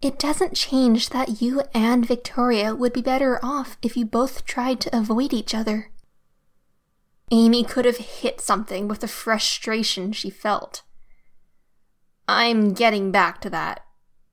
It 0.02 0.18
doesn't 0.18 0.54
change 0.54 1.08
that 1.10 1.42
you 1.42 1.62
and 1.74 2.06
Victoria 2.06 2.74
would 2.74 2.92
be 2.92 3.02
better 3.02 3.38
off 3.42 3.76
if 3.82 3.96
you 3.96 4.04
both 4.04 4.44
tried 4.44 4.80
to 4.80 4.96
avoid 4.96 5.32
each 5.32 5.54
other. 5.54 5.90
Amy 7.30 7.64
could 7.64 7.84
have 7.84 7.98
hit 7.98 8.40
something 8.40 8.88
with 8.88 9.00
the 9.00 9.08
frustration 9.08 10.12
she 10.12 10.30
felt. 10.30 10.82
I'm 12.26 12.72
getting 12.72 13.10
back 13.10 13.40
to 13.42 13.50
that. 13.50 13.80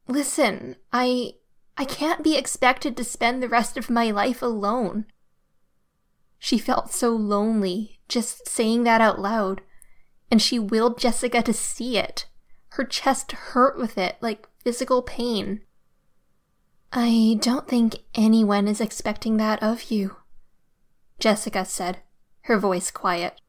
Listen, 0.08 0.76
I. 0.92 1.34
I 1.80 1.86
can't 1.86 2.24
be 2.24 2.36
expected 2.36 2.98
to 2.98 3.04
spend 3.04 3.44
the 3.44 3.48
rest 3.48 3.78
of 3.78 3.88
my 3.88 4.10
life 4.10 4.42
alone. 4.42 5.06
She 6.39 6.58
felt 6.58 6.91
so 6.91 7.12
lonely 7.12 8.00
just 8.08 8.47
saying 8.47 8.84
that 8.84 9.02
out 9.02 9.19
loud, 9.19 9.62
and 10.32 10.41
she 10.41 10.60
willed 10.60 11.00
Jessica 11.00 11.41
to 11.41 11.54
see 11.54 11.97
it. 11.97 12.28
Her 12.69 12.84
chest 12.84 13.32
hurt 13.32 13.78
with 13.78 13.97
it, 13.97 14.17
like 14.21 14.47
physical 14.60 15.02
pain. 15.02 15.62
I 16.93 17.38
don't 17.41 17.67
think 17.67 17.95
anyone 18.15 18.67
is 18.67 18.80
expecting 18.80 19.38
that 19.38 19.62
of 19.62 19.91
you, 19.91 20.15
Jessica 21.19 21.65
said, 21.65 22.00
her 22.41 22.58
voice 22.58 22.91
quiet. 22.91 23.41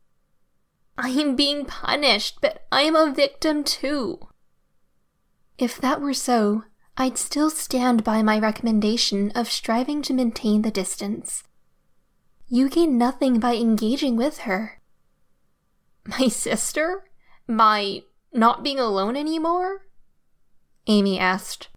I'm 0.97 1.37
being 1.37 1.65
punished, 1.65 2.39
but 2.41 2.67
I'm 2.73 2.97
a 2.97 3.13
victim 3.13 3.63
too. 3.63 4.29
If 5.57 5.81
that 5.81 6.01
were 6.01 6.15
so, 6.15 6.65
I'd 6.97 7.17
still 7.17 7.51
stand 7.51 8.03
by 8.03 8.23
my 8.23 8.39
recommendation 8.39 9.31
of 9.37 9.51
striving 9.51 10.03
to 10.03 10.13
maintain 10.13 10.63
the 10.63 10.71
distance. 10.73 11.45
You 12.49 12.71
gain 12.71 12.97
nothing 12.97 13.39
by 13.39 13.57
engaging 13.57 14.17
with 14.17 14.39
her. 14.39 14.81
My 16.07 16.29
sister? 16.29 17.05
My 17.47 18.03
not 18.33 18.63
being 18.63 18.79
alone 18.79 19.17
anymore? 19.17 19.87
Amy 20.87 21.19
asked. 21.19 21.69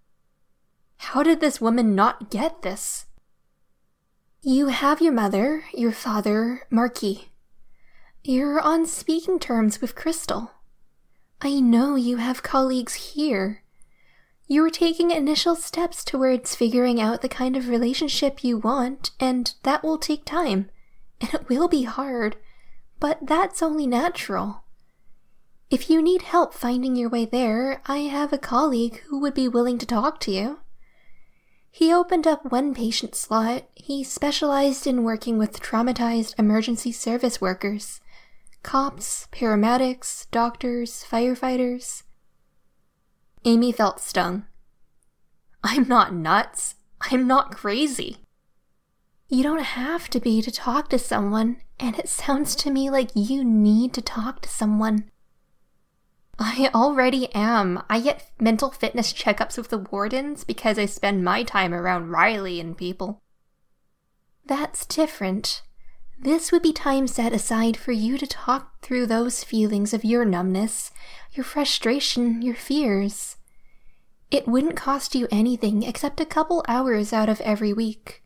How 0.97 1.23
did 1.23 1.41
this 1.41 1.59
woman 1.59 1.95
not 1.95 2.29
get 2.29 2.61
this? 2.61 3.05
You 4.41 4.67
have 4.67 5.01
your 5.01 5.13
mother, 5.13 5.65
your 5.73 5.91
father, 5.91 6.63
Marquis. 6.69 7.29
You're 8.23 8.59
on 8.59 8.85
speaking 8.85 9.39
terms 9.39 9.81
with 9.81 9.95
Crystal. 9.95 10.51
I 11.41 11.59
know 11.59 11.95
you 11.95 12.17
have 12.17 12.43
colleagues 12.43 12.93
here. 13.13 13.60
You 14.51 14.65
are 14.65 14.69
taking 14.69 15.11
initial 15.11 15.55
steps 15.55 16.03
towards 16.03 16.57
figuring 16.57 16.99
out 16.99 17.21
the 17.21 17.29
kind 17.29 17.55
of 17.55 17.69
relationship 17.69 18.43
you 18.43 18.57
want, 18.57 19.11
and 19.17 19.53
that 19.63 19.81
will 19.81 19.97
take 19.97 20.25
time. 20.25 20.69
And 21.21 21.33
it 21.33 21.47
will 21.47 21.69
be 21.69 21.83
hard, 21.83 22.35
but 22.99 23.19
that's 23.25 23.63
only 23.63 23.87
natural. 23.87 24.65
If 25.69 25.89
you 25.89 26.01
need 26.01 26.23
help 26.23 26.53
finding 26.53 26.97
your 26.97 27.07
way 27.07 27.23
there, 27.23 27.81
I 27.85 27.99
have 27.99 28.33
a 28.33 28.37
colleague 28.37 29.01
who 29.07 29.21
would 29.21 29.33
be 29.33 29.47
willing 29.47 29.77
to 29.77 29.85
talk 29.85 30.19
to 30.21 30.31
you. 30.31 30.59
He 31.69 31.93
opened 31.93 32.27
up 32.27 32.51
one 32.51 32.73
patient 32.73 33.15
slot. 33.15 33.69
He 33.73 34.03
specialized 34.03 34.85
in 34.85 35.05
working 35.05 35.37
with 35.37 35.61
traumatized 35.61 36.37
emergency 36.37 36.91
service 36.91 37.39
workers 37.39 38.01
cops, 38.63 39.29
paramedics, 39.31 40.29
doctors, 40.29 41.05
firefighters. 41.09 42.03
Amy 43.43 43.71
felt 43.71 43.99
stung. 43.99 44.45
I'm 45.63 45.87
not 45.87 46.13
nuts. 46.13 46.75
I'm 46.99 47.25
not 47.27 47.55
crazy. 47.55 48.17
You 49.27 49.43
don't 49.43 49.63
have 49.63 50.09
to 50.09 50.19
be 50.19 50.41
to 50.41 50.51
talk 50.51 50.89
to 50.89 50.99
someone, 50.99 51.57
and 51.79 51.97
it 51.97 52.09
sounds 52.09 52.55
to 52.57 52.69
me 52.69 52.89
like 52.89 53.09
you 53.15 53.43
need 53.43 53.93
to 53.93 54.01
talk 54.01 54.41
to 54.41 54.49
someone. 54.49 55.09
I 56.37 56.69
already 56.73 57.33
am. 57.33 57.83
I 57.89 57.99
get 57.99 58.29
mental 58.39 58.71
fitness 58.71 59.13
checkups 59.13 59.57
with 59.57 59.69
the 59.69 59.77
wardens 59.77 60.43
because 60.43 60.77
I 60.77 60.85
spend 60.85 61.23
my 61.23 61.43
time 61.43 61.73
around 61.73 62.09
Riley 62.09 62.59
and 62.59 62.77
people. 62.77 63.21
That's 64.45 64.85
different. 64.85 65.61
This 66.23 66.51
would 66.51 66.61
be 66.61 66.71
time 66.71 67.07
set 67.07 67.33
aside 67.33 67.75
for 67.75 67.93
you 67.93 68.15
to 68.19 68.27
talk 68.27 68.79
through 68.83 69.07
those 69.07 69.43
feelings 69.43 69.91
of 69.91 70.05
your 70.05 70.23
numbness, 70.23 70.91
your 71.31 71.43
frustration, 71.43 72.43
your 72.43 72.53
fears. 72.53 73.37
It 74.29 74.47
wouldn't 74.47 74.75
cost 74.75 75.15
you 75.15 75.27
anything 75.31 75.81
except 75.81 76.21
a 76.21 76.25
couple 76.27 76.63
hours 76.67 77.11
out 77.11 77.27
of 77.27 77.41
every 77.41 77.73
week. 77.73 78.21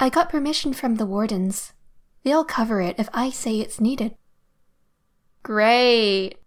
I 0.00 0.08
got 0.08 0.30
permission 0.30 0.72
from 0.72 0.96
the 0.96 1.06
wardens. 1.06 1.74
They'll 2.24 2.44
cover 2.44 2.80
it 2.80 2.96
if 2.98 3.08
I 3.14 3.30
say 3.30 3.60
it's 3.60 3.80
needed. 3.80 4.16
Great. 5.44 6.38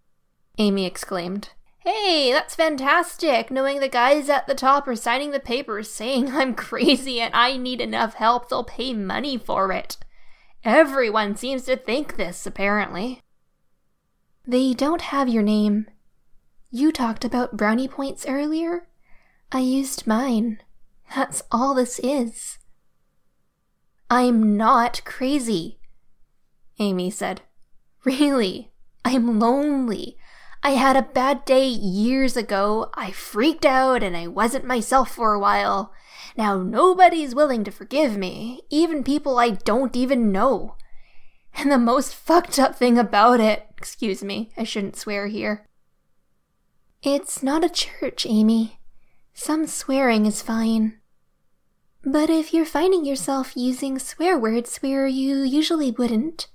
Amy 0.58 0.84
exclaimed. 0.84 1.52
Hey, 1.78 2.30
that's 2.32 2.54
fantastic! 2.54 3.50
Knowing 3.50 3.80
the 3.80 3.88
guys 3.88 4.28
at 4.28 4.46
the 4.46 4.54
top 4.54 4.86
are 4.88 4.96
signing 4.96 5.30
the 5.30 5.40
papers 5.40 5.90
saying 5.90 6.32
I'm 6.32 6.54
crazy 6.54 7.18
and 7.18 7.34
I 7.34 7.56
need 7.56 7.80
enough 7.80 8.14
help, 8.14 8.50
they'll 8.50 8.64
pay 8.64 8.92
money 8.92 9.38
for 9.38 9.72
it. 9.72 9.96
Everyone 10.66 11.36
seems 11.36 11.62
to 11.66 11.76
think 11.76 12.16
this, 12.16 12.44
apparently. 12.44 13.20
They 14.44 14.74
don't 14.74 15.00
have 15.00 15.28
your 15.28 15.44
name. 15.44 15.86
You 16.72 16.90
talked 16.90 17.24
about 17.24 17.56
brownie 17.56 17.86
points 17.86 18.26
earlier? 18.26 18.88
I 19.52 19.60
used 19.60 20.08
mine. 20.08 20.60
That's 21.14 21.44
all 21.52 21.72
this 21.72 22.00
is. 22.00 22.58
I'm 24.10 24.56
not 24.56 25.04
crazy, 25.04 25.78
Amy 26.80 27.10
said. 27.10 27.42
Really, 28.04 28.72
I'm 29.04 29.38
lonely. 29.38 30.16
I 30.64 30.70
had 30.70 30.96
a 30.96 31.02
bad 31.02 31.44
day 31.44 31.68
years 31.68 32.36
ago. 32.36 32.90
I 32.94 33.12
freaked 33.12 33.64
out 33.64 34.02
and 34.02 34.16
I 34.16 34.26
wasn't 34.26 34.64
myself 34.64 35.12
for 35.12 35.32
a 35.32 35.38
while. 35.38 35.92
Now 36.36 36.58
nobody's 36.58 37.34
willing 37.34 37.64
to 37.64 37.70
forgive 37.70 38.16
me, 38.16 38.60
even 38.70 39.02
people 39.02 39.38
I 39.38 39.50
don't 39.50 39.96
even 39.96 40.32
know. 40.32 40.76
And 41.54 41.72
the 41.72 41.78
most 41.78 42.14
fucked 42.14 42.58
up 42.58 42.76
thing 42.76 42.98
about 42.98 43.40
it, 43.40 43.66
excuse 43.78 44.22
me, 44.22 44.50
I 44.56 44.64
shouldn't 44.64 44.96
swear 44.96 45.28
here. 45.28 45.66
It's 47.02 47.42
not 47.42 47.64
a 47.64 47.70
church, 47.70 48.26
Amy. 48.28 48.80
Some 49.32 49.66
swearing 49.66 50.26
is 50.26 50.42
fine. 50.42 50.98
But 52.04 52.30
if 52.30 52.52
you're 52.52 52.66
finding 52.66 53.04
yourself 53.04 53.56
using 53.56 53.98
swear 53.98 54.38
words 54.38 54.76
where 54.78 55.06
you 55.06 55.38
usually 55.38 55.90
wouldn't, 55.90 56.46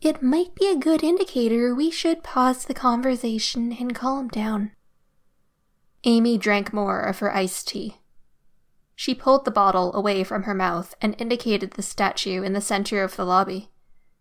it 0.00 0.22
might 0.22 0.54
be 0.54 0.66
a 0.66 0.76
good 0.76 1.04
indicator 1.04 1.74
we 1.74 1.90
should 1.90 2.22
pause 2.22 2.64
the 2.64 2.74
conversation 2.74 3.76
and 3.78 3.94
calm 3.94 4.28
down. 4.28 4.72
Amy 6.04 6.38
drank 6.38 6.72
more 6.72 7.00
of 7.00 7.18
her 7.18 7.34
iced 7.34 7.68
tea. 7.68 7.99
She 9.00 9.14
pulled 9.14 9.46
the 9.46 9.50
bottle 9.50 9.94
away 9.94 10.24
from 10.24 10.42
her 10.42 10.52
mouth 10.52 10.94
and 11.00 11.16
indicated 11.18 11.70
the 11.70 11.82
statue 11.82 12.42
in 12.42 12.52
the 12.52 12.60
center 12.60 13.02
of 13.02 13.16
the 13.16 13.24
lobby. 13.24 13.70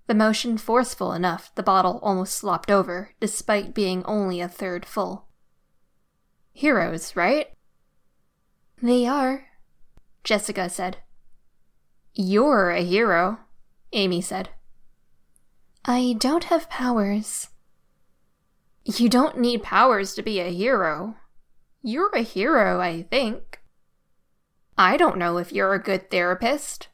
The 0.08 0.16
motion 0.16 0.58
forceful 0.58 1.12
enough 1.12 1.54
the 1.56 1.64
bottle 1.64 2.00
almost 2.02 2.38
slopped 2.38 2.72
over, 2.72 3.12
despite 3.20 3.74
being 3.74 4.06
only 4.06 4.40
a 4.40 4.48
third 4.48 4.86
full. 4.86 5.28
Heroes, 6.54 7.14
right? 7.14 7.48
They 8.82 9.06
are, 9.06 9.48
Jessica 10.24 10.70
said. 10.70 11.00
You're 12.14 12.70
a 12.70 12.82
hero, 12.82 13.40
Amy 13.92 14.22
said. 14.22 14.48
I 15.84 16.16
don't 16.18 16.46
have 16.46 16.70
powers. 16.70 17.50
You 18.86 19.10
don't 19.10 19.40
need 19.40 19.62
powers 19.62 20.14
to 20.14 20.22
be 20.22 20.40
a 20.40 20.54
hero. 20.54 21.18
You're 21.82 22.16
a 22.16 22.22
hero, 22.22 22.80
I 22.80 23.02
think. 23.02 23.59
I 24.80 24.96
don't 24.96 25.18
know 25.18 25.38
if 25.38 25.52
you're 25.52 25.74
a 25.74 25.84
good 25.84 26.10
therapist. 26.10 26.88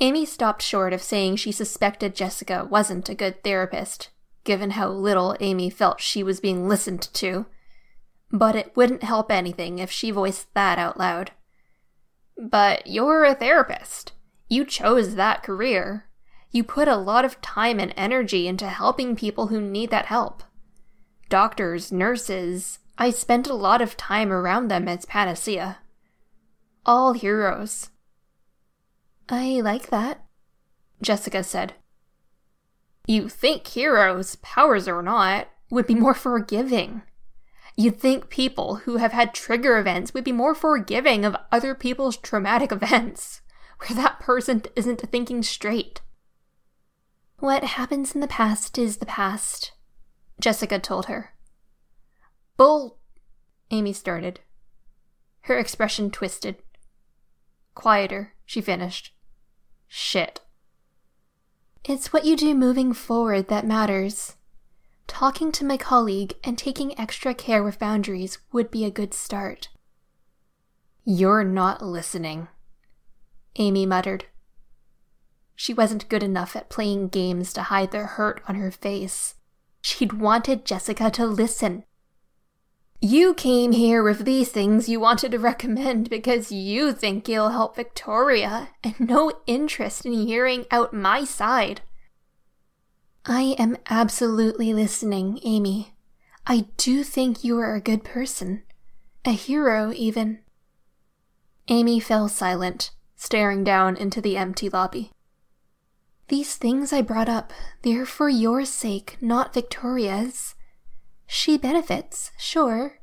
Amy 0.00 0.26
stopped 0.26 0.60
short 0.60 0.92
of 0.92 1.00
saying 1.00 1.36
she 1.36 1.52
suspected 1.52 2.16
Jessica 2.16 2.66
wasn't 2.68 3.08
a 3.08 3.14
good 3.14 3.44
therapist, 3.44 4.10
given 4.42 4.72
how 4.72 4.88
little 4.88 5.36
Amy 5.38 5.70
felt 5.70 6.00
she 6.00 6.24
was 6.24 6.40
being 6.40 6.68
listened 6.68 7.10
to. 7.14 7.46
But 8.32 8.56
it 8.56 8.72
wouldn't 8.74 9.04
help 9.04 9.30
anything 9.30 9.78
if 9.78 9.88
she 9.88 10.10
voiced 10.10 10.52
that 10.54 10.80
out 10.80 10.98
loud. 10.98 11.30
But 12.36 12.88
you're 12.88 13.24
a 13.24 13.36
therapist. 13.36 14.10
You 14.48 14.64
chose 14.64 15.14
that 15.14 15.44
career. 15.44 16.06
You 16.50 16.64
put 16.64 16.88
a 16.88 16.96
lot 16.96 17.24
of 17.24 17.40
time 17.40 17.78
and 17.78 17.94
energy 17.96 18.48
into 18.48 18.66
helping 18.66 19.14
people 19.14 19.46
who 19.46 19.60
need 19.60 19.90
that 19.90 20.06
help. 20.06 20.42
Doctors, 21.28 21.92
nurses, 21.92 22.80
I 22.98 23.10
spent 23.10 23.46
a 23.46 23.54
lot 23.54 23.80
of 23.80 23.96
time 23.96 24.32
around 24.32 24.66
them 24.66 24.88
as 24.88 25.06
panacea. 25.06 25.78
All 26.88 27.12
heroes. 27.12 27.90
I 29.28 29.60
like 29.60 29.90
that, 29.90 30.24
Jessica 31.02 31.44
said. 31.44 31.74
You 33.06 33.28
think 33.28 33.66
heroes, 33.66 34.36
powers 34.36 34.88
or 34.88 35.02
not, 35.02 35.48
would 35.70 35.86
be 35.86 35.94
more 35.94 36.14
forgiving. 36.14 37.02
You'd 37.76 38.00
think 38.00 38.30
people 38.30 38.76
who 38.76 38.96
have 38.96 39.12
had 39.12 39.34
trigger 39.34 39.76
events 39.76 40.14
would 40.14 40.24
be 40.24 40.32
more 40.32 40.54
forgiving 40.54 41.26
of 41.26 41.36
other 41.52 41.74
people's 41.74 42.16
traumatic 42.16 42.72
events, 42.72 43.42
where 43.80 43.94
that 43.94 44.18
person 44.18 44.62
isn't 44.74 45.10
thinking 45.10 45.42
straight. 45.42 46.00
What 47.38 47.64
happens 47.64 48.14
in 48.14 48.22
the 48.22 48.26
past 48.26 48.78
is 48.78 48.96
the 48.96 49.04
past, 49.04 49.72
Jessica 50.40 50.78
told 50.78 51.04
her. 51.04 51.34
Bull. 52.56 52.96
Amy 53.70 53.92
started. 53.92 54.40
Her 55.42 55.58
expression 55.58 56.10
twisted. 56.10 56.56
Quieter, 57.78 58.34
she 58.44 58.60
finished. 58.60 59.14
Shit. 59.86 60.40
It's 61.84 62.12
what 62.12 62.24
you 62.24 62.36
do 62.36 62.52
moving 62.52 62.92
forward 62.92 63.46
that 63.46 63.64
matters. 63.64 64.34
Talking 65.06 65.52
to 65.52 65.64
my 65.64 65.76
colleague 65.76 66.34
and 66.42 66.58
taking 66.58 66.98
extra 66.98 67.34
care 67.34 67.62
with 67.62 67.78
boundaries 67.78 68.38
would 68.50 68.72
be 68.72 68.84
a 68.84 68.90
good 68.90 69.14
start. 69.14 69.68
You're 71.04 71.44
not 71.44 71.80
listening, 71.80 72.48
Amy 73.54 73.86
muttered. 73.86 74.24
She 75.54 75.72
wasn't 75.72 76.08
good 76.08 76.24
enough 76.24 76.56
at 76.56 76.68
playing 76.68 77.10
games 77.10 77.52
to 77.52 77.62
hide 77.62 77.92
the 77.92 78.00
hurt 78.00 78.42
on 78.48 78.56
her 78.56 78.72
face. 78.72 79.36
She'd 79.82 80.14
wanted 80.14 80.64
Jessica 80.64 81.12
to 81.12 81.24
listen. 81.26 81.84
You 83.00 83.32
came 83.34 83.72
here 83.72 84.02
with 84.02 84.24
these 84.24 84.48
things 84.48 84.88
you 84.88 84.98
wanted 84.98 85.30
to 85.30 85.38
recommend 85.38 86.10
because 86.10 86.50
you 86.50 86.92
think 86.92 87.28
you'll 87.28 87.50
help 87.50 87.76
Victoria, 87.76 88.70
and 88.82 88.98
no 88.98 89.32
interest 89.46 90.04
in 90.04 90.12
hearing 90.12 90.66
out 90.72 90.92
my 90.92 91.22
side. 91.22 91.82
I 93.24 93.54
am 93.56 93.76
absolutely 93.88 94.74
listening, 94.74 95.38
Amy. 95.44 95.94
I 96.44 96.66
do 96.76 97.04
think 97.04 97.44
you 97.44 97.58
are 97.58 97.76
a 97.76 97.80
good 97.80 98.02
person. 98.02 98.64
A 99.24 99.30
hero, 99.30 99.92
even. 99.94 100.40
Amy 101.68 102.00
fell 102.00 102.28
silent, 102.28 102.90
staring 103.14 103.62
down 103.62 103.96
into 103.96 104.20
the 104.20 104.36
empty 104.36 104.68
lobby. 104.68 105.12
These 106.28 106.56
things 106.56 106.92
I 106.92 107.02
brought 107.02 107.28
up, 107.28 107.52
they're 107.82 108.06
for 108.06 108.28
your 108.28 108.64
sake, 108.64 109.18
not 109.20 109.54
Victoria's. 109.54 110.56
She 111.30 111.58
benefits, 111.58 112.32
sure, 112.38 113.00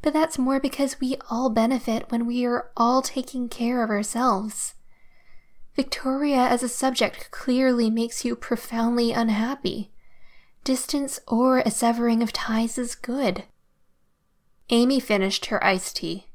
but 0.00 0.14
that's 0.14 0.38
more 0.38 0.58
because 0.58 1.00
we 1.00 1.16
all 1.30 1.50
benefit 1.50 2.10
when 2.10 2.26
we 2.26 2.46
are 2.46 2.70
all 2.76 3.02
taking 3.02 3.48
care 3.50 3.84
of 3.84 3.90
ourselves. 3.90 4.74
Victoria 5.76 6.38
as 6.38 6.62
a 6.62 6.68
subject 6.68 7.30
clearly 7.30 7.90
makes 7.90 8.24
you 8.24 8.34
profoundly 8.34 9.12
unhappy. 9.12 9.92
Distance 10.64 11.20
or 11.28 11.58
a 11.58 11.70
severing 11.70 12.22
of 12.22 12.32
ties 12.32 12.78
is 12.78 12.94
good. 12.94 13.44
Amy 14.70 14.98
finished 14.98 15.46
her 15.46 15.62
iced 15.62 15.96
tea. 15.96 16.26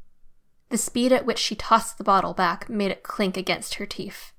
The 0.69 0.78
speed 0.78 1.12
at 1.12 1.26
which 1.26 1.39
she 1.39 1.56
tossed 1.56 1.98
the 1.98 2.04
bottle 2.04 2.36
back 2.36 2.69
made 2.69 2.91
it 2.91 3.02
clink 3.02 3.38
against 3.38 3.76
her 3.76 3.88
teeth. 3.88 4.34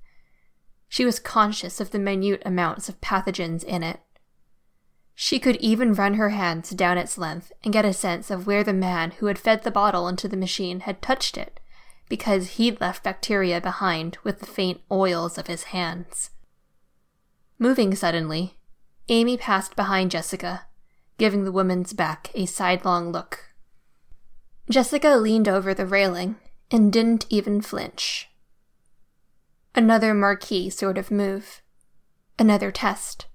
She 0.89 1.05
was 1.05 1.19
conscious 1.19 1.81
of 1.81 1.91
the 1.91 1.99
minute 1.99 2.43
amounts 2.47 2.89
of 2.89 3.01
pathogens 3.01 3.65
in 3.65 3.83
it. 3.83 4.01
She 5.15 5.39
could 5.39 5.57
even 5.57 5.95
run 5.95 6.15
her 6.15 6.31
hands 6.31 6.71
down 6.71 6.99
its 6.99 7.17
length 7.17 7.53
and 7.63 7.73
get 7.73 7.85
a 7.85 7.93
sense 7.93 8.31
of 8.31 8.47
where 8.47 8.65
the 8.65 8.73
man 8.73 9.13
who 9.13 9.27
had 9.27 9.39
fed 9.39 9.63
the 9.63 9.71
bottle 9.71 10.09
into 10.09 10.27
the 10.27 10.37
machine 10.37 10.81
had 10.81 11.01
touched 11.01 11.39
it, 11.39 11.61
because 12.09 12.53
he'd 12.53 12.81
left 12.81 13.05
bacteria 13.05 13.61
behind 13.61 14.19
with 14.25 14.41
the 14.41 14.47
faint 14.47 14.81
oils 14.91 15.39
of 15.39 15.47
his 15.47 15.65
hands. 15.65 16.31
Moving 17.59 17.95
suddenly, 17.95 18.59
Amy 19.09 19.37
passed 19.37 19.77
behind 19.77 20.11
Jessica, 20.11 20.67
giving 21.19 21.45
the 21.45 21.53
woman's 21.53 21.93
back 21.93 22.31
a 22.35 22.47
sidelong 22.47 23.13
look. 23.13 23.55
Jessica 24.69 25.17
leaned 25.17 25.49
over 25.49 25.73
the 25.75 25.87
railing 25.87 26.37
and 26.71 26.93
didn't 26.93 27.27
even 27.31 27.61
flinch. 27.61 28.31
Another 29.75 30.15
marquee 30.15 30.71
sort 30.71 30.99
of 30.99 31.11
move. 31.11 31.63
Another 32.39 32.73
test. 32.73 33.27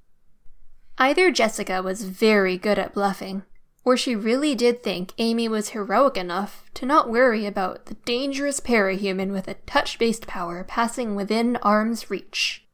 Either 1.02 1.32
Jessica 1.32 1.82
was 1.82 2.04
very 2.04 2.58
good 2.58 2.78
at 2.78 2.94
bluffing, 2.94 3.44
or 3.86 3.96
she 3.96 4.18
really 4.18 4.54
did 4.54 4.84
think 4.84 5.14
Amy 5.18 5.48
was 5.48 5.70
heroic 5.70 6.18
enough 6.18 6.70
to 6.74 6.86
not 6.86 7.10
worry 7.10 7.46
about 7.46 7.86
the 7.86 7.94
dangerous 8.04 8.60
parahuman 8.60 9.32
with 9.32 9.48
a 9.48 9.54
touch 9.66 9.98
based 9.98 10.28
power 10.28 10.62
passing 10.66 11.16
within 11.16 11.56
arm's 11.58 12.10
reach. 12.10 12.68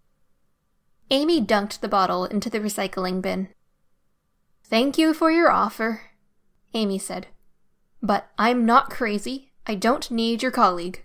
Amy 1.12 1.40
dunked 1.40 1.82
the 1.82 1.88
bottle 1.88 2.26
into 2.26 2.50
the 2.50 2.60
recycling 2.60 3.22
bin. 3.22 3.48
Thank 4.64 4.98
you 4.98 5.14
for 5.14 5.30
your 5.30 5.52
offer, 5.52 6.02
Amy 6.74 6.98
said. 6.98 7.28
But 8.02 8.32
I'm 8.40 8.66
not 8.66 8.90
crazy. 8.90 9.52
I 9.68 9.76
don't 9.76 10.10
need 10.10 10.42
your 10.42 10.52
colleague. 10.52 11.04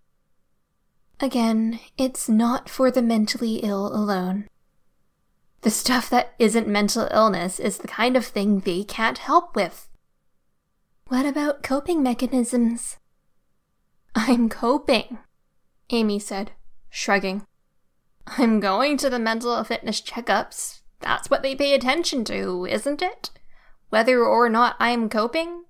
Again, 1.20 1.80
it's 1.98 2.30
not 2.30 2.70
for 2.70 2.90
the 2.90 3.02
mentally 3.02 3.56
ill 3.56 3.94
alone. 3.94 4.48
The 5.62 5.70
stuff 5.70 6.08
that 6.10 6.34
isn't 6.38 6.66
mental 6.66 7.08
illness 7.10 7.60
is 7.60 7.78
the 7.78 7.88
kind 7.88 8.16
of 8.16 8.24
thing 8.24 8.60
they 8.60 8.82
can't 8.82 9.18
help 9.18 9.54
with. 9.54 9.88
What 11.08 11.26
about 11.26 11.62
coping 11.62 12.02
mechanisms? 12.02 12.96
I'm 14.14 14.48
coping, 14.48 15.18
Amy 15.90 16.18
said, 16.18 16.52
shrugging. 16.88 17.46
I'm 18.26 18.60
going 18.60 18.96
to 18.98 19.10
the 19.10 19.18
mental 19.18 19.62
fitness 19.64 20.00
checkups. 20.00 20.80
That's 21.00 21.28
what 21.28 21.42
they 21.42 21.54
pay 21.54 21.74
attention 21.74 22.24
to, 22.26 22.66
isn't 22.66 23.02
it? 23.02 23.30
Whether 23.90 24.24
or 24.24 24.48
not 24.48 24.76
I'm 24.78 25.08
coping? 25.08 25.64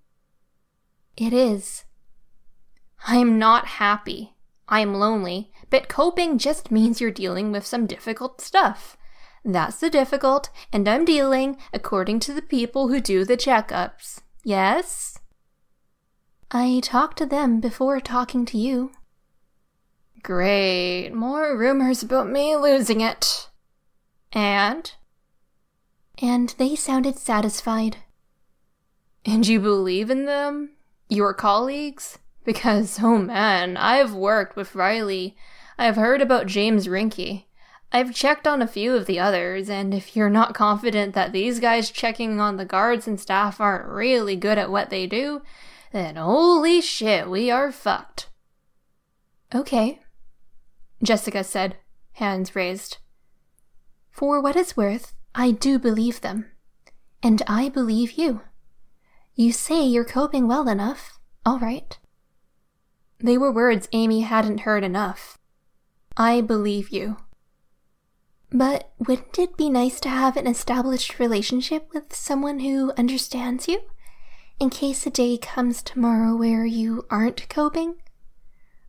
It 1.16 1.33
is. 1.33 1.85
I'm 3.07 3.38
not 3.38 3.66
happy. 3.66 4.35
I'm 4.68 4.94
lonely, 4.94 5.50
but 5.68 5.88
coping 5.88 6.38
just 6.38 6.70
means 6.70 7.00
you're 7.00 7.11
dealing 7.11 7.50
with 7.50 7.66
some 7.66 7.87
difficult 7.87 8.40
stuff. 8.40 8.96
That's 9.44 9.81
the 9.81 9.90
difficult, 9.90 10.50
and 10.72 10.87
I'm 10.87 11.05
dealing 11.05 11.57
according 11.72 12.20
to 12.20 12.33
the 12.33 12.42
people 12.42 12.88
who 12.88 13.00
do 13.00 13.24
the 13.24 13.37
checkups. 13.37 14.20
Yes? 14.44 15.18
I 16.50 16.81
talked 16.83 17.18
to 17.18 17.26
them 17.26 17.61
before 17.61 18.00
talking 18.00 18.44
to 18.46 18.59
you. 18.59 18.92
Great. 20.22 21.11
More 21.11 21.57
rumors 21.57 22.03
about 22.03 22.29
me 22.29 22.57
losing 22.57 23.00
it. 23.00 23.48
And? 24.33 24.92
And 26.20 26.55
they 26.59 26.76
sounded 26.76 27.16
satisfied. 27.16 27.98
And 29.24 29.46
you 29.46 29.61
believe 29.61 30.11
in 30.11 30.26
them? 30.26 30.72
Your 31.09 31.33
colleagues? 31.33 32.18
Because, 32.44 32.98
oh 33.03 33.18
man, 33.18 33.76
I've 33.76 34.12
worked 34.12 34.57
with 34.57 34.74
Riley. 34.74 35.37
I've 35.79 35.96
heard 35.96 36.20
about 36.20 36.46
James 36.46 36.87
Rinky. 36.87 37.44
I've 37.92 38.14
checked 38.14 38.46
on 38.46 38.62
a 38.62 38.68
few 38.68 38.94
of 38.94 39.07
the 39.07 39.18
others, 39.18 39.68
and 39.68 39.92
if 39.92 40.14
you're 40.14 40.31
not 40.31 40.55
confident 40.55 41.14
that 41.14 41.33
these 41.33 41.59
guys 41.59 41.90
checking 41.90 42.40
on 42.40 42.57
the 42.57 42.64
guards 42.64 43.09
and 43.09 43.18
staff 43.18 43.61
aren't 43.61 43.88
really 43.88 44.37
good 44.37 44.59
at 44.59 44.70
what 44.70 44.90
they 44.90 45.07
do, 45.07 45.42
then 45.92 46.14
holy 46.14 46.81
shit, 46.81 47.29
we 47.29 47.50
are 47.50 47.72
fucked. 47.72 48.29
Okay, 49.53 50.00
Jessica 51.03 51.42
said, 51.42 51.79
hands 52.12 52.55
raised. 52.55 52.98
For 54.11 54.40
what 54.40 54.55
it's 54.55 54.76
worth, 54.76 55.14
I 55.35 55.50
do 55.50 55.79
believe 55.79 56.20
them. 56.20 56.46
And 57.22 57.42
I 57.46 57.68
believe 57.68 58.12
you. 58.12 58.42
You 59.35 59.53
say 59.53 59.85
you're 59.85 60.05
coping 60.05 60.46
well 60.46 60.68
enough. 60.68 61.18
All 61.44 61.59
right. 61.59 61.98
They 63.18 63.37
were 63.37 63.53
words 63.53 63.88
Amy 63.92 64.20
hadn't 64.20 64.61
heard 64.61 64.85
enough. 64.85 65.38
I 66.16 66.40
believe 66.40 66.90
you. 66.90 67.16
But 68.53 68.91
wouldn't 68.99 69.39
it 69.39 69.57
be 69.57 69.71
nice 69.71 70.01
to 70.01 70.09
have 70.09 70.37
an 70.37 70.47
established 70.47 71.19
relationship 71.19 71.89
with 71.95 72.15
someone 72.15 72.61
who 72.61 72.93
understands 72.99 73.69
you? 73.69 73.81
In 74.59 74.71
case 74.71 75.07
a 75.07 75.11
day 75.11 75.39
comes 75.39 75.83
tomorrow 75.83 76.37
where 76.37 76.67
you 76.67 77.07
aren't 77.11 77.49
coping? 77.49 77.97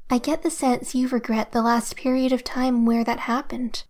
I 0.09 0.17
get 0.17 0.41
the 0.41 0.49
sense 0.49 0.95
you 0.95 1.07
regret 1.07 1.51
the 1.51 1.61
last 1.61 1.95
period 1.95 2.33
of 2.33 2.43
time 2.43 2.85
where 2.85 3.03
that 3.03 3.21
happened. 3.21 3.83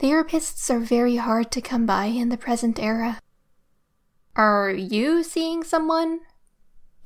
Therapists 0.00 0.68
are 0.70 0.80
very 0.80 1.16
hard 1.16 1.50
to 1.52 1.60
come 1.60 1.86
by 1.86 2.06
in 2.06 2.28
the 2.28 2.36
present 2.36 2.78
era. 2.78 3.20
Are 4.36 4.70
you 4.70 5.22
seeing 5.22 5.64
someone? 5.64 6.20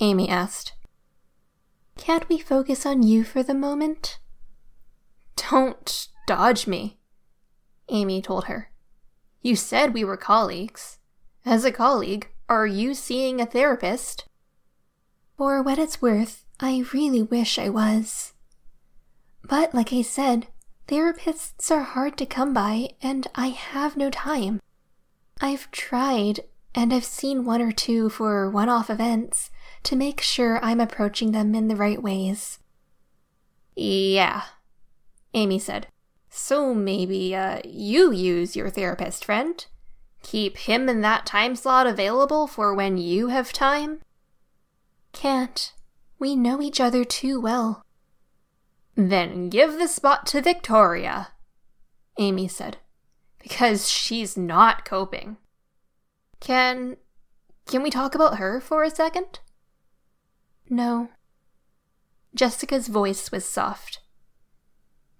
Amy 0.01 0.29
asked. 0.29 0.73
Can't 1.97 2.29
we 2.29 2.39
focus 2.39 2.85
on 2.85 3.03
you 3.03 3.25
for 3.25 3.43
the 3.43 3.55
moment? 3.55 4.19
Don't 5.37 6.09
dodge 6.27 6.67
me, 6.67 6.99
Amy 7.93 8.21
told 8.21 8.47
her. 8.47 8.71
You 9.43 9.55
said 9.55 9.95
we 9.95 10.03
were 10.03 10.17
colleagues. 10.17 10.99
As 11.45 11.65
a 11.65 11.71
colleague, 11.71 12.29
are 12.49 12.67
you 12.67 12.95
seeing 12.95 13.41
a 13.41 13.47
therapist? 13.47 14.27
For 15.37 15.63
what 15.63 15.79
it's 15.79 16.03
worth, 16.03 16.45
I 16.59 16.85
really 16.93 17.23
wish 17.23 17.59
I 17.59 17.69
was. 17.69 18.33
But 19.43 19.75
like 19.75 19.93
I 19.93 20.03
said, 20.03 20.47
therapists 20.87 21.71
are 21.71 21.83
hard 21.83 22.17
to 22.19 22.27
come 22.27 22.55
by, 22.55 22.91
and 23.03 23.27
I 23.35 23.49
have 23.49 23.97
no 23.97 24.11
time. 24.11 24.61
I've 25.41 25.71
tried, 25.73 26.41
and 26.75 26.95
I've 26.95 27.05
seen 27.05 27.45
one 27.45 27.61
or 27.61 27.73
two 27.73 28.09
for 28.09 28.49
one 28.49 28.69
off 28.69 28.89
events, 28.89 29.51
to 29.83 29.97
make 29.97 30.21
sure 30.21 30.65
I'm 30.65 30.81
approaching 30.81 31.33
them 31.33 31.55
in 31.55 31.67
the 31.67 31.77
right 31.77 32.01
ways. 32.01 32.61
Yeah, 33.75 34.43
Amy 35.35 35.59
said. 35.59 35.89
So 36.35 36.73
maybe, 36.73 37.37
uh, 37.37 37.61
you 37.63 38.11
use 38.11 38.57
your 38.57 38.71
therapist 38.71 39.23
friend? 39.23 39.67
Keep 40.23 40.57
him 40.57 40.89
in 40.89 41.03
that 41.03 41.27
time 41.27 41.55
slot 41.55 41.87
available 41.87 42.47
for 42.47 42.73
when 42.73 42.97
you 42.97 43.29
have 43.29 43.53
time? 43.53 44.01
Can't. 45.13 45.75
We 46.19 46.35
know 46.35 46.63
each 46.63 46.81
other 46.81 47.05
too 47.05 47.39
well. 47.39 47.85
Then 48.95 49.51
give 49.51 49.75
the 49.75 49.87
spot 49.87 50.25
to 50.29 50.41
Victoria, 50.41 51.29
Amy 52.19 52.49
said. 52.49 52.79
because 53.39 53.91
she's 53.91 54.37
not 54.37 54.85
coping. 54.85 55.37
Can 56.41 56.97
can 57.67 57.83
we 57.83 57.91
talk 57.91 58.15
about 58.15 58.39
her 58.39 58.61
for 58.61 58.83
a 58.83 58.91
second? 58.91 59.41
No. 60.71 61.11
Jessica's 62.35 62.89
voice 62.89 63.31
was 63.31 63.45
soft. 63.45 64.01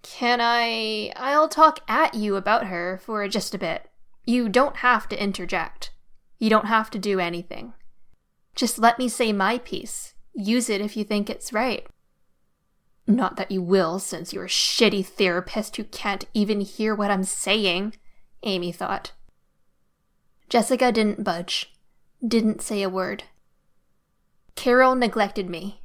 Can 0.03 0.39
I 0.41 1.11
I'll 1.15 1.49
talk 1.49 1.79
at 1.87 2.13
you 2.13 2.35
about 2.35 2.67
her 2.67 2.99
for 3.03 3.27
just 3.27 3.55
a 3.55 3.57
bit. 3.57 3.89
You 4.25 4.47
don't 4.47 4.77
have 4.77 5.09
to 5.09 5.21
interject. 5.21 5.91
You 6.37 6.49
don't 6.49 6.67
have 6.67 6.91
to 6.91 6.99
do 6.99 7.19
anything. 7.19 7.73
Just 8.55 8.77
let 8.77 8.99
me 8.99 9.09
say 9.09 9.33
my 9.33 9.57
piece. 9.57 10.13
Use 10.35 10.69
it 10.69 10.81
if 10.81 10.95
you 10.95 11.03
think 11.03 11.29
it's 11.29 11.53
right. 11.53 11.87
Not 13.07 13.35
that 13.35 13.51
you 13.51 13.61
will, 13.61 13.99
since 13.99 14.31
you're 14.31 14.45
a 14.45 14.49
shitty 14.49 15.05
therapist 15.05 15.75
who 15.75 15.83
can't 15.83 16.25
even 16.33 16.61
hear 16.61 16.95
what 16.95 17.11
I'm 17.11 17.23
saying, 17.23 17.95
Amy 18.43 18.71
thought. 18.71 19.11
Jessica 20.49 20.91
didn't 20.91 21.23
budge, 21.23 21.73
didn't 22.25 22.61
say 22.61 22.81
a 22.81 22.89
word. 22.89 23.23
Carol 24.55 24.95
neglected 24.95 25.49
me. 25.49 25.81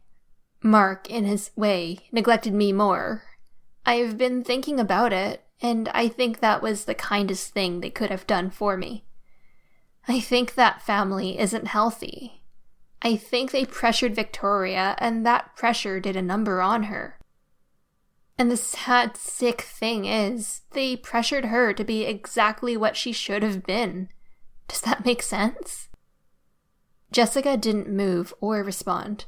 Mark, 0.62 1.08
in 1.08 1.24
his 1.24 1.50
way, 1.56 1.98
neglected 2.12 2.52
me 2.52 2.72
more. 2.72 3.22
I've 3.86 4.18
been 4.18 4.44
thinking 4.44 4.78
about 4.78 5.12
it, 5.12 5.44
and 5.60 5.88
I 5.90 6.08
think 6.08 6.40
that 6.40 6.62
was 6.62 6.84
the 6.84 6.94
kindest 6.94 7.52
thing 7.52 7.80
they 7.80 7.90
could 7.90 8.10
have 8.10 8.26
done 8.26 8.50
for 8.50 8.76
me. 8.76 9.04
I 10.06 10.20
think 10.20 10.54
that 10.54 10.82
family 10.82 11.38
isn't 11.38 11.68
healthy. 11.68 12.42
I 13.02 13.16
think 13.16 13.50
they 13.50 13.64
pressured 13.64 14.14
Victoria, 14.14 14.96
and 14.98 15.24
that 15.26 15.54
pressure 15.56 16.00
did 16.00 16.16
a 16.16 16.22
number 16.22 16.60
on 16.60 16.84
her. 16.84 17.18
And 18.38 18.50
the 18.50 18.56
sad, 18.56 19.16
sick 19.16 19.62
thing 19.62 20.04
is, 20.04 20.62
they 20.70 20.96
pressured 20.96 21.46
her 21.46 21.72
to 21.72 21.84
be 21.84 22.04
exactly 22.04 22.76
what 22.76 22.96
she 22.96 23.12
should 23.12 23.42
have 23.42 23.64
been. 23.64 24.08
Does 24.68 24.80
that 24.82 25.04
make 25.04 25.22
sense? 25.22 25.88
Jessica 27.10 27.56
didn't 27.56 27.88
move 27.88 28.32
or 28.40 28.62
respond. 28.62 29.24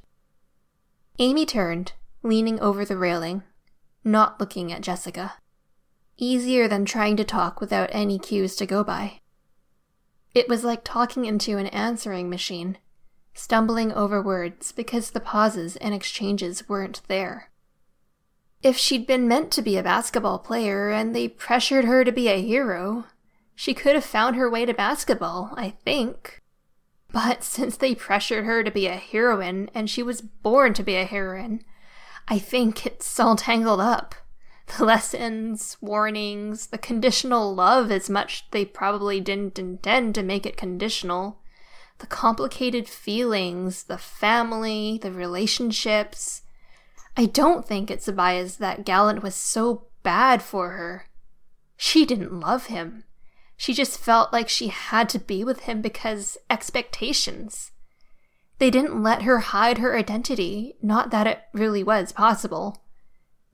Amy 1.18 1.44
turned, 1.44 1.92
leaning 2.22 2.61
over 2.61 2.84
the 2.84 2.96
railing, 2.96 3.42
not 4.05 4.40
looking 4.40 4.72
at 4.72 4.82
Jessica. 4.82 5.34
Easier 6.16 6.68
than 6.68 6.84
trying 6.84 7.16
to 7.16 7.24
talk 7.24 7.61
without 7.61 7.90
any 7.92 8.18
cues 8.18 8.57
to 8.57 8.66
go 8.66 8.84
by. 8.84 9.20
It 10.34 10.48
was 10.48 10.64
like 10.64 10.84
talking 10.84 11.24
into 11.24 11.59
an 11.59 11.66
answering 11.68 12.30
machine 12.30 12.78
stumbling 13.34 13.92
over 13.92 14.20
words 14.20 14.72
because 14.72 15.11
the 15.11 15.20
pauses 15.20 15.76
and 15.76 15.94
exchanges 15.94 16.68
weren't 16.68 17.01
there. 17.09 17.51
If 18.62 18.76
she'd 18.76 19.07
been 19.07 19.26
meant 19.26 19.51
to 19.53 19.62
be 19.62 19.78
a 19.78 19.82
basketball 19.82 20.38
player 20.38 20.90
and 20.90 21.14
they 21.14 21.28
pressured 21.28 21.86
her 21.86 22.05
to 22.05 22.12
be 22.12 22.28
a 22.28 22.42
hero, 22.42 23.05
she 23.55 23.72
could 23.72 23.94
have 23.94 24.05
found 24.05 24.36
her 24.36 24.51
way 24.51 24.66
to 24.66 24.74
basketball, 24.74 25.55
I 25.57 25.70
think. 25.84 26.40
But 27.12 27.42
since 27.42 27.76
they 27.76 27.94
pressured 27.94 28.44
her 28.44 28.62
to 28.62 28.70
be 28.70 28.86
a 28.86 28.96
heroine 28.96 29.70
and 29.74 29.88
she 29.88 30.03
was 30.03 30.20
born 30.20 30.74
to 30.74 30.82
be 30.82 30.96
a 30.96 31.05
heroine, 31.05 31.64
I 32.29 32.39
think 32.39 32.87
it's 32.87 33.18
all 33.18 33.37
tangled 33.37 33.81
up. 33.81 34.14
The 34.77 34.85
lessons, 34.85 35.77
warnings, 35.81 36.68
the 36.68 36.79
conditional 36.79 37.53
love 37.55 37.91
as 37.91 38.09
much 38.09 38.49
they 38.53 38.64
probably 38.64 39.21
didn't 39.21 39.59
intend 39.59 40.14
to 40.14 40.23
make 40.23 40.47
it 40.47 40.57
conditional 40.57 41.41
the 42.01 42.07
complicated 42.07 42.89
feelings, 42.89 43.85
the 43.85 43.99
family, 43.99 44.99
the 45.01 45.12
relationships. 45.12 46.43
I 47.16 47.27
don't 47.27 47.66
think 47.66 47.91
it's 47.91 48.09
a 48.09 48.12
bias 48.12 48.57
that 48.57 48.85
Gallant 48.85 49.23
was 49.23 49.35
so 49.35 49.87
bad 50.03 50.43
for 50.43 50.71
her. 50.71 51.07
She 51.77 52.05
didn't 52.05 52.41
love 52.41 52.66
him. 52.66 53.05
She 53.57 53.75
just 53.75 53.99
felt 54.01 54.33
like 54.33 54.49
she 54.49 54.68
had 54.68 55.09
to 55.11 55.18
be 55.18 55.45
with 55.45 55.61
him 55.61 55.83
because 55.83 56.39
expectations. 56.49 57.70
They 58.61 58.71
didn't 58.71 59.03
let 59.03 59.23
her 59.23 59.39
hide 59.39 59.79
her 59.79 59.97
identity, 59.97 60.77
not 60.83 61.11
that 61.11 61.27
it 61.27 61.41
really 61.55 61.83
was 61.83 62.13
possible. 62.13 62.85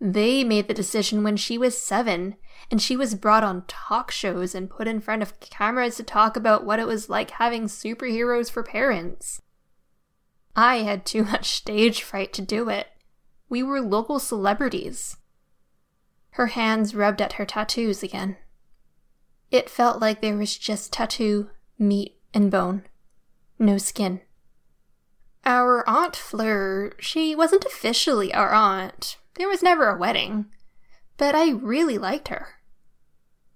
They 0.01 0.43
made 0.43 0.67
the 0.67 0.75
decision 0.75 1.23
when 1.23 1.37
she 1.37 1.57
was 1.57 1.81
seven, 1.81 2.35
and 2.73 2.83
she 2.83 2.97
was 2.97 3.15
brought 3.15 3.45
on 3.45 3.67
talk 3.69 4.11
shows 4.11 4.53
and 4.53 4.69
put 4.69 4.89
in 4.89 5.01
front 5.01 5.23
of 5.23 5.39
cameras 5.39 5.95
to 5.97 6.03
talk 6.03 6.37
about 6.37 6.67
what 6.67 6.81
it 6.81 6.89
was 6.89 7.09
like 7.09 7.31
having 7.31 7.67
superheroes 7.67 8.51
for 8.51 8.65
parents. 8.65 9.41
I 10.57 10.79
had 10.79 11.07
too 11.07 11.23
much 11.33 11.51
stage 11.51 12.03
fright 12.03 12.33
to 12.33 12.43
do 12.43 12.69
it. 12.69 12.89
We 13.49 13.63
were 13.63 13.81
local 13.81 14.19
celebrities. 14.19 15.19
Her 16.31 16.49
hands 16.49 16.97
rubbed 16.97 17.23
at 17.23 17.35
her 17.35 17.47
tattoos 17.47 18.03
again. 18.03 18.39
It 19.53 19.71
felt 19.71 20.01
like 20.01 20.21
there 20.21 20.37
was 20.37 20.59
just 20.59 20.93
tattoo, 20.93 21.51
meat, 21.79 22.19
and 22.35 22.51
bone. 22.51 22.83
No 23.57 23.79
skin. 23.79 24.23
Our 25.47 25.89
Aunt 25.89 26.17
Fleur, 26.17 26.93
she 26.99 27.37
wasn't 27.37 27.65
officially 27.65 28.35
our 28.35 28.53
aunt, 28.53 29.17
there 29.37 29.49
was 29.49 29.63
never 29.63 29.89
a 29.89 29.97
wedding, 29.97 30.47
but 31.17 31.37
I 31.37 31.51
really 31.51 31.99
liked 31.99 32.29
her. 32.29 32.57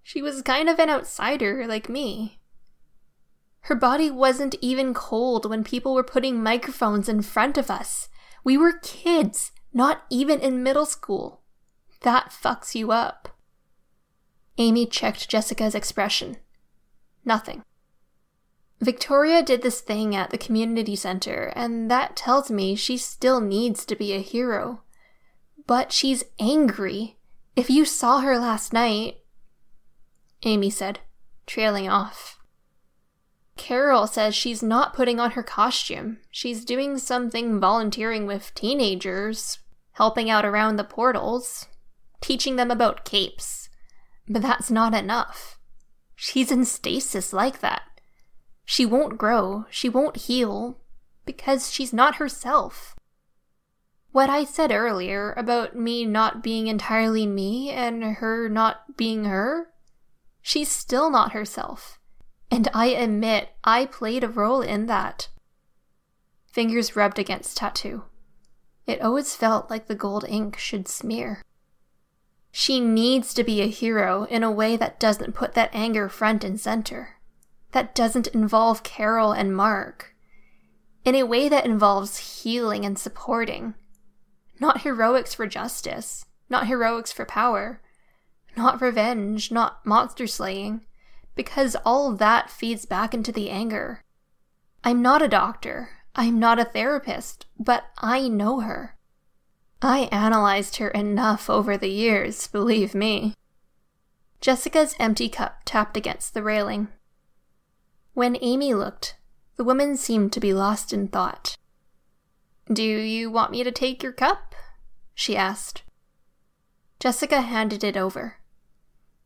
She 0.01 0.23
was 0.23 0.41
kind 0.43 0.69
of 0.69 0.79
an 0.79 0.89
outsider 0.89 1.67
like 1.67 1.89
me. 1.89 2.39
Her 3.63 3.75
body 3.75 4.09
wasn't 4.09 4.55
even 4.61 4.95
cold 4.95 5.51
when 5.51 5.65
people 5.65 5.93
were 5.93 6.05
putting 6.05 6.41
microphones 6.41 7.09
in 7.09 7.23
front 7.23 7.59
of 7.59 7.73
us. 7.73 8.09
We 8.45 8.57
were 8.57 8.79
kids, 8.85 9.51
not 9.73 10.05
even 10.11 10.39
in 10.39 10.63
middle 10.63 10.87
school. 10.87 11.43
That 12.03 12.31
fucks 12.31 12.77
you 12.77 12.93
up. 12.93 13.37
Amy 14.59 14.87
checked 14.87 15.29
Jessica's 15.29 15.75
expression. 15.75 16.37
Nothing. 17.25 17.65
Victoria 18.81 19.43
did 19.43 19.63
this 19.63 19.81
thing 19.81 20.17
at 20.17 20.31
the 20.31 20.39
community 20.39 20.97
center, 20.97 21.53
and 21.55 21.91
that 21.91 22.17
tells 22.17 22.51
me 22.51 22.75
she 22.75 22.97
still 22.97 23.41
needs 23.41 23.85
to 23.85 23.95
be 23.95 24.13
a 24.13 24.21
hero 24.21 24.83
but 25.71 25.93
she's 25.93 26.25
angry. 26.41 27.17
If 27.55 27.71
you 27.71 27.85
saw 27.85 28.23
her 28.23 28.37
last 28.41 28.73
night. 28.73 29.19
Amy 30.43 30.69
said, 30.69 30.99
trailing 31.47 31.89
off. 31.89 32.41
Carol 33.57 34.09
says 34.09 34.35
she's 34.35 34.65
not 34.65 34.95
putting 34.95 35.21
on 35.21 35.31
her 35.31 35.45
costume. 35.45 36.19
She's 36.29 36.65
doing 36.65 36.99
something 36.99 37.61
volunteering 37.61 38.27
with 38.27 38.53
teenagers, 38.57 39.61
helping 39.93 40.29
out 40.29 40.45
around 40.45 40.75
the 40.75 40.83
portals, 40.83 41.69
teaching 42.21 42.57
them 42.57 42.73
about 42.73 43.05
capes. 43.05 43.69
But 44.29 44.43
that's 44.43 44.73
not 44.73 44.93
enough. 44.93 45.61
She's 46.17 46.51
in 46.51 46.65
stasis 46.65 47.33
like 47.33 47.61
that. 47.61 47.83
She 48.71 48.87
won't 48.87 49.19
grow, 49.19 49.65
she 49.69 49.89
won't 49.89 50.29
heal, 50.29 50.79
because 51.25 51.73
she's 51.73 51.93
not 51.93 52.15
herself. 52.23 52.95
What 54.13 54.31
I 54.31 54.45
said 54.45 54.71
earlier 54.71 55.33
about 55.37 55.75
me 55.75 56.07
not 56.07 56.41
being 56.41 56.69
entirely 56.69 57.27
me 57.27 57.71
and 57.71 58.05
her 58.05 58.49
not 58.49 58.97
being 58.97 59.25
her? 59.25 59.73
She's 60.41 60.71
still 60.71 61.11
not 61.11 61.33
herself. 61.33 61.99
And 62.49 62.69
I 62.73 62.91
admit 62.91 63.49
I 63.65 63.87
played 63.87 64.23
a 64.23 64.29
role 64.29 64.61
in 64.61 64.87
that. 64.87 65.31
Fingers 66.47 66.95
rubbed 66.95 67.19
against 67.19 67.57
tattoo. 67.57 68.05
It 68.87 69.03
always 69.03 69.35
felt 69.35 69.69
like 69.69 69.89
the 69.89 69.97
gold 69.97 70.25
ink 70.29 70.57
should 70.57 70.87
smear. 70.87 71.43
She 72.53 72.79
needs 72.79 73.35
to 73.35 73.43
be 73.43 73.63
a 73.63 73.67
hero 73.67 74.29
in 74.31 74.45
a 74.45 74.53
way 74.53 74.77
that 74.77 75.01
doesn't 75.01 75.35
put 75.35 75.55
that 75.55 75.75
anger 75.75 76.09
front 76.09 76.45
and 76.45 76.61
center, 76.61 77.20
that 77.73 77.95
doesn't 77.95 78.29
involve 78.29 78.83
Carol 78.83 79.33
and 79.33 79.55
Mark, 79.55 80.15
in 81.05 81.15
a 81.15 81.25
way 81.25 81.49
that 81.49 81.65
involves 81.65 82.43
healing 82.43 82.85
and 82.85 82.99
supporting, 82.99 83.75
not 84.59 84.83
heroics 84.83 85.35
for 85.35 85.47
justice, 85.47 86.25
not 86.49 86.67
heroics 86.67 87.13
for 87.13 87.25
power, 87.25 87.81
not 88.57 88.81
revenge, 88.81 89.51
not 89.51 89.85
monster 89.87 90.27
slaying, 90.27 90.83
because 91.35 91.77
all 91.85 92.13
that 92.13 92.51
feeds 92.51 92.85
back 92.85 93.15
into 93.15 93.33
the 93.33 93.51
anger. 93.51 94.03
I'm 94.85 95.01
not 95.01 95.23
a 95.23 95.29
doctor, 95.29 95.91
I'm 96.15 96.39
not 96.39 96.59
a 96.59 96.65
therapist, 96.65 97.47
but 97.59 97.85
I 97.99 98.29
know 98.29 98.61
her. 98.61 98.97
I 99.81 100.09
analyzed 100.13 100.77
her 100.77 100.89
enough 100.89 101.49
over 101.49 101.79
the 101.79 101.89
years, 101.89 102.47
believe 102.49 102.95
me. 102.95 103.35
Jessica's 104.41 104.95
empty 104.99 105.29
cup 105.29 105.61
tapped 105.65 105.97
against 105.97 106.35
the 106.35 106.43
railing. 106.43 106.89
When 108.15 108.37
Amy 108.41 108.75
looked, 108.75 109.17
the 109.57 109.65
woman 109.65 109.97
seemed 109.97 110.33
to 110.33 110.41
be 110.41 110.53
lost 110.53 110.93
in 110.93 111.09
thought. 111.09 111.57
Do 112.73 112.83
you 112.83 113.31
want 113.31 113.53
me 113.53 113.63
to 113.65 113.73
take 113.73 114.03
your 114.03 114.13
cup? 114.13 114.55
she 115.15 115.37
asked. 115.37 115.83
Jessica 116.99 117.41
handed 117.41 117.85
it 117.85 117.97
over. 117.97 118.37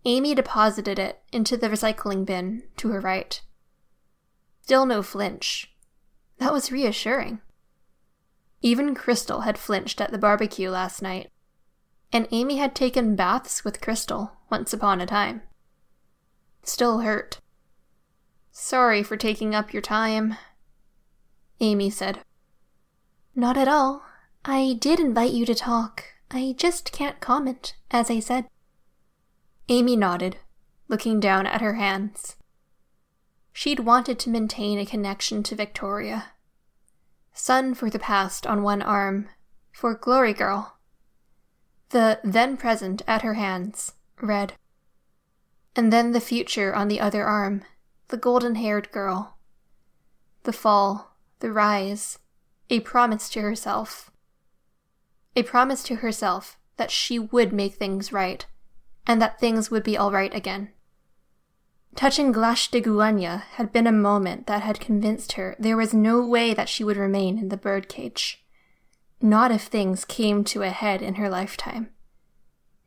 Amy 0.04 0.34
deposited 0.34 0.98
it 0.98 1.22
into 1.32 1.56
the 1.56 1.68
recycling 1.68 2.26
bin 2.26 2.62
to 2.76 2.88
her 2.88 3.00
right. 3.00 3.40
Still 4.62 4.86
no 4.86 5.02
flinch. 5.02 5.74
That 6.38 6.52
was 6.52 6.72
reassuring. 6.72 7.40
Even 8.60 8.94
Crystal 8.94 9.42
had 9.42 9.58
flinched 9.58 10.00
at 10.00 10.10
the 10.10 10.18
barbecue 10.18 10.70
last 10.70 11.02
night, 11.02 11.30
and 12.12 12.28
Amy 12.30 12.56
had 12.56 12.74
taken 12.74 13.16
baths 13.16 13.64
with 13.64 13.80
Crystal 13.80 14.32
once 14.50 14.72
upon 14.72 15.00
a 15.00 15.06
time. 15.06 15.42
still 16.62 17.00
hurt. 17.00 17.40
Sorry 18.56 19.02
for 19.02 19.16
taking 19.16 19.52
up 19.52 19.72
your 19.72 19.82
time, 19.82 20.36
Amy 21.58 21.90
said. 21.90 22.20
Not 23.34 23.56
at 23.56 23.66
all. 23.66 24.04
I 24.44 24.76
did 24.78 25.00
invite 25.00 25.32
you 25.32 25.44
to 25.46 25.56
talk. 25.56 26.04
I 26.30 26.54
just 26.56 26.92
can't 26.92 27.20
comment, 27.20 27.74
as 27.90 28.12
I 28.12 28.20
said. 28.20 28.46
Amy 29.68 29.96
nodded, 29.96 30.36
looking 30.86 31.18
down 31.18 31.48
at 31.48 31.62
her 31.62 31.74
hands. 31.74 32.36
She'd 33.52 33.80
wanted 33.80 34.20
to 34.20 34.30
maintain 34.30 34.78
a 34.78 34.86
connection 34.86 35.42
to 35.42 35.56
Victoria. 35.56 36.26
Sun 37.32 37.74
for 37.74 37.90
the 37.90 37.98
past 37.98 38.46
on 38.46 38.62
one 38.62 38.82
arm, 38.82 39.30
for 39.72 39.96
Glory 39.96 40.32
Girl. 40.32 40.78
The 41.88 42.20
then 42.22 42.56
present 42.56 43.02
at 43.08 43.22
her 43.22 43.34
hands, 43.34 43.94
red. 44.22 44.52
And 45.74 45.92
then 45.92 46.12
the 46.12 46.20
future 46.20 46.72
on 46.72 46.86
the 46.86 47.00
other 47.00 47.24
arm, 47.24 47.64
the 48.08 48.16
golden 48.16 48.56
haired 48.56 48.90
girl. 48.92 49.36
The 50.44 50.52
fall, 50.52 51.16
the 51.40 51.50
rise, 51.50 52.18
a 52.70 52.80
promise 52.80 53.28
to 53.30 53.40
herself. 53.40 54.10
A 55.36 55.42
promise 55.42 55.82
to 55.84 55.96
herself 55.96 56.58
that 56.76 56.90
she 56.90 57.18
would 57.18 57.52
make 57.52 57.74
things 57.74 58.12
right, 58.12 58.46
and 59.06 59.20
that 59.20 59.40
things 59.40 59.70
would 59.70 59.84
be 59.84 59.96
all 59.96 60.12
right 60.12 60.34
again. 60.34 60.70
Touching 61.94 62.32
Glaistig 62.32 62.86
Uaine 62.86 63.42
had 63.42 63.72
been 63.72 63.86
a 63.86 63.92
moment 63.92 64.46
that 64.48 64.62
had 64.62 64.80
convinced 64.80 65.32
her 65.32 65.54
there 65.58 65.76
was 65.76 65.94
no 65.94 66.26
way 66.26 66.52
that 66.52 66.68
she 66.68 66.82
would 66.82 66.96
remain 66.96 67.38
in 67.38 67.50
the 67.50 67.56
birdcage. 67.56 68.44
Not 69.20 69.52
if 69.52 69.62
things 69.62 70.04
came 70.04 70.42
to 70.44 70.62
a 70.62 70.70
head 70.70 71.02
in 71.02 71.14
her 71.14 71.30
lifetime. 71.30 71.90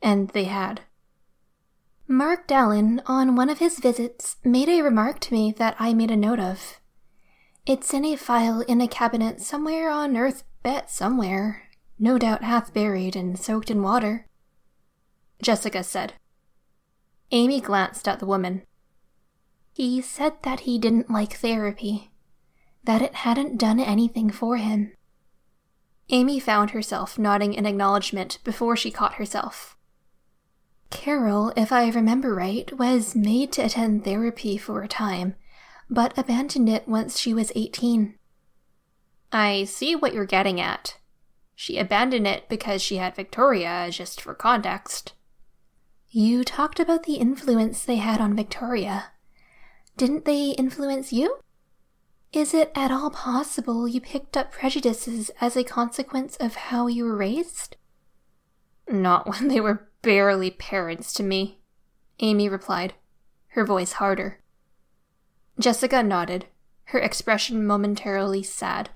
And 0.01 0.29
they 0.29 0.43
had. 0.43 0.81
Mark 2.09 2.47
Dallon, 2.47 3.01
on 3.05 3.35
one 3.35 3.49
of 3.49 3.59
his 3.59 3.79
visits, 3.79 4.37
made 4.41 4.69
a 4.69 4.81
remark 4.81 5.19
to 5.19 5.33
me 5.33 5.51
that 5.51 5.75
I 5.77 5.93
made 5.93 6.09
a 6.09 6.15
note 6.15 6.39
of. 6.39 6.79
It's 7.65 7.93
in 7.93 8.05
a 8.05 8.15
file 8.15 8.61
in 8.61 8.79
a 8.79 8.87
cabinet 8.87 9.41
somewhere 9.41 9.89
on 9.89 10.15
Earth 10.15 10.45
Bet 10.63 10.89
somewhere, 10.89 11.63
no 11.99 12.17
doubt 12.17 12.43
half 12.43 12.73
buried 12.73 13.17
and 13.17 13.37
soaked 13.37 13.69
in 13.69 13.81
water. 13.81 14.25
Jessica 15.41 15.83
said. 15.83 16.13
Amy 17.31 17.59
glanced 17.59 18.07
at 18.07 18.19
the 18.19 18.25
woman. 18.25 18.63
He 19.73 20.01
said 20.01 20.41
that 20.43 20.61
he 20.61 20.79
didn't 20.79 21.11
like 21.11 21.33
therapy, 21.33 22.09
that 22.85 23.01
it 23.01 23.15
hadn't 23.15 23.57
done 23.57 23.81
anything 23.81 24.31
for 24.31 24.55
him. 24.55 24.93
Amy 26.09 26.39
found 26.39 26.69
herself 26.69 27.19
nodding 27.19 27.53
in 27.53 27.65
acknowledgement 27.65 28.39
before 28.45 28.77
she 28.77 28.91
caught 28.91 29.15
herself. 29.15 29.76
Carol, 30.89 31.51
if 31.55 31.71
I 31.71 31.89
remember 31.89 32.33
right, 32.33 32.71
was 32.77 33.15
made 33.15 33.51
to 33.53 33.63
attend 33.63 34.03
therapy 34.03 34.57
for 34.57 34.81
a 34.81 34.87
time, 34.87 35.35
but 35.89 36.17
abandoned 36.17 36.69
it 36.69 36.87
once 36.87 37.19
she 37.19 37.33
was 37.33 37.51
18. 37.55 38.15
I 39.31 39.65
see 39.65 39.95
what 39.95 40.13
you're 40.13 40.25
getting 40.25 40.61
at. 40.61 40.97
She 41.55 41.77
abandoned 41.77 42.27
it 42.27 42.47
because 42.49 42.81
she 42.81 42.97
had 42.97 43.15
Victoria, 43.15 43.89
just 43.91 44.21
for 44.21 44.33
context. 44.33 45.13
You 46.09 46.43
talked 46.43 46.79
about 46.79 47.03
the 47.03 47.15
influence 47.15 47.83
they 47.83 47.97
had 47.97 48.21
on 48.21 48.35
Victoria. 48.35 49.11
Didn't 49.97 50.25
they 50.25 50.51
influence 50.51 51.11
you? 51.11 51.39
Is 52.31 52.53
it 52.53 52.71
at 52.75 52.91
all 52.91 53.09
possible 53.09 53.87
you 53.87 53.99
picked 53.99 54.37
up 54.37 54.51
prejudices 54.51 55.31
as 55.41 55.57
a 55.57 55.63
consequence 55.63 56.37
of 56.37 56.55
how 56.55 56.87
you 56.87 57.05
were 57.05 57.17
raised? 57.17 57.75
Not 58.89 59.27
when 59.27 59.47
they 59.47 59.59
were 59.59 59.86
barely 60.01 60.51
parents 60.51 61.13
to 61.13 61.23
me, 61.23 61.59
Amy 62.19 62.49
replied, 62.49 62.93
her 63.49 63.65
voice 63.65 63.93
harder. 63.93 64.39
Jessica 65.59 66.03
nodded, 66.03 66.45
her 66.85 66.99
expression 66.99 67.65
momentarily 67.65 68.43
sad. 68.43 68.91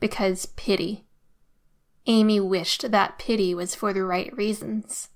Because 0.00 0.46
pity. 0.46 1.06
Amy 2.06 2.38
wished 2.40 2.90
that 2.90 3.18
pity 3.18 3.54
was 3.54 3.74
for 3.74 3.92
the 3.92 4.04
right 4.04 4.36
reasons. 4.36 5.08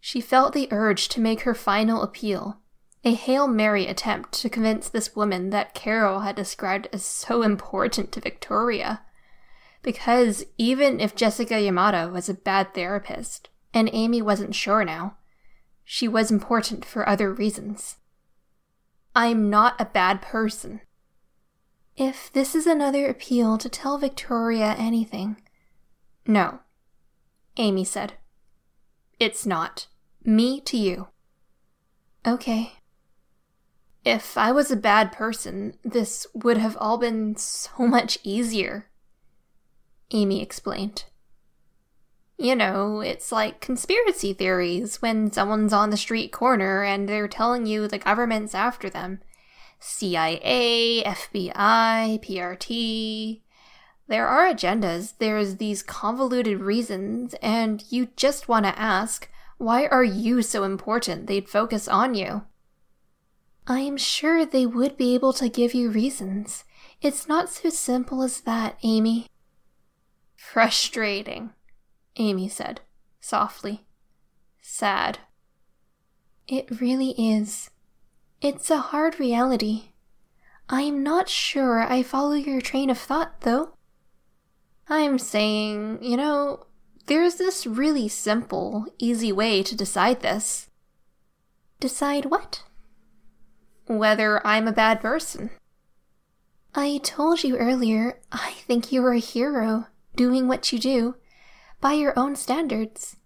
She 0.00 0.20
felt 0.20 0.52
the 0.52 0.68
urge 0.70 1.08
to 1.08 1.20
make 1.20 1.42
her 1.42 1.54
final 1.54 2.02
appeal, 2.02 2.58
a 3.04 3.14
Hail 3.14 3.48
Mary 3.48 3.86
attempt 3.86 4.32
to 4.32 4.50
convince 4.50 4.88
this 4.88 5.14
woman 5.14 5.50
that 5.50 5.74
Carol 5.74 6.20
had 6.20 6.36
described 6.36 6.88
as 6.92 7.04
so 7.04 7.42
important 7.42 8.12
to 8.12 8.20
Victoria. 8.20 9.02
Because 9.82 10.44
even 10.56 11.00
if 11.00 11.14
Jessica 11.14 11.54
Yamada 11.54 12.10
was 12.12 12.28
a 12.28 12.34
bad 12.34 12.74
therapist, 12.74 13.48
and 13.78 13.88
Amy 13.92 14.20
wasn't 14.20 14.56
sure 14.56 14.84
now. 14.84 15.14
She 15.84 16.08
was 16.08 16.32
important 16.32 16.84
for 16.84 17.08
other 17.08 17.32
reasons. 17.32 17.98
I'm 19.14 19.48
not 19.48 19.80
a 19.80 19.84
bad 19.84 20.20
person. 20.20 20.80
If 21.96 22.32
this 22.32 22.56
is 22.56 22.66
another 22.66 23.06
appeal 23.06 23.56
to 23.56 23.68
tell 23.68 23.96
Victoria 23.96 24.74
anything. 24.76 25.36
No, 26.26 26.58
Amy 27.56 27.84
said. 27.84 28.14
It's 29.20 29.46
not. 29.46 29.86
Me 30.24 30.60
to 30.62 30.76
you. 30.76 31.06
Okay. 32.26 32.72
If 34.04 34.36
I 34.36 34.50
was 34.50 34.72
a 34.72 34.76
bad 34.76 35.12
person, 35.12 35.74
this 35.84 36.26
would 36.34 36.56
have 36.56 36.76
all 36.80 36.98
been 36.98 37.36
so 37.36 37.86
much 37.86 38.18
easier, 38.24 38.90
Amy 40.10 40.42
explained. 40.42 41.04
You 42.40 42.54
know, 42.54 43.00
it's 43.00 43.32
like 43.32 43.60
conspiracy 43.60 44.32
theories 44.32 45.02
when 45.02 45.32
someone's 45.32 45.72
on 45.72 45.90
the 45.90 45.96
street 45.96 46.30
corner 46.30 46.84
and 46.84 47.08
they're 47.08 47.26
telling 47.26 47.66
you 47.66 47.88
the 47.88 47.98
government's 47.98 48.54
after 48.54 48.88
them. 48.88 49.20
CIA, 49.80 51.02
FBI, 51.04 52.22
PRT. 52.24 53.40
There 54.06 54.28
are 54.28 54.46
agendas, 54.46 55.14
there's 55.18 55.56
these 55.56 55.82
convoluted 55.82 56.60
reasons, 56.60 57.34
and 57.42 57.84
you 57.90 58.08
just 58.16 58.48
want 58.48 58.64
to 58.66 58.78
ask, 58.78 59.28
why 59.58 59.86
are 59.86 60.04
you 60.04 60.40
so 60.40 60.62
important 60.62 61.26
they'd 61.26 61.48
focus 61.48 61.88
on 61.88 62.14
you? 62.14 62.42
I'm 63.66 63.96
sure 63.96 64.46
they 64.46 64.64
would 64.64 64.96
be 64.96 65.14
able 65.14 65.32
to 65.34 65.48
give 65.48 65.74
you 65.74 65.90
reasons. 65.90 66.64
It's 67.02 67.28
not 67.28 67.50
so 67.50 67.68
simple 67.68 68.22
as 68.22 68.40
that, 68.42 68.78
Amy. 68.82 69.26
Frustrating. 70.36 71.52
Amy 72.18 72.48
said, 72.48 72.80
softly. 73.20 73.86
Sad. 74.60 75.20
It 76.46 76.80
really 76.80 77.10
is. 77.10 77.70
It's 78.40 78.70
a 78.70 78.78
hard 78.78 79.18
reality. 79.18 79.92
I'm 80.68 81.02
not 81.02 81.28
sure 81.28 81.80
I 81.80 82.02
follow 82.02 82.34
your 82.34 82.60
train 82.60 82.90
of 82.90 82.98
thought, 82.98 83.40
though. 83.40 83.74
I'm 84.88 85.18
saying, 85.18 85.98
you 86.02 86.16
know, 86.16 86.66
there's 87.06 87.36
this 87.36 87.66
really 87.66 88.08
simple, 88.08 88.86
easy 88.98 89.32
way 89.32 89.62
to 89.62 89.76
decide 89.76 90.20
this. 90.20 90.68
Decide 91.80 92.26
what? 92.26 92.64
Whether 93.86 94.46
I'm 94.46 94.68
a 94.68 94.72
bad 94.72 95.00
person. 95.00 95.50
I 96.74 97.00
told 97.02 97.42
you 97.42 97.56
earlier, 97.56 98.20
I 98.30 98.52
think 98.66 98.92
you're 98.92 99.12
a 99.12 99.18
hero, 99.18 99.86
doing 100.16 100.48
what 100.48 100.70
you 100.72 100.78
do, 100.78 101.16
by 101.80 101.92
your 101.92 102.18
own 102.18 102.36
standards. 102.36 103.16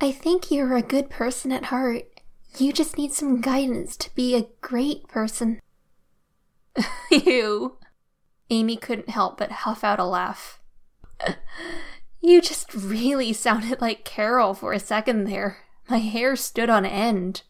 I 0.00 0.12
think 0.12 0.50
you're 0.50 0.76
a 0.76 0.82
good 0.82 1.10
person 1.10 1.52
at 1.52 1.66
heart. 1.66 2.04
You 2.56 2.72
just 2.72 2.96
need 2.96 3.12
some 3.12 3.40
guidance 3.40 3.96
to 3.98 4.14
be 4.14 4.34
a 4.34 4.48
great 4.60 5.08
person. 5.08 5.60
you. 7.10 7.76
Amy 8.50 8.76
couldn't 8.76 9.10
help 9.10 9.38
but 9.38 9.50
huff 9.50 9.84
out 9.84 9.98
a 9.98 10.04
laugh. 10.04 10.60
you 12.20 12.40
just 12.40 12.72
really 12.72 13.32
sounded 13.32 13.80
like 13.80 14.04
Carol 14.04 14.54
for 14.54 14.72
a 14.72 14.80
second 14.80 15.24
there. 15.24 15.58
My 15.88 15.98
hair 15.98 16.36
stood 16.36 16.70
on 16.70 16.86
end. 16.86 17.42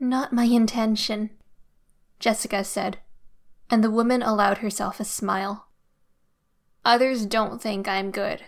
Not 0.00 0.32
my 0.32 0.44
intention, 0.44 1.30
Jessica 2.20 2.64
said, 2.64 2.98
and 3.68 3.82
the 3.82 3.90
woman 3.90 4.22
allowed 4.22 4.58
herself 4.58 5.00
a 5.00 5.04
smile. 5.04 5.67
Others 6.84 7.26
don't 7.26 7.60
think 7.60 7.86
I'm 7.86 8.10
good. 8.10 8.42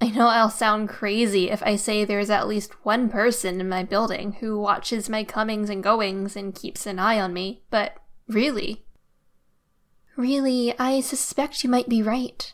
I 0.00 0.08
know 0.08 0.28
I'll 0.28 0.50
sound 0.50 0.88
crazy 0.88 1.50
if 1.50 1.62
I 1.62 1.76
say 1.76 2.04
there's 2.04 2.30
at 2.30 2.46
least 2.46 2.84
one 2.84 3.08
person 3.08 3.60
in 3.60 3.68
my 3.68 3.82
building 3.82 4.32
who 4.40 4.58
watches 4.58 5.08
my 5.08 5.24
comings 5.24 5.70
and 5.70 5.82
goings 5.82 6.36
and 6.36 6.54
keeps 6.54 6.86
an 6.86 6.98
eye 6.98 7.18
on 7.18 7.32
me, 7.32 7.62
but 7.70 7.96
really. 8.28 8.84
Really, 10.16 10.78
I 10.78 11.00
suspect 11.00 11.64
you 11.64 11.70
might 11.70 11.88
be 11.88 12.02
right. 12.02 12.52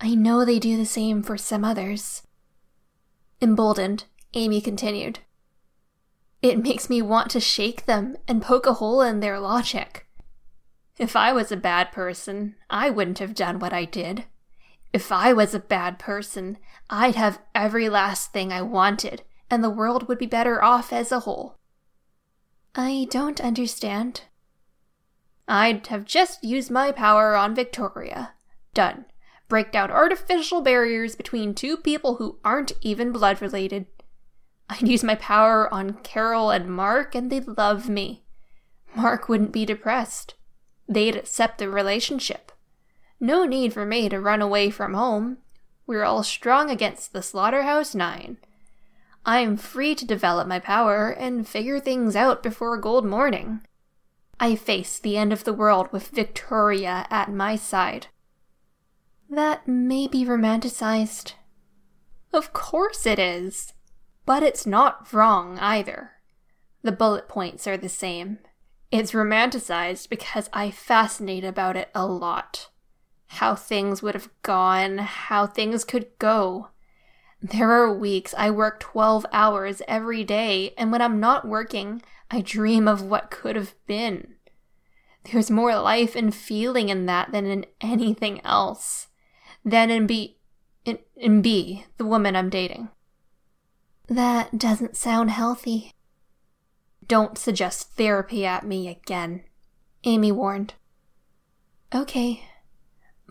I 0.00 0.14
know 0.14 0.44
they 0.44 0.58
do 0.58 0.76
the 0.76 0.86
same 0.86 1.22
for 1.22 1.36
some 1.36 1.64
others. 1.64 2.22
Emboldened, 3.42 4.04
Amy 4.34 4.60
continued. 4.60 5.20
It 6.42 6.62
makes 6.62 6.88
me 6.88 7.02
want 7.02 7.30
to 7.32 7.40
shake 7.40 7.84
them 7.84 8.16
and 8.26 8.42
poke 8.42 8.66
a 8.66 8.74
hole 8.74 9.02
in 9.02 9.20
their 9.20 9.38
logic. 9.38 10.06
If 11.00 11.16
I 11.16 11.32
was 11.32 11.50
a 11.50 11.56
bad 11.56 11.92
person, 11.92 12.56
I 12.68 12.90
wouldn't 12.90 13.20
have 13.20 13.34
done 13.34 13.58
what 13.58 13.72
I 13.72 13.86
did. 13.86 14.26
If 14.92 15.10
I 15.10 15.32
was 15.32 15.54
a 15.54 15.58
bad 15.58 15.98
person, 15.98 16.58
I'd 16.90 17.14
have 17.14 17.40
every 17.54 17.88
last 17.88 18.34
thing 18.34 18.52
I 18.52 18.60
wanted, 18.60 19.22
and 19.50 19.64
the 19.64 19.70
world 19.70 20.08
would 20.08 20.18
be 20.18 20.26
better 20.26 20.62
off 20.62 20.92
as 20.92 21.10
a 21.10 21.20
whole. 21.20 21.56
I 22.74 23.06
don't 23.10 23.40
understand. 23.40 24.24
I'd 25.48 25.86
have 25.86 26.04
just 26.04 26.44
used 26.44 26.70
my 26.70 26.92
power 26.92 27.34
on 27.34 27.54
Victoria. 27.54 28.34
Done. 28.74 29.06
Break 29.48 29.72
down 29.72 29.90
artificial 29.90 30.60
barriers 30.60 31.16
between 31.16 31.54
two 31.54 31.78
people 31.78 32.16
who 32.16 32.40
aren't 32.44 32.72
even 32.82 33.10
blood 33.10 33.40
related. 33.40 33.86
I'd 34.68 34.86
use 34.86 35.02
my 35.02 35.14
power 35.14 35.72
on 35.72 35.94
Carol 36.02 36.50
and 36.50 36.68
Mark, 36.68 37.14
and 37.14 37.32
they'd 37.32 37.48
love 37.48 37.88
me. 37.88 38.26
Mark 38.94 39.30
wouldn't 39.30 39.52
be 39.52 39.64
depressed. 39.64 40.34
They'd 40.90 41.14
accept 41.14 41.58
the 41.58 41.70
relationship. 41.70 42.50
No 43.20 43.44
need 43.44 43.72
for 43.72 43.86
me 43.86 44.08
to 44.08 44.18
run 44.18 44.42
away 44.42 44.70
from 44.70 44.94
home. 44.94 45.38
We're 45.86 46.02
all 46.02 46.24
strong 46.24 46.68
against 46.68 47.12
the 47.12 47.22
Slaughterhouse 47.22 47.94
Nine. 47.94 48.38
I'm 49.24 49.56
free 49.56 49.94
to 49.94 50.04
develop 50.04 50.48
my 50.48 50.58
power 50.58 51.10
and 51.10 51.46
figure 51.46 51.78
things 51.78 52.16
out 52.16 52.42
before 52.42 52.76
gold 52.76 53.06
morning. 53.06 53.60
I 54.40 54.56
face 54.56 54.98
the 54.98 55.16
end 55.16 55.32
of 55.32 55.44
the 55.44 55.52
world 55.52 55.92
with 55.92 56.08
Victoria 56.08 57.06
at 57.08 57.32
my 57.32 57.54
side. 57.54 58.08
That 59.28 59.68
may 59.68 60.08
be 60.08 60.24
romanticized. 60.24 61.34
Of 62.32 62.52
course 62.52 63.06
it 63.06 63.20
is. 63.20 63.74
But 64.26 64.42
it's 64.42 64.66
not 64.66 65.12
wrong 65.12 65.56
either. 65.60 66.12
The 66.82 66.92
bullet 66.92 67.28
points 67.28 67.68
are 67.68 67.76
the 67.76 67.88
same. 67.88 68.40
It's 68.90 69.12
romanticized 69.12 70.08
because 70.08 70.50
I 70.52 70.70
fascinate 70.70 71.44
about 71.44 71.76
it 71.76 71.90
a 71.94 72.06
lot. 72.06 72.70
How 73.26 73.54
things 73.54 74.02
would 74.02 74.14
have 74.14 74.30
gone, 74.42 74.98
how 74.98 75.46
things 75.46 75.84
could 75.84 76.08
go. 76.18 76.70
There 77.40 77.70
are 77.70 77.92
weeks 77.92 78.34
I 78.36 78.50
work 78.50 78.80
12 78.80 79.24
hours 79.32 79.80
every 79.86 80.24
day, 80.24 80.74
and 80.76 80.90
when 80.90 81.00
I'm 81.00 81.20
not 81.20 81.46
working, 81.46 82.02
I 82.30 82.40
dream 82.40 82.88
of 82.88 83.02
what 83.02 83.30
could 83.30 83.54
have 83.54 83.74
been. 83.86 84.34
There's 85.24 85.50
more 85.50 85.76
life 85.76 86.16
and 86.16 86.34
feeling 86.34 86.88
in 86.88 87.06
that 87.06 87.30
than 87.30 87.46
in 87.46 87.66
anything 87.80 88.40
else. 88.44 89.08
Than 89.64 89.90
in 89.90 90.06
B. 90.06 90.38
In, 90.84 90.98
in 91.14 91.42
B, 91.42 91.84
the 91.98 92.06
woman 92.06 92.34
I'm 92.34 92.50
dating. 92.50 92.88
That 94.08 94.58
doesn't 94.58 94.96
sound 94.96 95.30
healthy. 95.30 95.92
Don't 97.10 97.36
suggest 97.36 97.96
therapy 97.96 98.46
at 98.46 98.64
me 98.64 98.86
again, 98.86 99.42
Amy 100.04 100.30
warned. 100.30 100.74
Okay. 101.92 102.44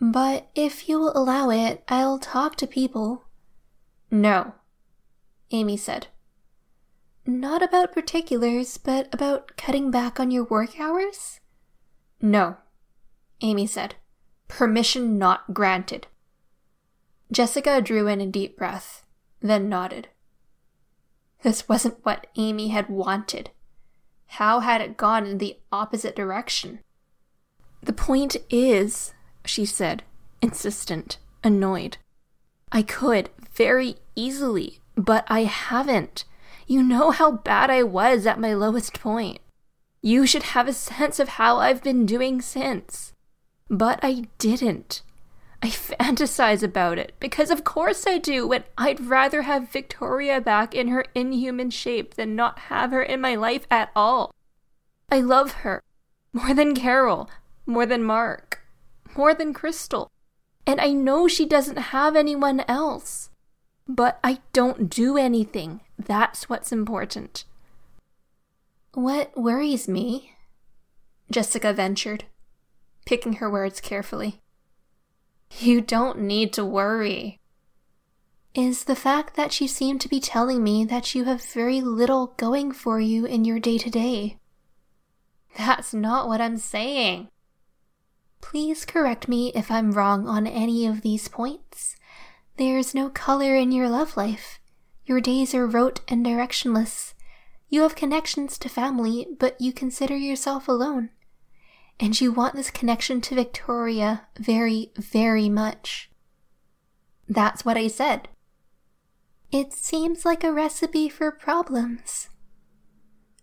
But 0.01 0.49
if 0.53 0.89
you 0.89 0.99
will 0.99 1.17
allow 1.17 1.49
it, 1.49 1.86
I'll 1.88 2.19
talk 2.19 2.57
to 2.57 2.67
people. 2.67 3.23
No, 4.11 4.55
Amy 5.51 5.77
said. 5.77 6.07
Not 7.25 7.63
about 7.63 7.93
particulars, 7.93 8.77
but 8.77 9.07
about 9.13 9.55
cutting 9.55 9.91
back 9.91 10.19
on 10.19 10.30
your 10.30 10.43
work 10.43 10.77
hours? 10.77 11.39
No, 12.21 12.57
Amy 13.39 13.65
said. 13.65 13.95
Permission 14.49 15.17
not 15.17 15.53
granted. 15.53 16.07
Jessica 17.32 17.82
drew 17.82 18.07
in 18.07 18.19
a 18.19 18.27
deep 18.27 18.57
breath, 18.57 19.05
then 19.39 19.69
nodded. 19.69 20.09
This 21.43 21.69
wasn't 21.69 22.03
what 22.03 22.27
Amy 22.36 22.67
had 22.67 22.89
wanted. 22.89 23.51
How 24.34 24.59
had 24.59 24.80
it 24.82 24.95
gone 24.95 25.25
in 25.25 25.39
the 25.39 25.57
opposite 25.71 26.15
direction? 26.15 26.80
The 27.82 27.93
point 27.93 28.38
is, 28.49 29.13
she 29.43 29.65
said, 29.65 30.03
insistent, 30.41 31.17
annoyed. 31.43 31.97
I 32.71 32.84
could, 32.84 33.30
very 33.53 33.95
easily, 34.15 34.80
but 34.95 35.25
I 35.27 35.43
haven't. 35.45 36.25
You 36.67 36.84
know 36.84 37.09
how 37.09 37.32
bad 37.32 37.71
I 37.71 37.82
was 37.84 38.27
at 38.27 38.39
my 38.39 38.53
lowest 38.53 38.99
point. 38.99 39.39
You 40.01 40.27
should 40.27 40.43
have 40.43 40.67
a 40.67 40.73
sense 40.73 41.19
of 41.19 41.30
how 41.30 41.57
I've 41.57 41.84
been 41.84 42.05
doing 42.05 42.41
since. 42.41 43.13
But 43.69 43.99
I 44.03 44.27
didn't. 44.38 45.01
I 45.62 45.68
fantasize 45.68 46.64
about 46.64 46.97
it, 46.97 47.14
because 47.20 47.51
of 47.51 47.66
course 47.66 48.07
I 48.07 48.18
do, 48.18 48.51
and 48.53 48.64
I'd 48.78 49.01
rather 49.01 49.41
have 49.41 49.72
Victoria 49.72 50.39
back 50.39 50.74
in 50.74 50.88
her 50.88 51.05
inhuman 51.14 51.70
shape 51.70 52.14
than 52.14 52.36
not 52.36 52.60
have 52.60 52.91
her 52.91 53.03
in 53.03 53.20
my 53.20 53.36
life 53.36 53.68
at 53.70 53.91
all. 53.95 54.34
I 55.12 55.20
love 55.20 55.51
her. 55.64 55.84
More 56.32 56.53
than 56.53 56.76
Carol. 56.76 57.30
More 57.66 57.86
than 57.86 58.03
Mark. 58.03 58.62
More 59.18 59.34
than 59.34 59.53
Crystal. 59.53 60.10
And 60.66 60.80
I 60.80 60.93
know 60.93 61.28
she 61.28 61.45
doesn't 61.45 61.78
have 61.78 62.16
anyone 62.16 62.64
else. 62.68 63.30
But 63.88 64.20
I 64.24 64.39
don't 64.53 64.89
do 64.89 65.18
anything. 65.18 65.82
That's 65.97 66.47
what's 66.47 66.72
important. 66.72 67.43
What 68.93 69.36
worries 69.36 69.88
me? 69.88 70.36
Jessica 71.32 71.74
ventured, 71.74 72.26
picking 73.05 73.34
her 73.34 73.49
words 73.49 73.82
carefully. 73.82 74.41
You 75.58 75.82
don't 75.82 76.20
need 76.20 76.54
to 76.54 76.66
worry. 76.66 77.39
Is 78.56 78.86
the 78.86 78.95
fact 78.95 79.36
that 79.36 79.60
you 79.60 79.68
seem 79.68 80.00
to 80.00 80.08
be 80.08 80.20
telling 80.20 80.64
me 80.64 80.86
that 80.86 81.14
you 81.14 81.26
have 81.26 81.43
very 81.43 81.82
little 81.82 82.34
going 82.38 82.72
for 82.72 83.00
you 83.00 83.26
in 83.26 83.45
your 83.45 83.60
day 83.60 83.78
to 83.78 83.89
day. 83.89 84.38
That's 85.58 85.93
not 85.93 86.28
what 86.28 86.41
I'm 86.41 86.58
saying. 86.58 87.30
Please 88.41 88.86
correct 88.86 89.28
me 89.28 89.52
if 89.54 89.70
I'm 89.70 89.91
wrong 89.91 90.28
on 90.28 90.47
any 90.47 90.88
of 90.88 91.02
these 91.02 91.28
points. 91.28 91.95
There's 92.58 92.95
no 92.95 93.10
color 93.10 93.56
in 93.56 93.72
your 93.72 93.89
love 93.89 94.18
life. 94.18 94.60
Your 95.06 95.22
days 95.22 95.54
are 95.54 95.68
rote 95.68 96.02
and 96.08 96.26
directionless. 96.26 97.14
You 97.70 97.82
have 97.82 97.95
connections 97.95 98.58
to 98.60 98.70
family, 98.70 99.28
but 99.38 99.60
you 99.60 99.74
consider 99.74 100.16
yourself 100.16 100.68
alone 100.68 101.10
and 102.00 102.20
you 102.20 102.32
want 102.32 102.56
this 102.56 102.72
connection 102.72 103.20
to 103.22 103.36
Victoria 103.36 104.28
very, 104.38 104.91
very 104.95 105.50
much. 105.50 106.10
That's 107.28 107.66
what 107.66 107.78
I 107.78 107.88
said. 107.88 108.30
It 109.52 109.74
seems 109.74 110.26
like 110.26 110.43
a 110.43 110.54
recipe 110.54 111.10
for 111.10 111.32
problems. 111.32 112.30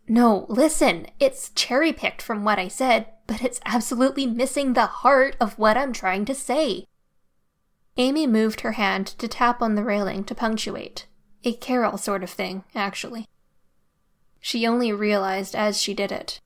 No, 0.08 0.46
listen, 0.48 1.08
it's 1.20 1.50
cherry 1.50 1.92
picked 1.92 2.22
from 2.22 2.44
what 2.44 2.58
I 2.58 2.68
said, 2.68 3.06
but 3.26 3.42
it's 3.42 3.60
absolutely 3.64 4.26
missing 4.26 4.72
the 4.72 4.86
heart 4.86 5.36
of 5.40 5.58
what 5.58 5.76
I'm 5.76 5.92
trying 5.92 6.24
to 6.26 6.34
say. 6.34 6.86
Amy 7.96 8.26
moved 8.26 8.60
her 8.60 8.72
hand 8.72 9.06
to 9.06 9.26
tap 9.26 9.60
on 9.60 9.74
the 9.74 9.84
railing 9.84 10.22
to 10.24 10.34
punctuate. 10.34 11.06
A 11.44 11.54
carol 11.54 11.98
sort 11.98 12.22
of 12.22 12.30
thing, 12.30 12.64
actually. 12.74 13.26
She 14.40 14.66
only 14.66 14.92
realized 14.92 15.56
as 15.56 15.80
she 15.80 15.92
did 15.92 16.12
it 16.12 16.40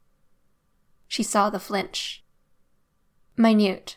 she 1.10 1.24
saw 1.24 1.50
the 1.50 1.58
flinch. 1.58 2.22
Minute. 3.36 3.96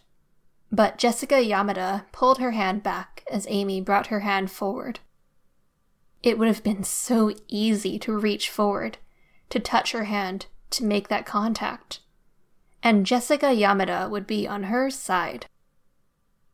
But 0.71 0.97
Jessica 0.97 1.35
Yamada 1.35 2.05
pulled 2.11 2.39
her 2.39 2.51
hand 2.51 2.81
back 2.81 3.23
as 3.31 3.45
Amy 3.51 3.79
brought 3.79 4.07
her 4.07 4.21
hand 4.21 4.49
forward. 4.49 4.99
It 6.23 6.39
would 6.39 6.47
have 6.47 6.63
been 6.63 6.83
so 6.83 7.31
easy 7.47 7.99
to 7.99 8.17
reach 8.17 8.49
forward, 8.49 8.97
to 9.51 9.59
touch 9.59 9.91
her 9.91 10.05
hand, 10.05 10.47
to 10.71 10.83
make 10.83 11.07
that 11.09 11.23
contact. 11.23 11.99
And 12.81 13.05
Jessica 13.05 13.53
Yamada 13.53 14.09
would 14.09 14.25
be 14.25 14.47
on 14.47 14.63
her 14.63 14.89
side. 14.89 15.45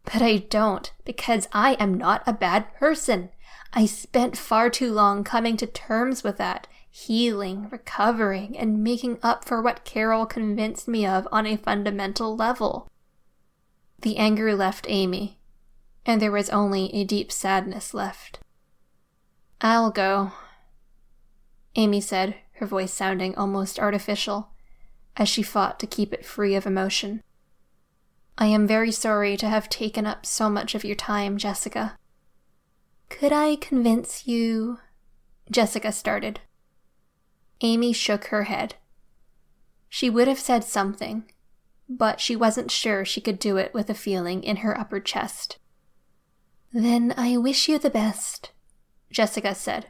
But 0.04 0.22
I 0.22 0.40
don't, 0.40 0.92
because 1.06 1.48
I 1.54 1.76
am 1.76 1.94
not 1.94 2.22
a 2.28 2.34
bad 2.34 2.74
person. 2.74 3.30
I 3.72 3.86
spent 3.86 4.36
far 4.36 4.70
too 4.70 4.92
long 4.92 5.24
coming 5.24 5.56
to 5.56 5.68
terms 5.68 6.22
with 6.22 6.36
that 6.38 6.68
healing, 7.08 7.70
recovering, 7.70 8.58
and 8.58 8.84
making 8.84 9.18
up 9.24 9.46
for 9.46 9.62
what 9.62 9.86
Carol 9.86 10.26
convinced 10.26 10.88
me 10.88 11.06
of 11.06 11.28
on 11.32 11.46
a 11.46 11.56
fundamental 11.56 12.36
level. 12.36 12.90
The 14.02 14.18
anger 14.18 14.56
left 14.56 14.86
Amy, 14.90 15.40
and 16.06 16.22
there 16.22 16.32
was 16.32 16.50
only 16.50 16.94
a 16.94 17.04
deep 17.04 17.32
sadness 17.32 17.94
left. 17.94 18.40
I'll 19.62 19.92
go, 19.92 20.32
Amy 21.76 22.02
said, 22.02 22.36
her 22.54 22.66
voice 22.66 22.94
sounding 22.94 23.36
almost 23.36 23.80
artificial, 23.80 24.50
as 25.16 25.30
she 25.30 25.42
fought 25.44 25.80
to 25.80 25.88
keep 25.88 26.14
it 26.14 26.26
free 26.26 26.56
of 26.56 26.66
emotion. 26.66 27.22
I 28.38 28.48
am 28.48 28.68
very 28.68 28.92
sorry 28.92 29.38
to 29.38 29.50
have 29.50 29.70
taken 29.70 30.06
up 30.06 30.26
so 30.26 30.50
much 30.50 30.76
of 30.76 30.84
your 30.84 30.96
time, 30.96 31.38
Jessica. 31.38 31.98
Could 33.10 33.32
I 33.32 33.56
convince 33.56 34.28
you? 34.28 34.80
Jessica 35.52 35.92
started. 35.92 36.40
Amy 37.62 37.94
shook 37.94 38.26
her 38.26 38.44
head. 38.44 38.76
She 39.90 40.10
would 40.10 40.28
have 40.28 40.40
said 40.40 40.64
something, 40.64 41.26
but 41.90 42.22
she 42.22 42.36
wasn't 42.36 42.72
sure 42.72 43.04
she 43.04 43.22
could 43.22 43.40
do 43.40 43.58
it 43.58 43.74
with 43.74 43.90
a 43.90 43.96
feeling 43.96 44.44
in 44.44 44.58
her 44.58 44.80
upper 44.80 45.00
chest. 45.00 45.58
Then 46.72 47.14
I 47.18 47.38
wish 47.38 47.68
you 47.68 47.80
the 47.80 47.90
best, 47.90 48.52
Jessica 49.12 49.56
said. 49.56 49.88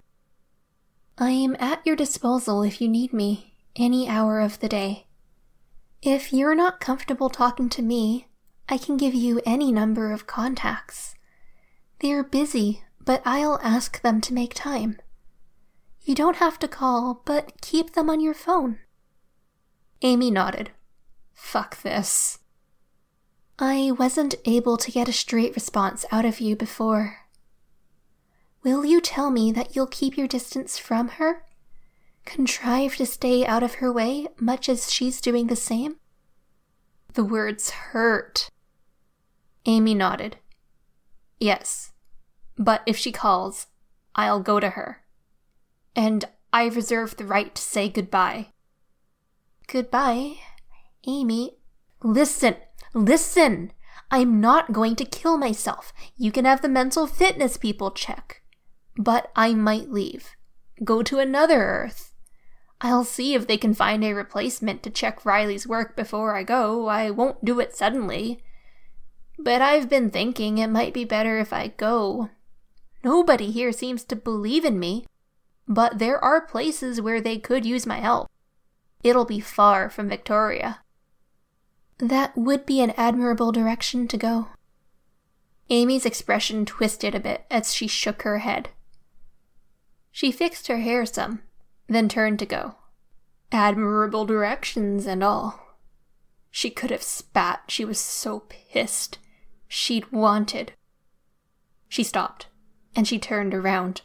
I 1.18 1.32
am 1.32 1.58
at 1.60 1.86
your 1.86 1.98
disposal 1.98 2.64
if 2.64 2.80
you 2.80 2.88
need 2.88 3.12
me, 3.12 3.56
any 3.76 4.08
hour 4.08 4.40
of 4.40 4.60
the 4.62 4.70
day. 4.70 5.08
If 6.02 6.32
you're 6.32 6.56
not 6.56 6.80
comfortable 6.80 7.30
talking 7.30 7.68
to 7.70 7.82
me, 7.82 8.30
I 8.70 8.78
can 8.78 8.96
give 8.96 9.14
you 9.14 9.42
any 9.46 9.72
number 9.72 10.14
of 10.14 10.28
contacts. 10.28 11.16
They're 12.00 12.24
busy, 12.24 12.84
but 13.04 13.22
I'll 13.26 13.60
ask 13.62 14.02
them 14.02 14.22
to 14.22 14.34
make 14.34 14.54
time. 14.54 15.02
You 16.10 16.16
don't 16.16 16.38
have 16.38 16.58
to 16.58 16.68
call, 16.68 17.22
but 17.24 17.62
keep 17.62 17.94
them 17.94 18.10
on 18.10 18.20
your 18.20 18.34
phone. 18.34 18.80
Amy 20.02 20.32
nodded. 20.32 20.72
Fuck 21.36 21.84
this. 21.84 22.40
I 23.60 23.92
wasn't 23.92 24.34
able 24.44 24.76
to 24.76 24.90
get 24.90 25.08
a 25.08 25.14
straight 25.14 25.54
response 25.54 26.06
out 26.12 26.26
of 26.26 26.40
you 26.40 26.56
before. 26.56 27.28
Will 28.64 28.84
you 28.84 29.02
tell 29.02 29.30
me 29.30 29.52
that 29.52 29.76
you'll 29.76 29.86
keep 29.86 30.18
your 30.18 30.28
distance 30.28 30.80
from 30.80 31.10
her? 31.20 31.46
Contrive 32.26 32.96
to 32.96 33.06
stay 33.06 33.46
out 33.46 33.62
of 33.62 33.76
her 33.76 33.94
way, 33.94 34.30
much 34.40 34.68
as 34.68 34.92
she's 34.92 35.22
doing 35.22 35.46
the 35.46 35.56
same? 35.56 35.98
The 37.14 37.24
words 37.24 37.70
hurt. 37.70 38.50
Amy 39.68 39.94
nodded. 39.94 40.38
Yes, 41.40 41.92
but 42.58 42.82
if 42.88 42.98
she 42.98 43.12
calls, 43.12 43.68
I'll 44.16 44.40
go 44.40 44.60
to 44.60 44.72
her. 44.72 45.04
And 46.00 46.24
I 46.54 46.68
reserve 46.70 47.18
the 47.18 47.26
right 47.26 47.54
to 47.54 47.62
say 47.62 47.90
goodbye. 47.90 48.54
Goodbye, 49.68 50.36
Amy. 51.06 51.58
Listen, 52.02 52.56
listen! 52.94 53.74
I'm 54.10 54.40
not 54.40 54.72
going 54.72 54.96
to 54.96 55.04
kill 55.04 55.38
myself. 55.38 55.92
You 56.16 56.32
can 56.32 56.46
have 56.46 56.62
the 56.62 56.70
mental 56.70 57.06
fitness 57.06 57.58
people 57.58 57.92
check. 57.92 58.42
But 58.96 59.30
I 59.36 59.54
might 59.54 59.92
leave. 59.92 60.38
Go 60.86 61.04
to 61.04 61.20
another 61.20 61.62
Earth. 61.62 62.14
I'll 62.80 63.04
see 63.04 63.34
if 63.34 63.46
they 63.46 63.58
can 63.58 63.74
find 63.74 64.02
a 64.06 64.14
replacement 64.14 64.84
to 64.84 64.90
check 64.90 65.26
Riley's 65.26 65.68
work 65.68 65.98
before 65.98 66.34
I 66.34 66.44
go. 66.44 66.88
I 66.88 67.10
won't 67.10 67.44
do 67.44 67.60
it 67.60 67.76
suddenly. 67.76 68.42
But 69.38 69.62
I've 69.62 69.90
been 69.90 70.12
thinking 70.12 70.60
it 70.60 70.68
might 70.68 70.94
be 70.94 71.04
better 71.04 71.40
if 71.40 71.52
I 71.52 71.68
go. 71.68 72.30
Nobody 73.04 73.52
here 73.52 73.74
seems 73.74 74.06
to 74.06 74.16
believe 74.16 74.64
in 74.64 74.80
me, 74.80 75.06
but 75.70 76.00
there 76.00 76.22
are 76.24 76.42
places 76.42 77.00
where 77.00 77.22
they 77.22 77.38
could 77.38 77.64
use 77.64 77.86
my 77.86 78.00
help. 78.00 78.28
It'll 79.04 79.24
be 79.24 79.40
far 79.40 79.88
from 79.88 80.10
Victoria. 80.10 80.82
That 82.00 82.36
would 82.36 82.66
be 82.66 82.82
an 82.82 82.92
admirable 82.98 83.52
direction 83.52 84.08
to 84.08 84.18
go. 84.18 84.48
Amy's 85.70 86.08
expression 86.08 86.66
twisted 86.66 87.14
a 87.14 87.20
bit 87.20 87.46
as 87.52 87.72
she 87.72 87.88
shook 87.88 88.24
her 88.24 88.40
head. 88.40 88.70
She 90.12 90.32
fixed 90.32 90.68
her 90.68 90.78
hair 90.78 91.06
some, 91.06 91.44
then 91.88 92.10
turned 92.10 92.40
to 92.40 92.48
go. 92.48 92.76
Admirable 93.52 94.26
directions 94.26 95.06
and 95.06 95.24
all. 95.24 95.78
She 96.50 96.72
could 96.72 96.90
have 96.90 97.04
spat, 97.04 97.64
she 97.68 97.86
was 97.86 98.00
so 98.00 98.44
pissed. 98.50 99.20
She'd 99.68 100.12
wanted. 100.12 100.74
She 101.88 102.04
stopped, 102.04 102.48
and 102.96 103.08
she 103.08 103.20
turned 103.20 103.54
around. 103.54 104.02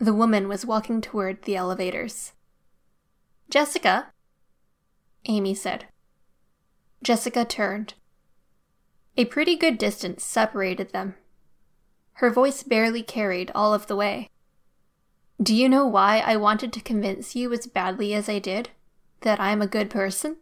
The 0.00 0.14
woman 0.14 0.48
was 0.48 0.64
walking 0.64 1.02
toward 1.02 1.42
the 1.42 1.56
elevators. 1.56 2.32
Jessica? 3.50 4.06
Amy 5.26 5.54
said. 5.54 5.88
Jessica 7.02 7.44
turned. 7.44 7.92
A 9.18 9.26
pretty 9.26 9.56
good 9.56 9.76
distance 9.76 10.24
separated 10.24 10.92
them. 10.92 11.16
Her 12.14 12.30
voice 12.30 12.62
barely 12.62 13.02
carried 13.02 13.50
all 13.54 13.74
of 13.74 13.88
the 13.88 13.96
way. 13.96 14.30
Do 15.42 15.54
you 15.54 15.68
know 15.68 15.86
why 15.86 16.20
I 16.20 16.34
wanted 16.36 16.72
to 16.72 16.80
convince 16.80 17.36
you 17.36 17.52
as 17.52 17.66
badly 17.66 18.14
as 18.14 18.26
I 18.26 18.38
did? 18.38 18.70
That 19.20 19.38
I'm 19.38 19.60
a 19.60 19.66
good 19.66 19.90
person? 19.90 20.36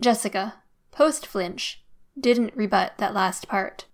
Jessica, 0.00 0.62
post 0.92 1.26
flinch, 1.26 1.82
didn't 2.18 2.54
rebut 2.54 2.94
that 2.98 3.14
last 3.14 3.48
part. 3.48 3.86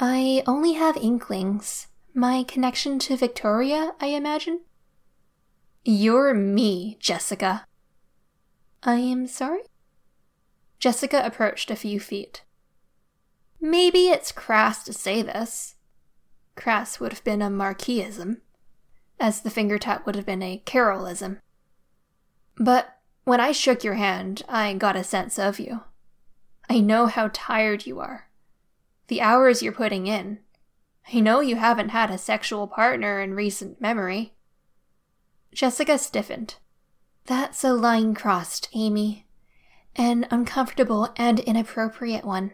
I 0.00 0.42
only 0.44 0.72
have 0.72 0.96
inklings. 0.96 1.86
My 2.18 2.42
connection 2.42 2.98
to 2.98 3.16
Victoria, 3.16 3.92
I 4.00 4.06
imagine? 4.06 4.62
You're 5.84 6.34
me, 6.34 6.96
Jessica. 6.98 7.64
I 8.82 8.96
am 8.96 9.28
sorry? 9.28 9.60
Jessica 10.80 11.24
approached 11.24 11.70
a 11.70 11.76
few 11.76 12.00
feet. 12.00 12.42
Maybe 13.60 14.08
it's 14.08 14.32
crass 14.32 14.82
to 14.86 14.92
say 14.92 15.22
this. 15.22 15.76
Crass 16.56 16.98
would 16.98 17.12
have 17.12 17.22
been 17.22 17.40
a 17.40 17.48
Marquisism 17.48 18.38
as 19.20 19.42
the 19.42 19.48
finger 19.50 19.78
tap 19.78 20.04
would 20.04 20.16
have 20.16 20.26
been 20.26 20.42
a 20.42 20.60
Carolism. 20.66 21.38
But 22.56 22.98
when 23.22 23.38
I 23.38 23.52
shook 23.52 23.84
your 23.84 23.94
hand, 23.94 24.42
I 24.48 24.74
got 24.74 24.96
a 24.96 25.04
sense 25.04 25.38
of 25.38 25.60
you. 25.60 25.82
I 26.68 26.80
know 26.80 27.06
how 27.06 27.30
tired 27.32 27.86
you 27.86 28.00
are. 28.00 28.28
The 29.06 29.20
hours 29.20 29.62
you're 29.62 29.70
putting 29.70 30.08
in. 30.08 30.40
I 31.12 31.20
know 31.20 31.40
you 31.40 31.56
haven't 31.56 31.90
had 31.90 32.10
a 32.10 32.18
sexual 32.18 32.66
partner 32.66 33.20
in 33.20 33.34
recent 33.34 33.80
memory. 33.80 34.34
Jessica 35.52 35.96
stiffened. 35.98 36.56
That's 37.24 37.64
a 37.64 37.72
line 37.72 38.14
crossed, 38.14 38.68
Amy. 38.74 39.26
An 39.96 40.26
uncomfortable 40.30 41.08
and 41.16 41.40
inappropriate 41.40 42.24
one. 42.24 42.52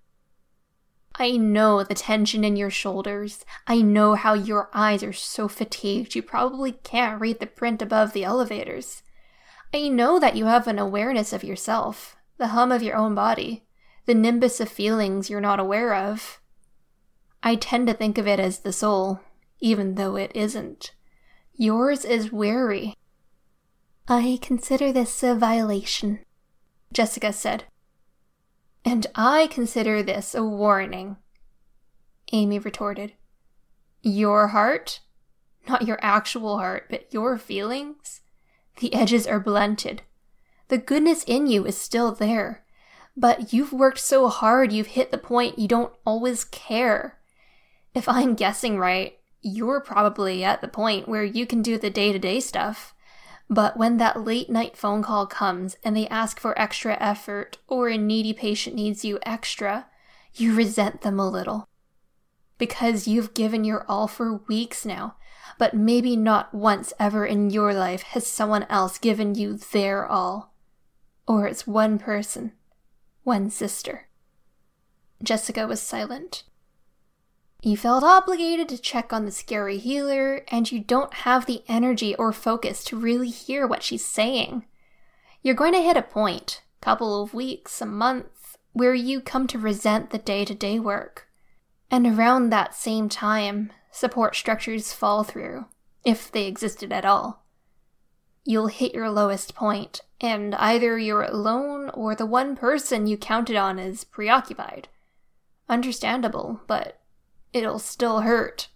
I 1.17 1.37
know 1.37 1.85
the 1.85 1.95
tension 1.95 2.45
in 2.45 2.57
your 2.57 2.71
shoulders. 2.71 3.45
I 3.67 3.83
know 3.83 4.15
how 4.15 4.35
your 4.35 4.71
eyes 4.73 5.03
are 5.03 5.13
so 5.13 5.47
fatigued 5.47 6.15
you 6.15 6.23
probably 6.23 6.73
can't 6.73 7.21
read 7.21 7.39
the 7.39 7.47
print 7.47 7.83
above 7.83 8.13
the 8.13 8.25
elevators. 8.25 9.03
I 9.73 9.89
know 9.89 10.19
that 10.19 10.37
you 10.37 10.47
have 10.47 10.67
an 10.67 10.79
awareness 10.79 11.33
of 11.33 11.45
yourself, 11.45 12.17
the 12.39 12.49
hum 12.49 12.73
of 12.73 12.83
your 12.83 12.97
own 12.97 13.15
body, 13.15 13.65
the 14.07 14.15
nimbus 14.15 14.61
of 14.61 14.69
feelings 14.69 15.31
you're 15.31 15.41
not 15.41 15.61
aware 15.61 15.95
of. 15.95 16.41
I 17.47 17.57
tend 17.57 17.89
to 17.89 17.95
think 17.95 18.17
of 18.17 18.27
it 18.27 18.41
as 18.41 18.61
the 18.61 18.73
soul, 18.73 19.21
even 19.61 19.97
though 19.97 20.17
it 20.17 20.33
isn't. 20.35 20.93
Yours 21.53 22.03
is 22.07 22.33
weary. 22.33 22.95
I 24.09 24.39
consider 24.41 24.93
this 24.93 25.23
a 25.23 25.35
violation, 25.35 26.21
Jessica 26.91 27.35
said. 27.35 27.65
And 28.83 29.07
I 29.15 29.47
consider 29.49 30.03
this 30.03 30.35
a 30.35 30.43
warning. 30.43 31.19
Amy 32.33 32.59
retorted. 32.59 33.13
Your 34.03 34.49
heart? 34.49 35.01
Not 35.69 35.87
your 35.87 35.99
actual 36.01 36.57
heart, 36.57 36.87
but 36.89 37.13
your 37.13 37.37
feelings? 37.37 38.23
The 38.81 38.95
edges 38.95 39.27
are 39.27 39.39
blunted. 39.39 40.01
The 40.69 40.79
goodness 40.79 41.25
in 41.25 41.47
you 41.47 41.67
is 41.67 41.77
still 41.77 42.13
there. 42.13 42.65
But 43.15 43.53
you've 43.53 43.73
worked 43.75 44.01
so 44.01 44.29
hard 44.29 44.73
you've 44.73 44.89
hit 44.89 45.11
the 45.11 45.19
point 45.19 45.59
you 45.59 45.69
don't 45.69 45.93
always 46.07 46.45
care. 46.45 47.19
If 47.95 48.09
I'm 48.09 48.35
guessing 48.35 48.79
right, 48.79 49.19
you're 49.41 49.81
probably 49.81 50.43
at 50.43 50.61
the 50.61 50.69
point 50.69 51.09
where 51.09 51.23
you 51.23 51.47
can 51.47 51.63
do 51.63 51.79
the 51.79 51.91
day 51.91 52.13
to 52.13 52.19
day 52.19 52.41
stuff. 52.41 52.95
But 53.49 53.77
when 53.77 53.99
that 53.99 54.25
late 54.25 54.51
night 54.51 54.77
phone 54.77 55.03
call 55.03 55.27
comes 55.27 55.77
and 55.85 55.97
they 55.97 56.09
ask 56.09 56.41
for 56.41 56.59
extra 56.59 56.97
effort 56.99 57.59
or 57.69 57.89
a 57.89 57.99
needy 57.99 58.33
patient 58.33 58.75
needs 58.75 59.05
you 59.05 59.19
extra, 59.25 59.87
you 60.35 60.55
resent 60.55 61.03
them 61.03 61.21
a 61.21 61.29
little. 61.29 61.69
Because 62.59 63.07
you've 63.07 63.35
given 63.35 63.63
your 63.63 63.85
all 63.89 64.09
for 64.09 64.39
weeks 64.49 64.85
now, 64.85 65.17
but 65.59 65.75
maybe 65.75 66.17
not 66.17 66.55
once 66.55 66.93
ever 66.99 67.27
in 67.27 67.51
your 67.51 67.75
life 67.75 68.03
has 68.03 68.27
someone 68.27 68.65
else 68.71 68.99
given 68.99 69.35
you 69.35 69.57
their 69.57 70.07
all. 70.07 70.55
Or 71.29 71.47
it's 71.47 71.67
one 71.67 71.99
person, 71.99 72.53
one 73.23 73.51
sister. 73.51 74.09
Jessica 75.23 75.67
was 75.67 75.81
silent. 75.81 76.45
You 77.67 77.79
felt 77.79 78.05
obligated 78.05 78.69
to 78.69 78.79
check 78.79 79.11
on 79.11 79.25
the 79.25 79.31
scary 79.31 79.79
healer, 79.79 80.45
and 80.49 80.71
you 80.71 80.81
don't 80.81 81.15
have 81.15 81.47
the 81.47 81.63
energy 81.67 82.15
or 82.17 82.31
focus 82.31 82.85
to 82.85 82.97
really 82.97 83.31
hear 83.31 83.67
what 83.67 83.83
she's 83.83 84.05
saying. 84.05 84.67
You're 85.41 85.55
going 85.55 85.73
to 85.73 85.81
hit 85.81 85.97
a 85.97 86.03
point, 86.03 86.61
couple 86.83 87.23
of 87.23 87.33
weeks, 87.33 87.81
a 87.81 87.87
month, 87.87 88.59
where 88.75 88.93
you 88.93 89.23
come 89.23 89.47
to 89.47 89.59
resent 89.59 90.11
the 90.11 90.19
day 90.19 90.45
to 90.45 90.55
day 90.55 90.79
work. 90.79 91.27
And 91.91 92.07
around 92.07 92.51
that 92.51 92.75
same 92.75 93.09
time, 93.09 93.73
support 93.91 94.37
structures 94.37 94.93
fall 94.93 95.25
through, 95.25 95.65
if 96.05 96.31
they 96.31 96.47
existed 96.47 96.93
at 96.93 97.07
all. 97.07 97.47
You'll 98.45 98.67
hit 98.67 98.93
your 98.93 99.09
lowest 99.09 99.55
point, 99.55 100.03
and 100.21 100.55
either 100.57 100.99
you're 100.99 101.23
alone 101.23 101.89
or 101.95 102.15
the 102.15 102.27
one 102.27 102.57
person 102.57 103.07
you 103.07 103.17
counted 103.17 103.57
on 103.57 103.79
is 103.79 104.05
preoccupied. 104.05 104.89
Understandable, 105.67 106.61
but 106.67 107.01
It'll 107.55 107.79
still 107.79 108.23
hurt. 108.23 108.69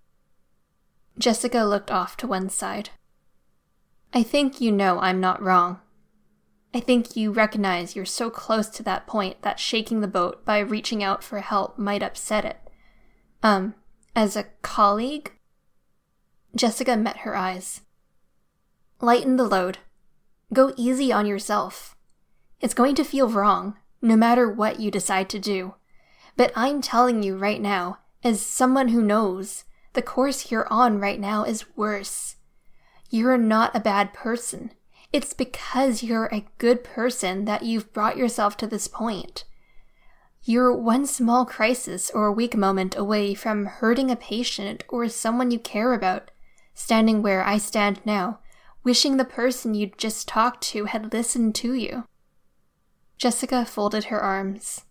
Jessica 1.18 1.64
looked 1.64 1.90
off 1.90 2.16
to 2.18 2.28
one 2.28 2.48
side. 2.48 2.90
I 4.14 4.22
think 4.22 4.60
you 4.60 4.70
know 4.70 5.00
I'm 5.00 5.20
not 5.20 5.42
wrong. 5.42 5.80
I 6.72 6.78
think 6.78 7.16
you 7.16 7.32
recognize 7.32 7.96
you're 7.96 8.04
so 8.04 8.30
close 8.30 8.68
to 8.68 8.84
that 8.84 9.08
point 9.08 9.42
that 9.42 9.58
shaking 9.58 10.00
the 10.00 10.06
boat 10.06 10.44
by 10.44 10.60
reaching 10.60 11.02
out 11.02 11.24
for 11.24 11.40
help 11.40 11.76
might 11.76 12.04
upset 12.04 12.44
it. 12.44 12.58
Um, 13.42 13.74
as 14.14 14.36
a 14.36 14.46
colleague? 14.62 15.32
Jessica 16.54 16.96
met 16.96 17.18
her 17.18 17.36
eyes. 17.36 17.80
Lighten 19.00 19.36
the 19.36 19.44
load. 19.44 19.78
Go 20.52 20.72
easy 20.76 21.12
on 21.12 21.26
yourself. 21.26 21.96
It's 22.60 22.74
going 22.74 22.94
to 22.94 23.04
feel 23.04 23.28
wrong, 23.28 23.76
no 24.00 24.14
matter 24.14 24.48
what 24.48 24.78
you 24.78 24.92
decide 24.92 25.28
to 25.30 25.40
do. 25.40 25.74
But 26.36 26.52
I'm 26.54 26.80
telling 26.80 27.24
you 27.24 27.36
right 27.36 27.60
now, 27.60 27.98
as 28.24 28.40
someone 28.40 28.88
who 28.88 29.02
knows, 29.02 29.64
the 29.92 30.02
course 30.02 30.50
you're 30.50 30.70
on 30.72 30.98
right 30.98 31.20
now 31.20 31.44
is 31.44 31.76
worse. 31.76 32.36
You're 33.10 33.38
not 33.38 33.74
a 33.74 33.80
bad 33.80 34.12
person. 34.12 34.72
It's 35.12 35.32
because 35.32 36.02
you're 36.02 36.26
a 36.26 36.46
good 36.58 36.84
person 36.84 37.46
that 37.46 37.62
you've 37.62 37.92
brought 37.92 38.16
yourself 38.16 38.56
to 38.58 38.66
this 38.66 38.88
point. 38.88 39.44
You're 40.42 40.74
one 40.74 41.06
small 41.06 41.44
crisis 41.46 42.10
or 42.10 42.32
weak 42.32 42.56
moment 42.56 42.96
away 42.96 43.34
from 43.34 43.66
hurting 43.66 44.10
a 44.10 44.16
patient 44.16 44.84
or 44.88 45.08
someone 45.08 45.50
you 45.50 45.58
care 45.58 45.94
about, 45.94 46.30
standing 46.74 47.22
where 47.22 47.44
I 47.44 47.58
stand 47.58 48.00
now, 48.04 48.40
wishing 48.84 49.16
the 49.16 49.24
person 49.24 49.74
you'd 49.74 49.98
just 49.98 50.28
talked 50.28 50.62
to 50.64 50.84
had 50.84 51.12
listened 51.12 51.54
to 51.56 51.74
you. 51.74 52.04
Jessica 53.16 53.64
folded 53.64 54.04
her 54.04 54.20
arms. 54.20 54.84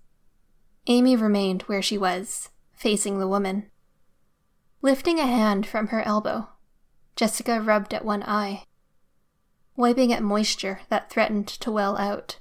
Amy 0.88 1.16
remained 1.16 1.64
where 1.64 1.82
she 1.82 1.98
was, 1.98 2.50
facing 2.78 3.20
the 3.20 3.28
woman. 3.28 3.70
Lifting 4.82 5.20
a 5.20 5.26
hand 5.26 5.66
from 5.66 5.88
her 5.88 6.02
elbow, 6.04 6.48
Jessica 7.16 7.60
rubbed 7.60 7.94
at 7.94 8.06
one 8.06 8.24
eye, 8.24 8.64
wiping 9.76 10.14
at 10.14 10.24
moisture 10.24 10.82
that 10.90 11.10
threatened 11.10 11.48
to 11.48 11.72
well 11.72 11.98
out. 11.98 12.38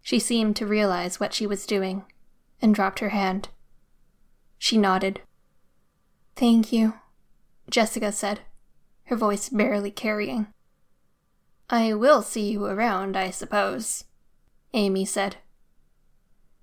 She 0.00 0.20
seemed 0.20 0.54
to 0.56 0.66
realize 0.66 1.18
what 1.18 1.34
she 1.34 1.46
was 1.46 1.66
doing 1.66 2.04
and 2.62 2.74
dropped 2.74 3.00
her 3.00 3.08
hand. 3.08 3.48
She 4.56 4.78
nodded. 4.78 5.20
Thank 6.36 6.72
you, 6.72 6.94
Jessica 7.68 8.12
said, 8.12 8.40
her 9.04 9.16
voice 9.16 9.48
barely 9.48 9.90
carrying. 9.90 10.46
I 11.68 11.94
will 11.94 12.22
see 12.22 12.52
you 12.52 12.64
around, 12.66 13.16
I 13.16 13.30
suppose, 13.30 14.04
Amy 14.72 15.04
said. 15.04 15.36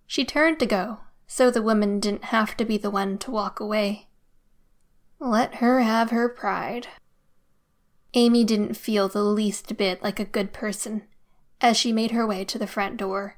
She 0.08 0.24
turned 0.24 0.60
to 0.60 0.66
go, 0.66 1.00
so 1.28 1.50
the 1.50 1.62
woman 1.62 2.00
didn't 2.00 2.26
have 2.26 2.56
to 2.58 2.66
be 2.66 2.78
the 2.78 2.90
one 2.90 3.18
to 3.20 3.32
walk 3.32 3.60
away. 3.60 4.08
Let 5.20 5.56
her 5.56 5.82
have 5.82 6.10
her 6.10 6.28
pride. 6.30 6.88
Amy 8.14 8.44
didn't 8.44 8.76
feel 8.76 9.08
the 9.08 9.24
least 9.24 9.76
bit 9.78 10.04
like 10.04 10.20
a 10.20 10.26
good 10.26 10.54
person 10.54 11.04
as 11.62 11.78
she 11.78 11.92
made 11.94 12.12
her 12.12 12.28
way 12.28 12.44
to 12.46 12.60
the 12.60 12.68
front 12.68 12.98
door, 12.98 13.38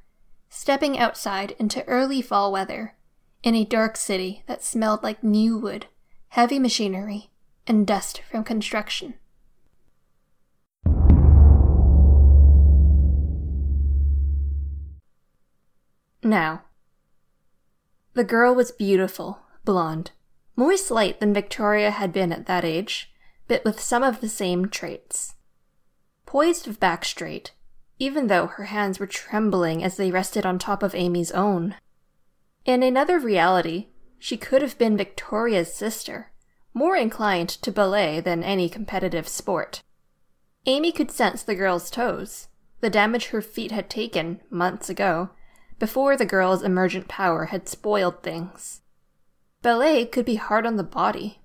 stepping 0.50 0.98
outside 0.98 1.56
into 1.60 1.86
early 1.86 2.22
fall 2.22 2.52
weather 2.52 2.96
in 3.44 3.54
a 3.54 3.64
dark 3.64 3.96
city 3.96 4.44
that 4.48 4.64
smelled 4.64 5.04
like 5.04 5.24
new 5.24 5.58
wood, 5.58 5.86
heavy 6.30 6.58
machinery, 6.58 7.30
and 7.68 7.86
dust 7.86 8.22
from 8.30 8.44
construction. 8.44 9.14
Now, 16.24 16.64
the 18.16 18.24
girl 18.24 18.56
was 18.56 18.72
beautiful, 18.72 19.42
blonde, 19.66 20.12
more 20.56 20.78
slight 20.78 21.20
than 21.20 21.34
Victoria 21.34 21.92
had 21.92 22.14
been 22.14 22.32
at 22.32 22.46
that 22.46 22.64
age, 22.64 23.14
but 23.48 23.64
with 23.66 23.80
some 23.80 24.04
of 24.04 24.22
the 24.22 24.30
same 24.30 24.70
traits. 24.70 25.36
Poised 26.26 26.66
of 26.66 26.80
back 26.80 27.04
straight, 27.04 27.52
even 28.00 28.28
though 28.28 28.48
her 28.48 28.66
hands 28.66 29.00
were 29.00 29.08
trembling 29.08 29.84
as 29.84 29.98
they 29.98 30.12
rested 30.12 30.46
on 30.46 30.58
top 30.58 30.82
of 30.82 30.96
Amy's 30.96 31.32
own. 31.34 31.76
In 32.64 32.84
another 32.84 33.20
reality, 33.20 33.88
she 34.18 34.38
could 34.38 34.62
have 34.62 34.78
been 34.78 34.96
Victoria's 34.96 35.74
sister, 35.74 36.32
more 36.74 36.96
inclined 36.96 37.50
to 37.50 37.72
ballet 37.72 38.22
than 38.22 38.44
any 38.44 38.70
competitive 38.70 39.28
sport. 39.28 39.84
Amy 40.66 40.92
could 40.92 41.12
sense 41.12 41.44
the 41.44 41.54
girl's 41.54 41.92
toes, 41.92 42.48
the 42.80 42.90
damage 42.90 43.28
her 43.28 43.42
feet 43.42 43.72
had 43.72 43.90
taken 43.90 44.42
months 44.50 44.90
ago, 44.90 45.32
before 45.80 46.16
the 46.16 46.26
girl's 46.26 46.64
emergent 46.64 47.08
power 47.08 47.46
had 47.46 47.68
spoiled 47.68 48.24
things. 48.24 48.82
Ballet 49.62 50.06
could 50.06 50.26
be 50.26 50.36
hard 50.36 50.66
on 50.66 50.76
the 50.76 50.84
body. 50.84 51.40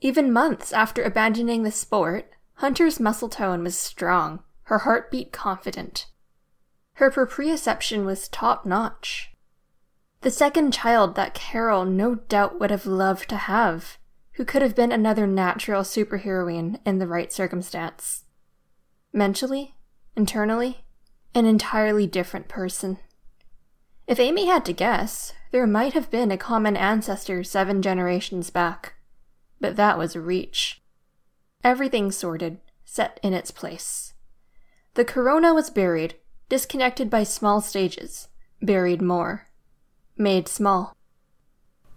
Even 0.00 0.32
months 0.32 0.72
after 0.72 1.02
abandoning 1.02 1.62
the 1.62 1.70
sport, 1.70 2.30
Hunter's 2.54 3.00
muscle 3.00 3.28
tone 3.28 3.62
was 3.64 3.76
strong, 3.76 4.42
her 4.64 4.78
heartbeat 4.78 5.32
confident. 5.32 6.06
Her 6.94 7.10
proprioception 7.10 8.04
was 8.04 8.28
top 8.28 8.64
notch. 8.64 9.32
The 10.22 10.30
second 10.30 10.72
child 10.72 11.14
that 11.14 11.34
Carol 11.34 11.84
no 11.84 12.14
doubt 12.14 12.58
would 12.58 12.70
have 12.70 12.86
loved 12.86 13.28
to 13.28 13.36
have, 13.36 13.98
who 14.32 14.44
could 14.44 14.62
have 14.62 14.74
been 14.74 14.92
another 14.92 15.26
natural 15.26 15.82
superheroine 15.82 16.80
in 16.86 16.98
the 16.98 17.06
right 17.06 17.32
circumstance. 17.32 18.24
Mentally, 19.12 19.74
internally, 20.16 20.84
an 21.34 21.44
entirely 21.46 22.06
different 22.06 22.48
person. 22.48 22.98
If 24.06 24.20
Amy 24.20 24.46
had 24.46 24.64
to 24.66 24.72
guess, 24.72 25.32
there 25.50 25.66
might 25.66 25.92
have 25.94 26.10
been 26.10 26.30
a 26.30 26.38
common 26.38 26.76
ancestor 26.76 27.42
seven 27.42 27.82
generations 27.82 28.50
back. 28.50 28.94
But 29.60 29.76
that 29.76 29.98
was 29.98 30.14
a 30.14 30.20
reach. 30.20 30.80
Everything 31.64 32.12
sorted, 32.12 32.58
set 32.84 33.18
in 33.22 33.32
its 33.32 33.50
place. 33.50 34.14
The 34.94 35.04
corona 35.04 35.52
was 35.52 35.70
buried, 35.70 36.14
disconnected 36.48 37.10
by 37.10 37.24
small 37.24 37.60
stages, 37.60 38.28
buried 38.62 39.02
more, 39.02 39.48
made 40.16 40.46
small. 40.46 40.96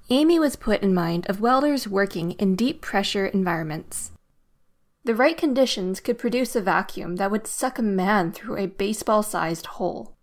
Amy 0.09 0.39
was 0.39 0.55
put 0.55 0.81
in 0.81 0.93
mind 0.93 1.29
of 1.29 1.39
welders 1.39 1.87
working 1.87 2.31
in 2.31 2.55
deep 2.55 2.81
pressure 2.81 3.27
environments. 3.27 4.11
The 5.03 5.13
right 5.13 5.37
conditions 5.37 5.99
could 5.99 6.17
produce 6.17 6.55
a 6.55 6.61
vacuum 6.61 7.17
that 7.17 7.29
would 7.29 7.45
suck 7.45 7.77
a 7.77 7.83
man 7.83 8.31
through 8.31 8.57
a 8.57 8.65
baseball 8.65 9.21
sized 9.21 9.67
hole. 9.67 10.17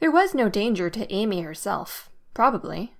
There 0.00 0.10
was 0.10 0.34
no 0.34 0.48
danger 0.48 0.88
to 0.90 1.12
Amy 1.12 1.42
herself, 1.42 2.10
probably, 2.34 2.96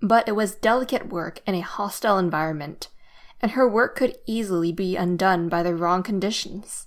but 0.00 0.28
it 0.28 0.36
was 0.36 0.54
delicate 0.54 1.08
work 1.08 1.40
in 1.46 1.56
a 1.56 1.60
hostile 1.60 2.18
environment, 2.18 2.88
and 3.40 3.52
her 3.52 3.68
work 3.68 3.96
could 3.96 4.16
easily 4.26 4.72
be 4.72 4.96
undone 4.96 5.48
by 5.48 5.62
the 5.64 5.74
wrong 5.74 6.02
conditions. 6.04 6.86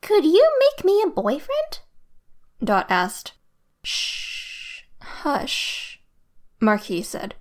Could 0.00 0.24
you 0.24 0.50
make 0.58 0.84
me 0.84 1.02
a 1.02 1.10
boyfriend? 1.10 1.80
Dot 2.64 2.86
asked. 2.88 3.34
Shh, 3.84 4.82
hush, 5.00 6.00
Marquis 6.58 7.02
said. 7.02 7.34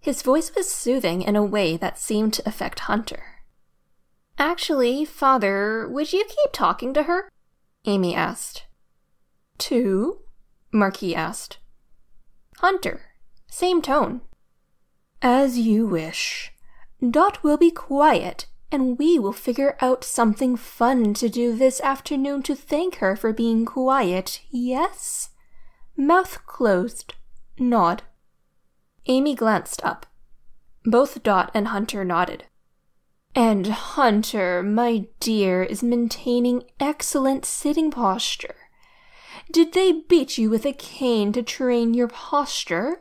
His 0.00 0.22
voice 0.22 0.54
was 0.54 0.70
soothing 0.70 1.22
in 1.22 1.36
a 1.36 1.44
way 1.44 1.76
that 1.76 1.98
seemed 1.98 2.32
to 2.34 2.48
affect 2.48 2.80
Hunter. 2.80 3.42
Actually, 4.38 5.04
father, 5.04 5.88
would 5.88 6.12
you 6.12 6.24
keep 6.24 6.52
talking 6.52 6.92
to 6.94 7.04
her? 7.04 7.30
Amy 7.86 8.14
asked. 8.14 8.65
Too? 9.58 10.20
Marquis 10.72 11.14
asked. 11.14 11.58
Hunter. 12.58 13.02
Same 13.50 13.80
tone. 13.82 14.20
As 15.22 15.58
you 15.58 15.86
wish. 15.86 16.52
Dot 17.10 17.42
will 17.42 17.56
be 17.56 17.70
quiet, 17.70 18.46
and 18.70 18.98
we 18.98 19.18
will 19.18 19.32
figure 19.32 19.76
out 19.80 20.04
something 20.04 20.56
fun 20.56 21.14
to 21.14 21.28
do 21.28 21.54
this 21.54 21.80
afternoon 21.80 22.42
to 22.44 22.54
thank 22.54 22.96
her 22.96 23.16
for 23.16 23.32
being 23.32 23.64
quiet, 23.64 24.42
yes? 24.50 25.30
Mouth 25.96 26.44
closed. 26.46 27.14
Nod. 27.58 28.02
Amy 29.06 29.34
glanced 29.34 29.84
up. 29.84 30.06
Both 30.84 31.22
Dot 31.22 31.50
and 31.54 31.68
Hunter 31.68 32.04
nodded. 32.04 32.44
And 33.34 33.66
Hunter, 33.66 34.62
my 34.62 35.06
dear, 35.20 35.62
is 35.62 35.82
maintaining 35.82 36.64
excellent 36.80 37.44
sitting 37.44 37.90
posture. 37.90 38.54
Did 39.50 39.72
they 39.72 39.92
beat 39.92 40.38
you 40.38 40.50
with 40.50 40.66
a 40.66 40.72
cane 40.72 41.32
to 41.32 41.42
train 41.42 41.94
your 41.94 42.08
posture? 42.08 43.00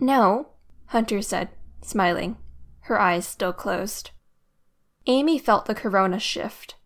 No, 0.00 0.50
Hunter 0.86 1.20
said, 1.20 1.48
smiling, 1.82 2.36
her 2.82 3.00
eyes 3.00 3.26
still 3.26 3.52
closed. 3.52 4.12
Amy 5.06 5.38
felt 5.38 5.66
the 5.66 5.74
corona 5.74 6.18
shift. 6.20 6.76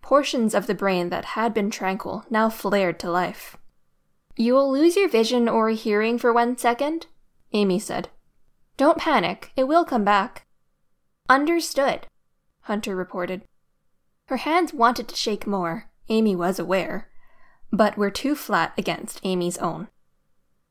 Portions 0.00 0.54
of 0.54 0.66
the 0.66 0.74
brain 0.74 1.10
that 1.10 1.24
had 1.36 1.52
been 1.52 1.70
tranquil 1.70 2.24
now 2.30 2.48
flared 2.48 2.98
to 3.00 3.10
life. 3.10 3.56
You 4.36 4.54
will 4.54 4.70
lose 4.70 4.96
your 4.96 5.08
vision 5.08 5.48
or 5.48 5.68
hearing 5.70 6.18
for 6.18 6.32
one 6.32 6.56
second, 6.56 7.06
Amy 7.52 7.78
said. 7.78 8.08
Don't 8.76 8.98
panic, 8.98 9.52
it 9.56 9.64
will 9.64 9.84
come 9.84 10.04
back. 10.04 10.46
Understood, 11.28 12.06
Hunter 12.62 12.96
reported. 12.96 13.42
Her 14.26 14.38
hands 14.38 14.72
wanted 14.72 15.08
to 15.08 15.16
shake 15.16 15.46
more, 15.46 15.90
Amy 16.08 16.34
was 16.34 16.58
aware, 16.58 17.08
but 17.72 17.96
were 17.96 18.10
too 18.10 18.36
flat 18.36 18.72
against 18.76 19.20
Amy's 19.24 19.58
own. 19.58 19.88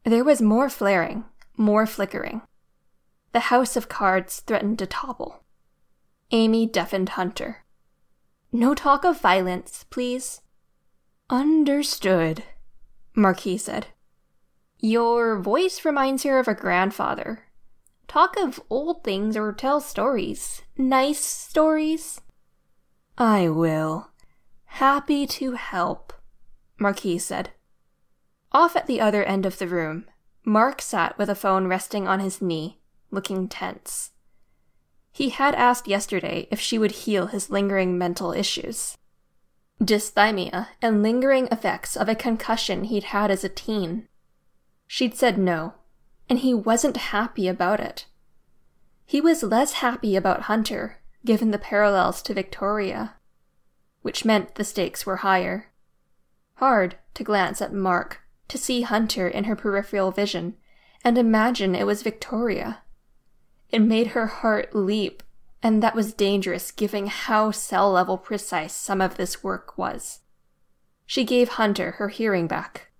There 0.05 0.23
was 0.23 0.41
more 0.41 0.69
flaring, 0.69 1.25
more 1.57 1.87
flickering. 1.87 2.43
The 3.33 3.51
house 3.51 3.75
of 3.75 3.89
cards 3.89 4.41
threatened 4.41 4.79
to 4.79 4.85
topple. 4.85 5.43
Amy 6.31 6.65
deafened 6.65 7.09
Hunter. 7.09 7.65
No 8.51 8.73
talk 8.75 9.03
of 9.03 9.19
violence, 9.19 9.85
please. 9.89 10.41
Understood, 11.29 12.43
Marquis 13.15 13.57
said. 13.57 13.87
Your 14.79 15.39
voice 15.39 15.85
reminds 15.85 16.23
her 16.23 16.39
of 16.39 16.47
a 16.47 16.53
grandfather. 16.53 17.45
Talk 18.07 18.35
of 18.37 18.59
old 18.69 19.03
things 19.03 19.37
or 19.37 19.53
tell 19.53 19.79
stories. 19.79 20.63
Nice 20.77 21.23
stories. 21.23 22.21
I 23.17 23.47
will. 23.47 24.09
Happy 24.65 25.25
to 25.27 25.53
help. 25.53 26.11
Marquis 26.81 27.19
said. 27.19 27.51
Off 28.51 28.75
at 28.75 28.87
the 28.87 28.99
other 28.99 29.23
end 29.23 29.45
of 29.45 29.59
the 29.59 29.67
room, 29.67 30.05
Mark 30.43 30.81
sat 30.81 31.17
with 31.17 31.29
a 31.29 31.35
phone 31.35 31.67
resting 31.67 32.07
on 32.07 32.19
his 32.19 32.41
knee, 32.41 32.81
looking 33.11 33.47
tense. 33.47 34.11
He 35.11 35.29
had 35.29 35.53
asked 35.55 35.87
yesterday 35.87 36.47
if 36.49 36.59
she 36.59 36.79
would 36.79 36.91
heal 36.91 37.27
his 37.27 37.49
lingering 37.49 37.97
mental 37.97 38.33
issues. 38.33 38.97
dysthymia 39.81 40.67
and 40.81 41.01
lingering 41.01 41.47
effects 41.51 41.95
of 41.95 42.07
a 42.07 42.15
concussion 42.15 42.83
he'd 42.85 43.05
had 43.05 43.31
as 43.31 43.43
a 43.43 43.49
teen. 43.49 44.07
She'd 44.87 45.15
said 45.15 45.37
no, 45.37 45.73
and 46.29 46.39
he 46.39 46.53
wasn't 46.53 46.97
happy 46.97 47.47
about 47.47 47.79
it. 47.79 48.05
He 49.05 49.19
was 49.19 49.43
less 49.43 49.73
happy 49.73 50.15
about 50.15 50.43
Hunter, 50.43 51.01
given 51.25 51.51
the 51.51 51.57
parallels 51.57 52.21
to 52.23 52.33
Victoria, 52.33 53.15
which 54.01 54.23
meant 54.23 54.55
the 54.55 54.63
stakes 54.63 55.05
were 55.05 55.17
higher. 55.17 55.70
Hard 56.61 56.95
to 57.15 57.23
glance 57.23 57.61
at 57.61 57.73
Mark, 57.73 58.21
to 58.47 58.57
see 58.57 58.83
Hunter 58.83 59.27
in 59.27 59.45
her 59.45 59.55
peripheral 59.55 60.11
vision, 60.11 60.55
and 61.03 61.17
imagine 61.17 61.75
it 61.75 61.87
was 61.87 62.03
Victoria. 62.03 62.83
It 63.69 63.79
made 63.79 64.07
her 64.07 64.27
heart 64.27 64.75
leap 64.75 65.23
and 65.63 65.81
that 65.83 65.95
was 65.95 66.13
dangerous 66.13 66.71
given 66.71 67.07
how 67.07 67.51
cell 67.51 67.91
level 67.91 68.17
precise 68.17 68.73
some 68.73 69.01
of 69.01 69.17
this 69.17 69.43
work 69.43 69.77
was. 69.77 70.19
She 71.05 71.23
gave 71.23 71.49
Hunter 71.49 71.91
her 71.91 72.09
hearing 72.09 72.47
back. 72.47 72.91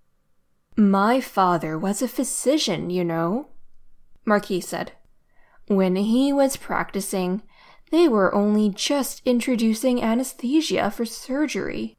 My 0.76 1.22
father 1.22 1.78
was 1.78 2.01
a 2.01 2.07
physician, 2.07 2.89
you 2.89 3.03
know, 3.03 3.47
Marquis 4.26 4.62
said. 4.62 4.93
When 5.68 5.95
he 5.95 6.32
was 6.32 6.57
practicing, 6.57 7.41
they 7.91 8.07
were 8.07 8.34
only 8.34 8.70
just 8.70 9.22
introducing 9.26 10.01
anesthesia 10.01 10.91
for 10.91 11.05
surgery. 11.05 11.97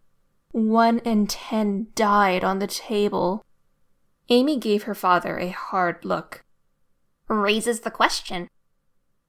One 0.52 0.98
in 1.00 1.26
ten 1.26 1.88
died 1.94 2.44
on 2.44 2.58
the 2.58 2.66
table. 2.66 3.44
Amy 4.28 4.58
gave 4.58 4.84
her 4.84 4.94
father 4.94 5.38
a 5.38 5.48
hard 5.48 6.04
look. 6.04 6.44
Raises 7.26 7.80
the 7.80 7.90
question, 7.90 8.48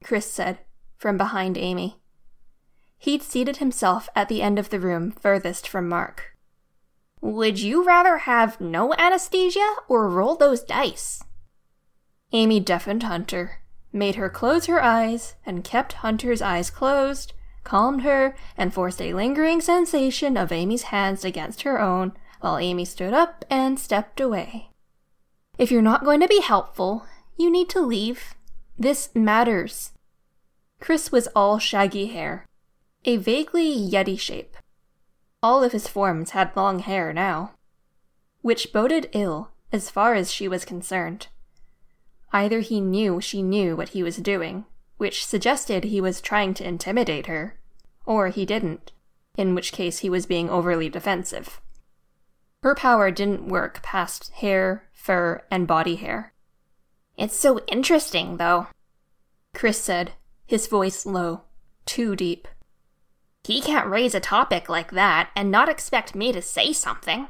Chris 0.03 0.29
said, 0.29 0.59
from 0.97 1.17
behind 1.17 1.57
Amy. 1.57 2.01
He'd 2.97 3.23
seated 3.23 3.57
himself 3.57 4.09
at 4.15 4.29
the 4.29 4.41
end 4.41 4.59
of 4.59 4.69
the 4.69 4.79
room 4.79 5.11
furthest 5.11 5.67
from 5.67 5.87
Mark. 5.89 6.37
Would 7.21 7.59
you 7.59 7.85
rather 7.85 8.19
have 8.19 8.59
no 8.59 8.93
anesthesia 8.95 9.75
or 9.87 10.09
roll 10.09 10.35
those 10.35 10.61
dice? 10.61 11.23
Amy 12.33 12.59
deafened 12.59 13.03
Hunter, 13.03 13.59
made 13.93 14.15
her 14.15 14.29
close 14.29 14.65
her 14.65 14.83
eyes, 14.83 15.35
and 15.45 15.63
kept 15.63 15.93
Hunter's 15.93 16.41
eyes 16.41 16.69
closed, 16.69 17.31
calmed 17.63 18.01
her, 18.03 18.35
and 18.57 18.73
forced 18.73 19.01
a 19.01 19.13
lingering 19.13 19.61
sensation 19.61 20.37
of 20.37 20.51
Amy's 20.51 20.83
hands 20.83 21.23
against 21.23 21.63
her 21.63 21.79
own 21.79 22.13
while 22.41 22.57
Amy 22.57 22.85
stood 22.85 23.13
up 23.13 23.45
and 23.49 23.79
stepped 23.79 24.19
away. 24.19 24.69
If 25.57 25.71
you're 25.71 25.81
not 25.81 26.03
going 26.03 26.19
to 26.19 26.27
be 26.27 26.41
helpful, 26.41 27.05
you 27.37 27.49
need 27.49 27.69
to 27.69 27.79
leave. 27.79 28.35
This 28.77 29.09
matters. 29.15 29.91
Chris 30.81 31.11
was 31.11 31.27
all 31.35 31.59
shaggy 31.59 32.07
hair, 32.07 32.45
a 33.05 33.17
vaguely 33.17 33.73
Yeti 33.73 34.19
shape. 34.19 34.57
All 35.41 35.63
of 35.63 35.71
his 35.71 35.87
forms 35.87 36.31
had 36.31 36.55
long 36.55 36.79
hair 36.79 37.13
now, 37.13 37.51
which 38.41 38.73
boded 38.73 39.09
ill 39.13 39.51
as 39.71 39.89
far 39.89 40.13
as 40.15 40.31
she 40.31 40.47
was 40.47 40.65
concerned. 40.65 41.27
Either 42.33 42.59
he 42.59 42.81
knew 42.81 43.21
she 43.21 43.41
knew 43.41 43.75
what 43.75 43.89
he 43.89 44.03
was 44.03 44.17
doing, 44.17 44.65
which 44.97 45.25
suggested 45.25 45.83
he 45.83 46.01
was 46.01 46.21
trying 46.21 46.53
to 46.53 46.67
intimidate 46.67 47.27
her, 47.27 47.59
or 48.05 48.29
he 48.29 48.45
didn't, 48.45 48.91
in 49.37 49.55
which 49.55 49.71
case 49.71 49.99
he 49.99 50.09
was 50.09 50.25
being 50.25 50.49
overly 50.49 50.89
defensive. 50.89 51.61
Her 52.61 52.75
power 52.75 53.11
didn't 53.11 53.47
work 53.47 53.81
past 53.83 54.31
hair, 54.35 54.87
fur, 54.93 55.43
and 55.51 55.67
body 55.67 55.95
hair. 55.97 56.33
It's 57.17 57.35
so 57.35 57.59
interesting, 57.67 58.37
though, 58.37 58.67
Chris 59.53 59.81
said, 59.81 60.13
his 60.45 60.67
voice 60.67 61.05
low, 61.05 61.41
too 61.85 62.15
deep. 62.15 62.47
He 63.43 63.61
can't 63.61 63.89
raise 63.89 64.15
a 64.15 64.19
topic 64.19 64.69
like 64.69 64.91
that 64.91 65.29
and 65.35 65.51
not 65.51 65.69
expect 65.69 66.15
me 66.15 66.31
to 66.31 66.41
say 66.41 66.71
something. 66.71 67.27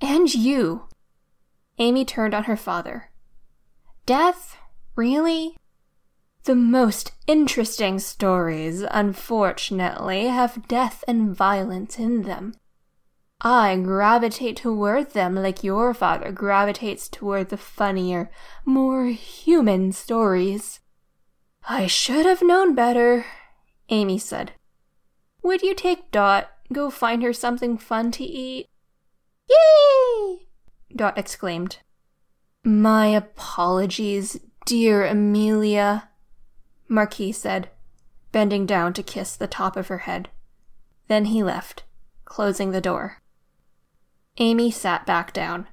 And 0.00 0.34
you. 0.34 0.88
Amy 1.78 2.04
turned 2.04 2.34
on 2.34 2.44
her 2.44 2.56
father. 2.56 3.10
Death? 4.06 4.56
Really? 4.96 5.56
The 6.44 6.54
most 6.54 7.12
interesting 7.26 7.98
stories, 7.98 8.84
unfortunately, 8.90 10.26
have 10.26 10.68
death 10.68 11.02
and 11.08 11.34
violence 11.34 11.98
in 11.98 12.22
them. 12.22 12.54
I 13.40 13.76
gravitate 13.76 14.58
toward 14.58 15.12
them 15.12 15.36
like 15.36 15.64
your 15.64 15.94
father 15.94 16.30
gravitates 16.32 17.08
toward 17.08 17.48
the 17.48 17.56
funnier, 17.56 18.30
more 18.66 19.06
human 19.06 19.92
stories. 19.92 20.80
I 21.66 21.86
should 21.86 22.26
have 22.26 22.42
known 22.42 22.74
better, 22.74 23.24
Amy 23.88 24.18
said. 24.18 24.52
Would 25.42 25.62
you 25.62 25.74
take 25.74 26.10
Dot, 26.10 26.50
go 26.70 26.90
find 26.90 27.22
her 27.22 27.32
something 27.32 27.78
fun 27.78 28.10
to 28.12 28.24
eat? 28.24 28.66
Yay! 29.48 30.46
Dot 30.94 31.16
exclaimed. 31.16 31.78
My 32.62 33.06
apologies, 33.06 34.40
dear 34.66 35.06
Amelia, 35.06 36.10
Marquis 36.88 37.32
said, 37.32 37.70
bending 38.32 38.66
down 38.66 38.92
to 38.94 39.02
kiss 39.02 39.36
the 39.36 39.46
top 39.46 39.76
of 39.76 39.88
her 39.88 39.98
head. 39.98 40.28
Then 41.08 41.26
he 41.26 41.42
left, 41.42 41.84
closing 42.24 42.70
the 42.70 42.80
door. 42.80 43.22
Amy 44.38 44.70
sat 44.70 45.06
back 45.06 45.32
down, 45.32 45.68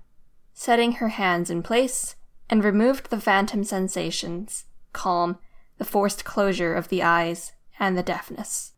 setting 0.54 0.94
her 0.94 1.10
hands 1.10 1.50
in 1.50 1.64
place, 1.64 2.16
and 2.50 2.64
removed 2.64 3.10
the 3.10 3.20
phantom 3.20 3.64
sensations, 3.64 4.66
calm 4.94 5.40
the 5.78 5.86
forced 5.86 6.24
closure 6.24 6.76
of 6.76 6.90
the 6.90 7.02
eyes, 7.02 7.54
and 7.80 7.98
the 7.98 8.04
deafness. 8.04 8.74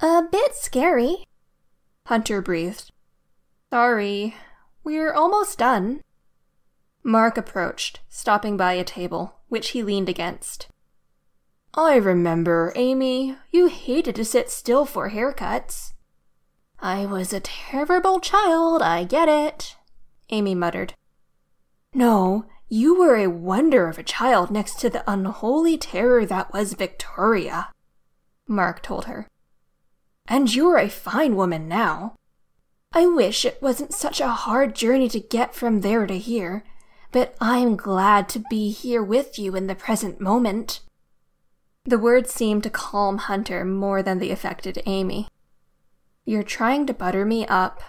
A 0.00 0.22
bit 0.30 0.54
scary, 0.54 1.24
Hunter 2.06 2.40
breathed. 2.40 2.92
Sorry, 3.70 4.36
we're 4.84 5.12
almost 5.12 5.58
done. 5.58 6.02
Mark 7.02 7.36
approached, 7.36 8.00
stopping 8.08 8.56
by 8.56 8.74
a 8.74 8.84
table, 8.84 9.40
which 9.48 9.70
he 9.70 9.82
leaned 9.82 10.08
against. 10.08 10.68
I 11.74 11.96
remember, 11.96 12.72
Amy, 12.76 13.36
you 13.50 13.66
hated 13.68 14.14
to 14.16 14.24
sit 14.26 14.50
still 14.50 14.84
for 14.84 15.10
haircuts. 15.10 15.92
I 16.78 17.06
was 17.06 17.32
a 17.32 17.40
terrible 17.40 18.20
child, 18.20 18.82
I 18.82 19.04
get 19.04 19.28
it, 19.28 19.76
Amy 20.28 20.54
muttered. 20.54 20.92
No, 21.94 22.44
you 22.68 22.98
were 22.98 23.16
a 23.16 23.28
wonder 23.28 23.88
of 23.88 23.98
a 23.98 24.02
child 24.02 24.50
next 24.50 24.80
to 24.80 24.90
the 24.90 25.10
unholy 25.10 25.78
terror 25.78 26.26
that 26.26 26.52
was 26.52 26.74
Victoria, 26.74 27.70
Mark 28.46 28.82
told 28.82 29.06
her. 29.06 29.26
And 30.26 30.54
you're 30.54 30.76
a 30.76 30.90
fine 30.90 31.36
woman 31.36 31.68
now. 31.68 32.16
I 32.92 33.06
wish 33.06 33.46
it 33.46 33.62
wasn't 33.62 33.94
such 33.94 34.20
a 34.20 34.28
hard 34.28 34.74
journey 34.74 35.08
to 35.08 35.20
get 35.20 35.54
from 35.54 35.80
there 35.80 36.06
to 36.06 36.18
here, 36.18 36.64
but 37.12 37.34
I'm 37.40 37.76
glad 37.76 38.28
to 38.30 38.44
be 38.50 38.70
here 38.70 39.02
with 39.02 39.38
you 39.38 39.56
in 39.56 39.68
the 39.68 39.74
present 39.74 40.20
moment. 40.20 40.80
The 41.84 41.98
words 41.98 42.32
seemed 42.32 42.62
to 42.62 42.70
calm 42.70 43.18
Hunter 43.18 43.64
more 43.64 44.02
than 44.02 44.18
they 44.18 44.30
affected 44.30 44.82
Amy. 44.86 45.26
You're 46.24 46.44
trying 46.44 46.86
to 46.86 46.94
butter 46.94 47.24
me 47.24 47.44
up. 47.46 47.80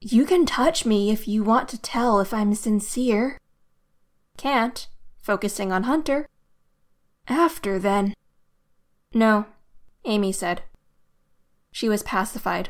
You 0.00 0.26
can 0.26 0.44
touch 0.44 0.84
me 0.84 1.10
if 1.10 1.26
you 1.26 1.42
want 1.42 1.68
to 1.70 1.80
tell 1.80 2.20
if 2.20 2.34
I'm 2.34 2.54
sincere. 2.54 3.38
Can't, 4.36 4.86
focusing 5.22 5.72
on 5.72 5.84
Hunter. 5.84 6.28
After, 7.26 7.78
then. 7.78 8.12
No, 9.14 9.46
Amy 10.04 10.32
said. 10.32 10.62
She 11.72 11.88
was 11.88 12.02
pacified, 12.02 12.68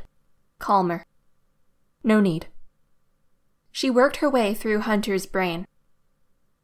calmer. 0.61 1.05
No 2.05 2.21
need. 2.21 2.47
She 3.73 3.91
worked 3.91 4.19
her 4.19 4.31
way 4.31 4.55
through 4.55 4.81
Hunter's 4.81 5.27
brain. 5.27 5.67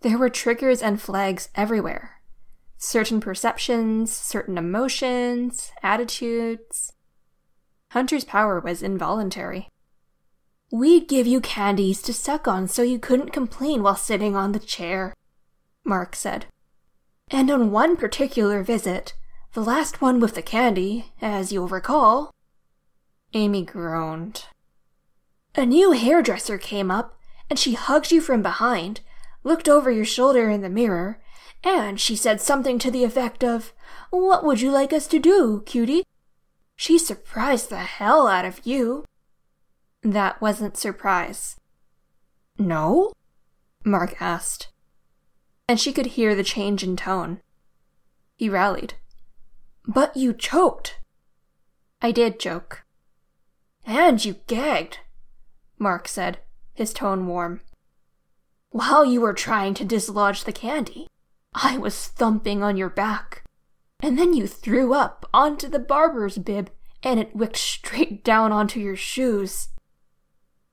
There 0.03 0.17
were 0.19 0.31
triggers 0.31 0.81
and 0.81 1.03
flags 1.03 1.49
everywhere. 1.57 2.20
Certain 2.83 3.21
perceptions, 3.21 4.11
certain 4.11 4.57
emotions, 4.57 5.71
attitudes. 5.83 6.95
Hunter's 7.91 8.25
power 8.25 8.59
was 8.59 8.83
involuntary. 8.83 9.69
We'd 10.73 11.07
give 11.07 11.27
you 11.27 11.43
candies 11.43 12.01
to 12.01 12.15
suck 12.15 12.49
on 12.49 12.69
so 12.69 12.81
you 12.81 12.99
couldn't 12.99 13.35
complain 13.35 13.83
while 13.83 13.97
sitting 13.97 14.35
on 14.35 14.53
the 14.53 14.59
chair, 14.59 15.15
Mark 15.85 16.17
said. 16.17 16.47
And 17.31 17.51
on 17.51 17.71
one 17.71 17.99
particular 17.99 18.63
visit, 18.63 19.13
the 19.53 19.63
last 19.63 20.01
one 20.01 20.19
with 20.19 20.35
the 20.35 20.43
candy, 20.43 21.13
as 21.21 21.53
you'll 21.53 21.69
recall, 21.69 22.33
Amy 23.35 23.63
groaned. 23.63 24.47
A 25.55 25.67
new 25.67 25.93
hairdresser 25.93 26.57
came 26.57 26.91
up, 26.91 27.19
and 27.51 27.59
she 27.59 27.75
hugged 27.75 28.11
you 28.11 28.23
from 28.23 28.41
behind, 28.41 29.03
looked 29.45 29.69
over 29.69 29.91
your 29.91 30.07
shoulder 30.07 30.49
in 30.49 30.63
the 30.63 30.71
mirror, 30.71 31.20
and 31.63 32.01
she 32.01 32.17
said 32.17 32.41
something 32.41 32.79
to 32.79 32.91
the 32.91 33.05
effect 33.05 33.45
of, 33.45 33.73
What 34.11 34.45
would 34.45 34.61
you 34.61 34.71
like 34.71 34.93
us 34.93 35.07
to 35.09 35.19
do, 35.19 35.63
cutie? 35.67 36.05
She 36.77 36.99
surprised 36.99 37.69
the 37.69 37.79
hell 37.79 38.27
out 38.27 38.45
of 38.45 38.61
you. 38.65 39.05
That 40.03 40.41
wasn't 40.41 40.77
surprise. 40.77 41.57
No? 42.59 43.13
Mark 43.85 44.21
asked. 44.21 44.69
And 45.69 45.79
she 45.79 45.93
could 45.93 46.07
hear 46.07 46.35
the 46.35 46.43
change 46.43 46.83
in 46.83 46.97
tone. 46.97 47.41
He 48.37 48.49
rallied. 48.49 48.95
But 49.87 50.17
you 50.17 50.33
choked. 50.33 50.99
I 52.01 52.13
did 52.13 52.41
choke. 52.41 52.85
And 53.85 54.25
you 54.25 54.37
gagged, 54.47 55.01
Mark 55.79 56.09
said, 56.09 56.39
his 56.73 56.93
tone 56.93 57.27
warm. 57.27 57.61
While 58.71 59.05
you 59.05 59.21
were 59.21 59.35
trying 59.35 59.75
to 59.75 59.85
dislodge 59.85 60.45
the 60.45 60.53
candy, 60.53 61.09
I 61.55 61.79
was 61.79 62.07
thumping 62.07 62.63
on 62.63 62.77
your 62.77 62.91
back. 62.91 63.45
And 64.01 64.19
then 64.19 64.33
you 64.33 64.47
threw 64.47 64.95
up 64.95 65.29
onto 65.35 65.69
the 65.69 65.79
barber's 65.79 66.39
bib 66.39 66.71
and 67.03 67.21
it 67.21 67.35
wicked 67.35 67.57
straight 67.57 68.25
down 68.25 68.53
onto 68.53 68.81
your 68.81 68.97
shoes. 68.97 69.69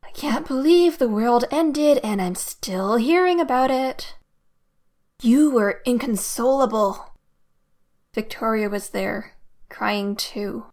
I 0.03 0.11
can't 0.11 0.47
believe 0.47 0.97
the 0.97 1.09
world 1.09 1.45
ended 1.51 1.99
and 2.03 2.21
I'm 2.21 2.35
still 2.35 2.95
hearing 2.95 3.39
about 3.39 3.71
it. 3.71 4.15
You 5.21 5.51
were 5.51 5.81
inconsolable. 5.85 7.13
Victoria 8.13 8.69
was 8.69 8.89
there, 8.89 9.33
crying 9.69 10.15
too. 10.15 10.67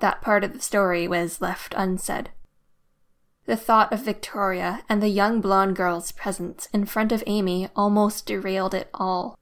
That 0.00 0.20
part 0.20 0.44
of 0.44 0.52
the 0.52 0.60
story 0.60 1.06
was 1.06 1.40
left 1.40 1.74
unsaid. 1.76 2.30
The 3.46 3.56
thought 3.56 3.92
of 3.92 4.04
Victoria 4.04 4.82
and 4.88 5.02
the 5.02 5.08
young 5.08 5.40
blonde 5.40 5.76
girl's 5.76 6.12
presence 6.12 6.68
in 6.72 6.86
front 6.86 7.12
of 7.12 7.22
Amy 7.26 7.68
almost 7.76 8.24
derailed 8.24 8.72
it 8.72 8.88
all. 8.94 9.38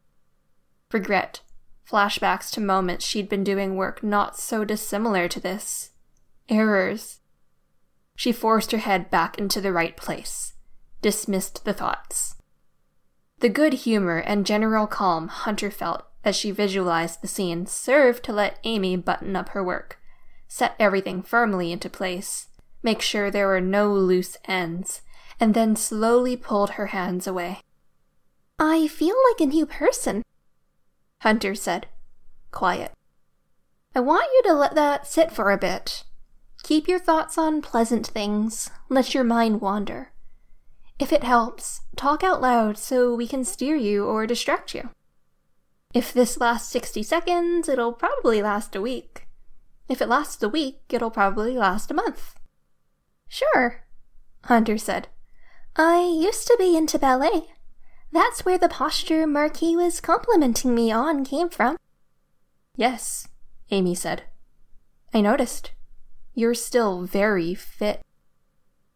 Regret, 0.93 1.41
flashbacks 1.89 2.51
to 2.53 2.61
moments 2.61 3.07
she'd 3.07 3.29
been 3.29 3.45
doing 3.45 3.77
work 3.77 4.03
not 4.03 4.37
so 4.37 4.65
dissimilar 4.65 5.29
to 5.29 5.39
this, 5.39 5.91
errors. 6.49 7.21
She 8.17 8.33
forced 8.33 8.73
her 8.73 8.79
head 8.79 9.09
back 9.09 9.39
into 9.39 9.61
the 9.61 9.73
right 9.73 9.97
place, 9.97 10.55
dismissed 11.01 11.65
the 11.65 11.73
thoughts. 11.73 12.35
The 13.39 13.49
good 13.49 13.73
humor 13.73 14.19
and 14.19 14.47
general 14.47 14.87
calm 14.87 15.29
Hunter 15.29 15.71
felt 15.71 16.05
as 16.25 16.37
she 16.37 16.51
visualized 16.51 17.23
the 17.23 17.29
scene 17.29 17.67
served 17.67 18.25
to 18.25 18.33
let 18.33 18.59
Amy 18.65 18.97
button 18.97 19.35
up 19.37 19.51
her 19.51 19.63
work, 19.63 19.99
set 20.49 20.75
everything 20.79 21.23
firmly 21.23 21.73
into 21.73 21.89
place, 21.89 22.49
make 22.83 23.01
sure 23.01 23.30
there 23.30 23.47
were 23.47 23.61
no 23.61 23.93
loose 23.93 24.37
ends, 24.47 25.03
and 25.39 25.55
then 25.55 25.76
slowly 25.76 26.37
pulled 26.37 26.70
her 26.70 26.87
hands 26.87 27.26
away. 27.26 27.61
I 28.59 28.87
feel 28.87 29.16
like 29.30 29.41
a 29.41 29.53
new 29.53 29.66
person, 29.66 30.22
Hunter 31.22 31.55
said, 31.55 31.87
quiet. 32.51 32.93
I 33.95 34.01
want 34.01 34.30
you 34.35 34.43
to 34.45 34.55
let 34.55 34.74
that 34.74 35.07
sit 35.07 35.30
for 35.30 35.51
a 35.51 35.59
bit. 35.59 36.05
Keep 36.62 36.89
your 36.89 36.99
thoughts 36.99 37.37
on 37.37 37.61
pleasant 37.61 38.07
things. 38.07 38.70
Let 38.89 39.14
your 39.14 39.24
mind 39.24 39.61
wander. 39.61 40.12
If 40.99 41.12
it 41.12 41.24
helps, 41.24 41.80
talk 41.97 42.22
out 42.22 42.41
loud 42.41 42.78
so 42.78 43.14
we 43.14 43.26
can 43.26 43.45
steer 43.45 43.74
you 43.74 44.05
or 44.05 44.26
distract 44.26 44.74
you. 44.74 44.91
If 45.93 46.12
this 46.12 46.39
lasts 46.39 46.70
60 46.70 47.03
seconds, 47.03 47.68
it'll 47.68 47.93
probably 47.93 48.41
last 48.41 48.74
a 48.74 48.80
week. 48.80 49.26
If 49.89 50.01
it 50.01 50.09
lasts 50.09 50.43
a 50.43 50.49
week, 50.49 50.80
it'll 50.89 51.11
probably 51.11 51.59
last 51.59 51.91
a 51.91 51.95
month. 51.95 52.35
Sure, 53.33 53.83
Hunter 54.45 54.76
said. 54.76 55.09
I 55.74 56.03
used 56.03 56.47
to 56.49 56.57
be 56.59 56.76
into 56.76 56.99
ballet. 56.99 57.55
That's 58.12 58.45
where 58.45 58.59
the 58.59 58.68
posture 58.68 59.26
Marquis 59.26 59.74
was 59.74 60.03
complimenting 60.03 60.74
me 60.74 60.93
on 60.93 61.24
came 61.24 61.49
from. 61.49 61.78
Yes, 62.76 63.26
Amy 63.70 63.95
said. 63.95 64.24
I 65.14 65.22
noticed. 65.22 65.70
You're 66.35 66.53
still 66.53 67.07
very 67.07 67.55
fit. 67.55 68.03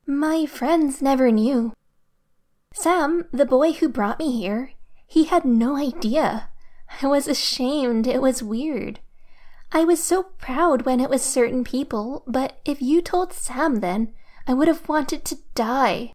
My 0.06 0.44
friends 0.44 1.00
never 1.00 1.30
knew. 1.30 1.72
Sam, 2.74 3.24
the 3.32 3.46
boy 3.46 3.72
who 3.72 3.88
brought 3.88 4.18
me 4.18 4.38
here, 4.38 4.72
he 5.06 5.24
had 5.24 5.46
no 5.46 5.78
idea. 5.78 6.50
I 7.00 7.06
was 7.06 7.26
ashamed. 7.26 8.06
It 8.06 8.20
was 8.20 8.42
weird. 8.42 9.00
I 9.72 9.84
was 9.84 10.02
so 10.02 10.24
proud 10.24 10.82
when 10.82 11.00
it 11.00 11.08
was 11.08 11.22
certain 11.22 11.64
people, 11.64 12.22
but 12.26 12.60
if 12.66 12.82
you 12.82 13.00
told 13.00 13.32
Sam 13.32 13.76
then, 13.76 14.12
I 14.46 14.54
would 14.54 14.68
have 14.68 14.88
wanted 14.88 15.24
to 15.26 15.38
die. 15.54 16.12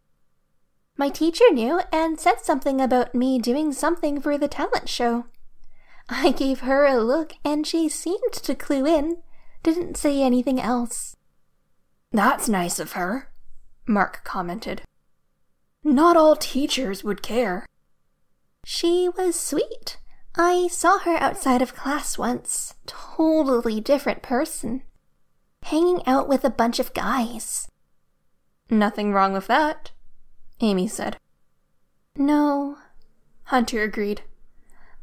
My 0.97 1.09
teacher 1.09 1.45
knew 1.51 1.81
and 1.91 2.19
said 2.19 2.39
something 2.41 2.79
about 2.79 3.15
me 3.15 3.39
doing 3.39 3.73
something 3.73 4.21
for 4.21 4.37
the 4.37 4.47
talent 4.47 4.87
show. 4.87 5.25
I 6.09 6.31
gave 6.31 6.61
her 6.61 6.85
a 6.85 6.97
look 6.97 7.33
and 7.43 7.65
she 7.65 7.89
seemed 7.89 8.33
to 8.33 8.55
clue 8.55 8.85
in, 8.85 9.17
didn't 9.63 9.97
say 9.97 10.21
anything 10.21 10.59
else. 10.59 11.15
That's 12.11 12.49
nice 12.49 12.79
of 12.79 12.93
her, 12.93 13.31
Mark 13.87 14.23
commented. 14.23 14.81
Not 15.83 16.17
all 16.17 16.35
teachers 16.35 17.03
would 17.03 17.21
care. 17.21 17.65
She 18.65 19.09
was 19.09 19.39
sweet. 19.39 19.97
I 20.35 20.67
saw 20.67 20.99
her 20.99 21.17
outside 21.17 21.61
of 21.61 21.75
class 21.75 22.17
once. 22.17 22.75
Totally 22.85 23.81
different 23.81 24.21
person. 24.21 24.83
Hanging 25.63 26.05
out 26.05 26.29
with 26.29 26.43
a 26.45 26.49
bunch 26.49 26.79
of 26.79 26.93
guys. 26.93 27.67
Nothing 28.71 29.11
wrong 29.11 29.33
with 29.33 29.47
that, 29.47 29.91
Amy 30.61 30.87
said. 30.87 31.17
No, 32.15 32.77
Hunter 33.43 33.83
agreed. 33.83 34.21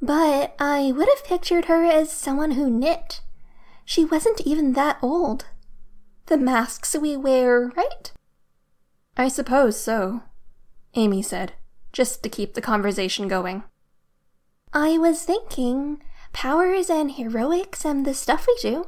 But 0.00 0.54
I 0.58 0.90
would 0.90 1.06
have 1.08 1.24
pictured 1.24 1.66
her 1.66 1.84
as 1.84 2.10
someone 2.10 2.52
who 2.52 2.70
knit. 2.70 3.20
She 3.84 4.06
wasn't 4.06 4.40
even 4.40 4.72
that 4.72 4.98
old. 5.02 5.46
The 6.26 6.38
masks 6.38 6.96
we 6.98 7.14
wear, 7.14 7.70
right? 7.76 8.10
I 9.18 9.28
suppose 9.28 9.78
so, 9.78 10.22
Amy 10.94 11.20
said, 11.20 11.52
just 11.92 12.22
to 12.22 12.30
keep 12.30 12.54
the 12.54 12.62
conversation 12.62 13.28
going. 13.28 13.64
I 14.72 14.96
was 14.96 15.24
thinking, 15.24 16.02
powers 16.32 16.88
and 16.88 17.12
heroics 17.12 17.84
and 17.84 18.06
the 18.06 18.14
stuff 18.14 18.46
we 18.46 18.56
do, 18.62 18.86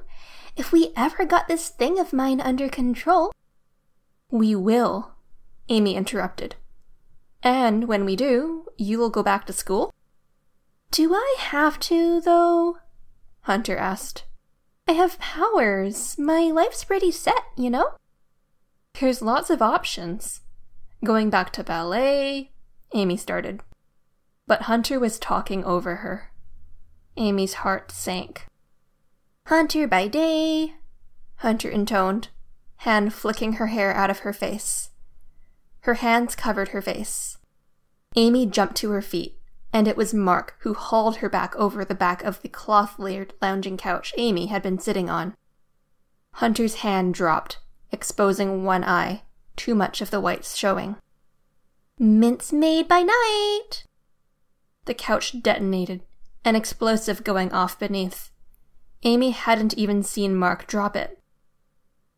if 0.57 0.73
we 0.73 0.93
ever 0.97 1.27
got 1.27 1.49
this 1.49 1.69
thing 1.69 1.99
of 1.99 2.15
mine 2.15 2.41
under 2.41 2.69
control. 2.71 3.33
We 4.31 4.55
will, 4.55 5.13
Amy 5.69 5.97
interrupted. 5.97 6.57
And 7.43 7.89
when 7.89 8.05
we 8.05 8.17
do, 8.17 8.67
you 8.77 8.99
will 8.99 9.11
go 9.11 9.23
back 9.23 9.47
to 9.47 9.53
school? 9.53 9.93
Do 10.91 11.15
I 11.15 11.37
have 11.39 11.81
to, 11.81 12.21
though? 12.21 12.79
Hunter 13.43 13.77
asked. 13.77 14.25
I 14.87 14.93
have 14.93 15.19
powers. 15.19 16.19
My 16.19 16.51
life's 16.53 16.85
pretty 16.85 17.11
set, 17.11 17.43
you 17.57 17.71
know? 17.71 17.95
There's 18.99 19.23
lots 19.23 19.51
of 19.51 19.63
options. 19.63 20.41
Going 21.05 21.31
back 21.31 21.53
to 21.55 21.65
ballet, 21.65 22.51
Amy 22.93 23.17
started. 23.17 23.61
But 24.47 24.63
Hunter 24.63 24.99
was 24.99 25.19
talking 25.19 25.65
over 25.65 25.97
her. 25.97 26.31
Amy's 27.17 27.55
heart 27.55 27.91
sank. 27.91 28.47
Hunter 29.47 29.87
by 29.87 30.09
day, 30.09 30.75
Hunter 31.37 31.69
intoned, 31.71 32.29
hand 32.81 33.13
flicking 33.13 33.55
her 33.55 33.67
hair 33.67 33.93
out 33.95 34.09
of 34.09 34.21
her 34.21 34.33
face. 34.33 34.89
Her 35.81 35.95
hands 35.95 36.35
covered 36.35 36.69
her 36.69 36.81
face. 36.81 37.37
Amy 38.17 38.47
jumped 38.47 38.77
to 38.77 38.91
her 38.91 39.03
feet, 39.03 39.39
and 39.71 39.87
it 39.87 39.99
was 39.99 40.15
Mark 40.15 40.57
who 40.61 40.73
hauled 40.73 41.17
her 41.17 41.29
back 41.29 41.55
over 41.57 41.85
the 41.85 41.95
back 41.95 42.25
of 42.25 42.41
the 42.41 42.49
cloth 42.49 42.99
layered 42.99 43.35
lounging 43.43 43.77
couch 43.77 44.15
Amy 44.17 44.47
had 44.47 44.63
been 44.63 44.79
sitting 44.79 45.11
on. 45.11 45.35
Hunter's 46.35 46.77
hand 46.77 47.13
dropped, 47.13 47.59
exposing 47.93 48.65
one 48.65 48.83
eye, 48.83 49.25
too 49.57 49.75
much 49.75 50.01
of 50.01 50.11
the 50.11 50.21
whites 50.21 50.57
showing. 50.57 50.97
Mince 51.99 52.51
made 52.51 52.89
by 52.89 53.03
night! 53.03 53.85
The 54.87 54.95
couch 54.95 55.43
detonated, 55.43 56.01
an 56.47 56.57
explosive 56.57 57.25
going 57.25 57.53
off 57.53 57.79
beneath. 57.79 58.31
Amy 59.03 59.33
hadn't 59.33 59.75
even 59.75 60.03
seen 60.03 60.35
Mark 60.35 60.67
drop 60.67 60.97
it. 60.97 61.20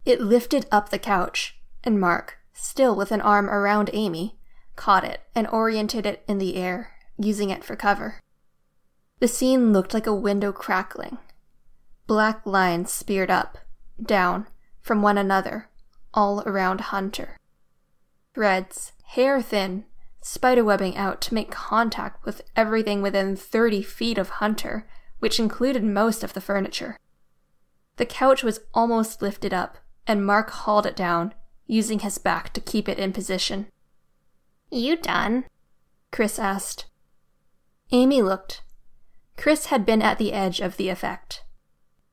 It 0.05 0.21
lifted 0.21 0.67
up 0.73 0.89
the 0.89 0.99
couch, 0.99 1.59
and 1.85 2.01
Mark, 2.01 2.39
still 2.53 2.97
with 2.97 3.13
an 3.13 3.21
arm 3.21 3.49
around 3.49 3.89
Amy, 3.93 4.37
caught 4.75 5.05
it 5.05 5.21
and 5.35 5.47
oriented 5.49 6.07
it 6.07 6.25
in 6.27 6.39
the 6.39 6.57
air, 6.57 6.93
using 7.17 7.51
it 7.51 7.63
for 7.63 7.77
cover. 7.77 8.21
The 9.21 9.29
scene 9.29 9.73
looked 9.73 9.95
like 9.95 10.09
a 10.09 10.15
window 10.15 10.51
crackling. 10.51 11.19
Black 12.09 12.45
lines 12.45 12.91
speared 12.93 13.31
up, 13.31 13.59
down, 14.05 14.49
from 14.81 15.03
one 15.03 15.17
another, 15.17 15.69
all 16.13 16.43
around 16.43 16.81
Hunter. 16.81 17.39
Threads, 18.35 18.93
hair 19.05 19.41
thin, 19.41 19.85
spiderwebbing 20.21 20.97
out 20.97 21.21
to 21.21 21.35
make 21.35 21.53
contact 21.53 22.25
with 22.25 22.43
everything 22.57 23.03
within 23.03 23.37
30 23.37 23.83
feet 23.83 24.19
of 24.19 24.31
Hunter, 24.31 24.89
which 25.21 25.39
included 25.39 25.85
most 25.85 26.25
of 26.25 26.33
the 26.33 26.41
furniture. 26.41 26.97
The 27.99 28.07
couch 28.07 28.43
was 28.43 28.61
almost 28.75 29.23
lifted 29.23 29.55
up, 29.55 29.79
and 30.07 30.25
Mark 30.25 30.51
hauled 30.51 30.87
it 30.87 30.97
down, 30.97 31.35
using 31.67 32.01
his 32.01 32.19
back 32.19 32.53
to 32.53 32.61
keep 32.61 32.89
it 32.89 32.99
in 32.99 33.13
position. 33.13 33.67
You 34.71 34.97
done? 34.97 35.45
Chris 36.11 36.39
asked. 36.39 36.87
Amy 37.91 38.23
looked. 38.23 38.63
Chris 39.37 39.67
had 39.67 39.87
been 39.87 40.03
at 40.03 40.19
the 40.19 40.33
edge 40.33 40.61
of 40.61 40.77
the 40.77 40.89
effect. 40.89 41.45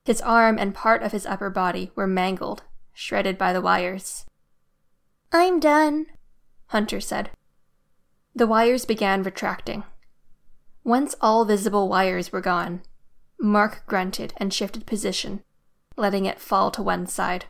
His 0.06 0.22
arm 0.22 0.58
and 0.58 0.74
part 0.74 1.04
of 1.04 1.12
his 1.12 1.26
upper 1.26 1.50
body 1.50 1.92
were 1.96 2.08
mangled, 2.08 2.64
shredded 2.94 3.38
by 3.38 3.54
the 3.54 3.62
wires. 3.62 4.26
I'm 5.32 5.60
done, 5.60 6.08
Hunter 6.68 7.00
said. 7.00 7.30
The 8.36 8.48
wires 8.48 8.86
began 8.86 9.24
retracting. 9.24 9.84
Once 10.84 11.16
all 11.22 11.46
visible 11.46 11.88
wires 11.88 12.32
were 12.32 12.42
gone, 12.42 12.82
Mark 13.40 13.84
grunted 13.86 14.34
and 14.38 14.54
shifted 14.54 14.86
position, 14.86 15.44
letting 15.96 16.26
it 16.26 16.40
fall 16.40 16.72
to 16.72 16.82
one 16.82 17.06
side. 17.06 17.46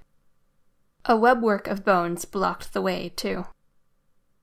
A 1.05 1.15
webwork 1.15 1.67
of 1.67 1.85
bones 1.85 2.25
blocked 2.25 2.73
the 2.73 2.81
way, 2.81 3.09
too. 3.15 3.45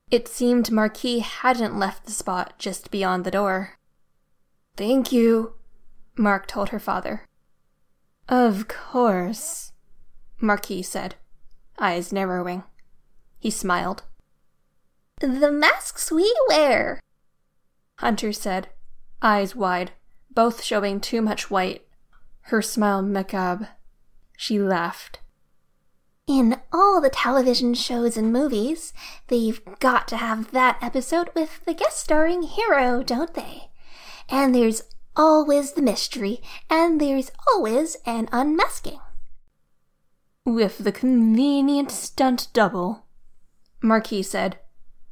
It 0.09 0.27
seemed 0.27 0.71
Marquis 0.71 1.19
hadn't 1.19 1.77
left 1.77 2.05
the 2.05 2.11
spot 2.11 2.53
just 2.57 2.91
beyond 2.91 3.23
the 3.23 3.31
door. 3.31 3.77
Thank 4.75 5.11
you, 5.11 5.55
Mark 6.17 6.47
told 6.47 6.69
her 6.69 6.79
father. 6.79 7.25
Of 8.29 8.67
course, 8.67 9.71
Marquis 10.39 10.83
said, 10.83 11.15
eyes 11.79 12.11
narrowing. 12.11 12.63
He 13.39 13.49
smiled. 13.49 14.03
The 15.19 15.51
masks 15.51 16.11
we 16.11 16.33
wear, 16.47 17.01
Hunter 17.99 18.31
said, 18.31 18.69
eyes 19.21 19.55
wide, 19.55 19.91
both 20.29 20.63
showing 20.63 20.99
too 20.99 21.21
much 21.21 21.49
white. 21.49 21.87
Her 22.41 22.61
smile 22.61 23.01
macabre. 23.01 23.69
She 24.37 24.59
laughed. 24.59 25.19
In 26.27 26.59
all 26.73 26.99
the 26.99 27.09
television 27.09 27.73
shows 27.73 28.17
and 28.17 28.33
movies, 28.33 28.91
they've 29.27 29.61
got 29.79 30.09
to 30.09 30.17
have 30.17 30.51
that 30.51 30.77
episode 30.81 31.29
with 31.33 31.63
the 31.63 31.73
guest 31.73 32.01
starring 32.01 32.41
hero, 32.41 33.01
don't 33.01 33.33
they? 33.33 33.69
And 34.27 34.53
there's 34.53 34.83
always 35.15 35.71
the 35.71 35.81
mystery, 35.81 36.41
and 36.69 36.99
there's 36.99 37.31
always 37.53 37.95
an 38.05 38.27
unmasking. 38.33 38.99
With 40.45 40.79
the 40.79 40.91
convenient 40.91 41.91
stunt 41.91 42.49
double, 42.51 43.05
Marquis 43.81 44.23
said, 44.23 44.59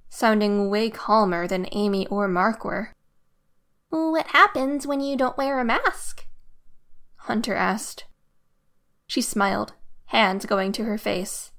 sounding 0.10 0.70
way 0.70 0.90
calmer 0.90 1.48
than 1.48 1.70
Amy 1.72 2.08
or 2.08 2.28
Mark 2.28 2.66
were. 2.66 2.92
What 3.90 4.28
happens 4.28 4.86
when 4.86 5.00
you 5.00 5.16
don't 5.16 5.38
wear 5.38 5.62
a 5.62 5.66
mask? 5.66 6.28
Hunter 7.20 7.56
asked. 7.56 8.04
She 9.08 9.22
smiled 9.22 9.74
hands 10.08 10.46
going 10.46 10.72
to 10.74 10.84
her 10.84 10.98
face. 10.98 11.52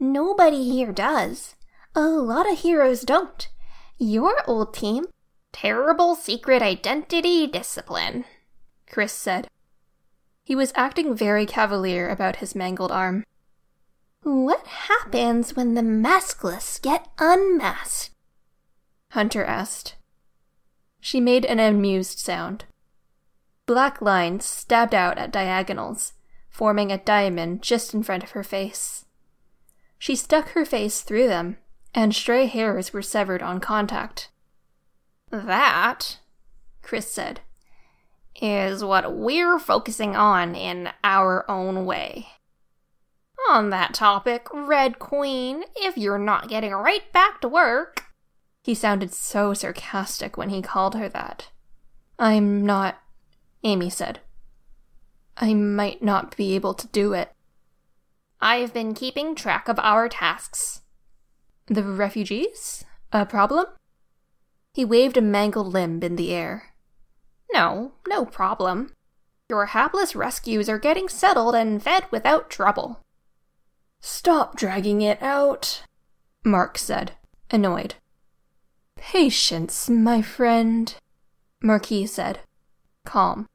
Nobody 0.00 0.64
here 0.64 0.92
does. 0.92 1.56
A 1.94 2.02
lot 2.02 2.50
of 2.50 2.60
heroes 2.60 3.02
don't. 3.02 3.48
Your 3.98 4.34
old 4.46 4.72
team, 4.72 5.06
terrible 5.52 6.14
secret 6.14 6.62
identity 6.62 7.46
discipline, 7.46 8.24
Chris 8.88 9.12
said. 9.12 9.48
He 10.44 10.54
was 10.54 10.72
acting 10.76 11.14
very 11.14 11.44
cavalier 11.44 12.08
about 12.08 12.36
his 12.36 12.54
mangled 12.54 12.92
arm. 12.92 13.24
What 14.22 14.66
happens 14.66 15.56
when 15.56 15.74
the 15.74 15.82
maskless 15.82 16.80
get 16.80 17.08
unmasked? 17.18 18.14
Hunter 19.10 19.44
asked. 19.44 19.96
She 21.00 21.20
made 21.20 21.44
an 21.44 21.60
amused 21.60 22.18
sound. 22.18 22.64
Black 23.66 24.00
lines 24.00 24.44
stabbed 24.44 24.94
out 24.94 25.18
at 25.18 25.30
diagonals, 25.30 26.14
forming 26.58 26.90
a 26.90 26.98
diamond 26.98 27.62
just 27.62 27.94
in 27.94 28.02
front 28.02 28.24
of 28.24 28.32
her 28.32 28.42
face. 28.42 29.04
She 29.96 30.16
stuck 30.16 30.48
her 30.50 30.64
face 30.64 31.02
through 31.02 31.28
them, 31.28 31.56
and 31.94 32.12
stray 32.12 32.46
hairs 32.46 32.92
were 32.92 33.00
severed 33.00 33.44
on 33.44 33.60
contact. 33.60 34.28
That, 35.30 36.18
Chris 36.82 37.08
said, 37.08 37.42
is 38.42 38.82
what 38.82 39.16
we're 39.16 39.60
focusing 39.60 40.16
on 40.16 40.56
in 40.56 40.90
our 41.04 41.48
own 41.48 41.86
way. 41.86 42.26
On 43.50 43.70
that 43.70 43.94
topic, 43.94 44.48
Red 44.52 44.98
Queen, 44.98 45.62
if 45.76 45.96
you're 45.96 46.18
not 46.18 46.48
getting 46.48 46.72
right 46.72 47.12
back 47.12 47.40
to 47.42 47.48
work. 47.48 48.06
He 48.64 48.74
sounded 48.74 49.14
so 49.14 49.54
sarcastic 49.54 50.36
when 50.36 50.48
he 50.48 50.60
called 50.60 50.96
her 50.96 51.08
that. 51.08 51.50
I'm 52.18 52.66
not, 52.66 53.00
Amy 53.62 53.90
said. 53.90 54.18
I 55.40 55.54
might 55.54 56.02
not 56.02 56.36
be 56.36 56.54
able 56.54 56.74
to 56.74 56.88
do 56.88 57.12
it. 57.12 57.32
I've 58.40 58.74
been 58.74 58.94
keeping 58.94 59.34
track 59.34 59.68
of 59.68 59.78
our 59.78 60.08
tasks. 60.08 60.82
The 61.66 61.82
refugees? 61.82 62.84
A 63.12 63.24
problem? 63.24 63.66
He 64.74 64.84
waved 64.84 65.16
a 65.16 65.20
mangled 65.22 65.72
limb 65.72 66.02
in 66.02 66.16
the 66.16 66.32
air. 66.32 66.74
No, 67.52 67.92
no 68.06 68.24
problem. 68.24 68.92
Your 69.48 69.66
hapless 69.66 70.14
rescues 70.14 70.68
are 70.68 70.78
getting 70.78 71.08
settled 71.08 71.54
and 71.54 71.82
fed 71.82 72.04
without 72.10 72.50
trouble. 72.50 73.00
Stop 74.00 74.56
dragging 74.56 75.02
it 75.02 75.20
out, 75.22 75.82
Mark 76.44 76.78
said, 76.78 77.12
annoyed. 77.50 77.94
Patience, 78.96 79.88
my 79.88 80.20
friend, 80.20 80.94
Marquis 81.62 82.06
said, 82.06 82.40
calm. 83.04 83.46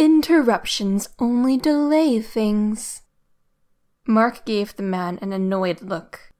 Interruptions 0.00 1.10
only 1.18 1.58
delay 1.58 2.22
things. 2.22 3.02
Mark 4.06 4.46
gave 4.46 4.74
the 4.74 4.82
man 4.82 5.18
an 5.20 5.34
annoyed 5.34 5.82
look. 5.82 6.32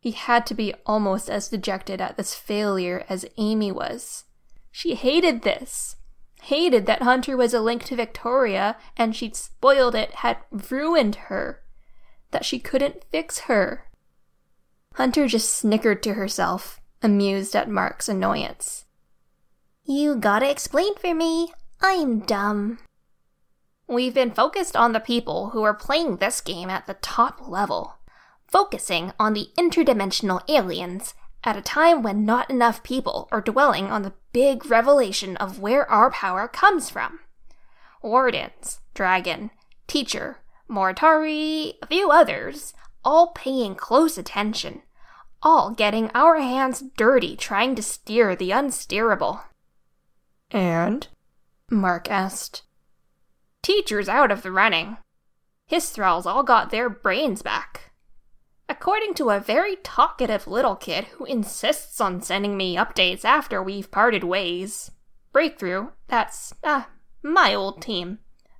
He 0.00 0.10
had 0.10 0.44
to 0.46 0.54
be 0.54 0.74
almost 0.84 1.30
as 1.30 1.48
dejected 1.48 2.00
at 2.00 2.16
this 2.16 2.34
failure 2.34 3.04
as 3.08 3.26
Amy 3.36 3.70
was. 3.70 4.24
She 4.72 4.96
hated 4.96 5.42
this. 5.42 5.94
Hated 6.42 6.86
that 6.86 7.02
Hunter 7.02 7.36
was 7.36 7.54
a 7.54 7.60
link 7.60 7.84
to 7.84 7.94
Victoria 7.94 8.76
and 8.96 9.14
she'd 9.14 9.36
spoiled 9.36 9.94
it, 9.94 10.10
had 10.10 10.38
ruined 10.50 11.14
her. 11.30 11.62
That 12.32 12.44
she 12.44 12.58
couldn't 12.58 13.04
fix 13.08 13.42
her. 13.42 13.86
Hunter 14.94 15.28
just 15.28 15.54
snickered 15.54 16.02
to 16.02 16.14
herself, 16.14 16.80
amused 17.04 17.54
at 17.54 17.70
Mark's 17.70 18.08
annoyance. 18.08 18.84
You 19.84 20.16
gotta 20.16 20.50
explain 20.50 20.96
for 20.96 21.14
me. 21.14 21.52
I'm 21.80 22.20
dumb. 22.20 22.78
We've 23.86 24.14
been 24.14 24.30
focused 24.30 24.76
on 24.76 24.92
the 24.92 25.00
people 25.00 25.50
who 25.50 25.62
are 25.62 25.74
playing 25.74 26.16
this 26.16 26.40
game 26.40 26.70
at 26.70 26.86
the 26.86 26.94
top 26.94 27.46
level, 27.46 27.96
focusing 28.46 29.12
on 29.18 29.34
the 29.34 29.48
interdimensional 29.58 30.40
aliens 30.48 31.14
at 31.44 31.56
a 31.56 31.62
time 31.62 32.02
when 32.02 32.24
not 32.24 32.48
enough 32.48 32.82
people 32.82 33.28
are 33.30 33.42
dwelling 33.42 33.86
on 33.86 34.02
the 34.02 34.14
big 34.32 34.70
revelation 34.70 35.36
of 35.36 35.60
where 35.60 35.88
our 35.90 36.10
power 36.10 36.48
comes 36.48 36.88
from. 36.88 37.20
Wardens, 38.02 38.80
Dragon, 38.94 39.50
Teacher, 39.86 40.38
Morituri, 40.68 41.74
a 41.82 41.86
few 41.86 42.10
others, 42.10 42.72
all 43.04 43.28
paying 43.28 43.74
close 43.74 44.16
attention, 44.16 44.82
all 45.42 45.70
getting 45.70 46.10
our 46.14 46.38
hands 46.38 46.82
dirty 46.96 47.36
trying 47.36 47.74
to 47.74 47.82
steer 47.82 48.34
the 48.34 48.50
unsteerable. 48.50 49.42
And? 50.50 51.08
Mark 51.70 52.10
asked. 52.10 52.62
Teacher's 53.62 54.08
out 54.08 54.30
of 54.30 54.42
the 54.42 54.52
running. 54.52 54.98
His 55.66 55.90
thralls 55.90 56.26
all 56.26 56.42
got 56.42 56.70
their 56.70 56.90
brains 56.90 57.42
back. 57.42 57.92
According 58.68 59.14
to 59.14 59.30
a 59.30 59.40
very 59.40 59.76
talkative 59.76 60.46
little 60.46 60.76
kid 60.76 61.04
who 61.04 61.24
insists 61.24 62.00
on 62.00 62.22
sending 62.22 62.56
me 62.56 62.76
updates 62.76 63.24
after 63.24 63.62
we've 63.62 63.90
parted 63.90 64.24
ways. 64.24 64.90
Breakthrough, 65.32 65.88
that's, 66.08 66.54
uh, 66.62 66.84
my 67.22 67.54
old 67.54 67.82
team, 67.82 68.18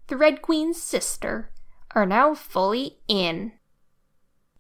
the 0.09 0.17
Red 0.17 0.43
Queen's 0.43 0.83
sister, 0.83 1.51
are 1.95 2.07
now 2.07 2.35
fully 2.35 2.99
in. 3.09 3.53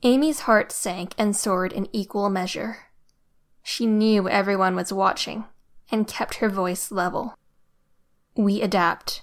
Amy's 0.02 0.40
heart 0.40 0.70
sank 0.70 1.14
and 1.16 1.34
soared 1.34 1.72
in 1.72 1.88
equal 1.92 2.28
measure. 2.28 2.88
She 3.62 3.86
knew 3.86 4.28
everyone 4.28 4.76
was 4.76 4.92
watching 4.92 5.46
and 5.90 6.06
kept 6.06 6.36
her 6.36 6.50
voice 6.50 6.90
level. 6.90 7.36
We 8.36 8.62
adapt. 8.62 9.22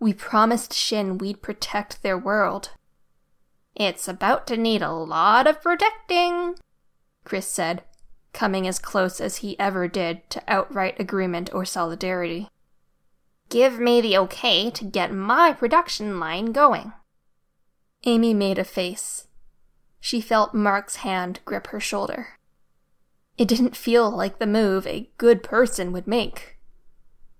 We 0.00 0.14
promised 0.14 0.72
Shin 0.72 1.18
we'd 1.18 1.42
protect 1.42 2.02
their 2.02 2.16
world. 2.16 2.70
It's 3.74 4.08
about 4.08 4.46
to 4.48 4.56
need 4.56 4.82
a 4.82 4.92
lot 4.92 5.46
of 5.46 5.62
protecting, 5.62 6.54
Chris 7.24 7.46
said, 7.46 7.82
coming 8.32 8.66
as 8.66 8.78
close 8.78 9.20
as 9.20 9.38
he 9.38 9.58
ever 9.58 9.86
did 9.86 10.28
to 10.30 10.42
outright 10.48 10.98
agreement 10.98 11.52
or 11.52 11.64
solidarity. 11.64 12.48
Give 13.48 13.78
me 13.78 14.00
the 14.00 14.16
okay 14.18 14.70
to 14.70 14.84
get 14.84 15.12
my 15.12 15.52
production 15.52 16.18
line 16.18 16.52
going. 16.52 16.92
Amy 18.04 18.34
made 18.34 18.58
a 18.58 18.64
face. 18.64 19.26
She 20.00 20.20
felt 20.20 20.54
Mark's 20.54 20.96
hand 20.96 21.40
grip 21.44 21.68
her 21.68 21.80
shoulder. 21.80 22.38
It 23.36 23.48
didn't 23.48 23.76
feel 23.76 24.10
like 24.10 24.38
the 24.38 24.46
move 24.46 24.86
a 24.86 25.10
good 25.18 25.42
person 25.42 25.92
would 25.92 26.06
make. 26.06 26.57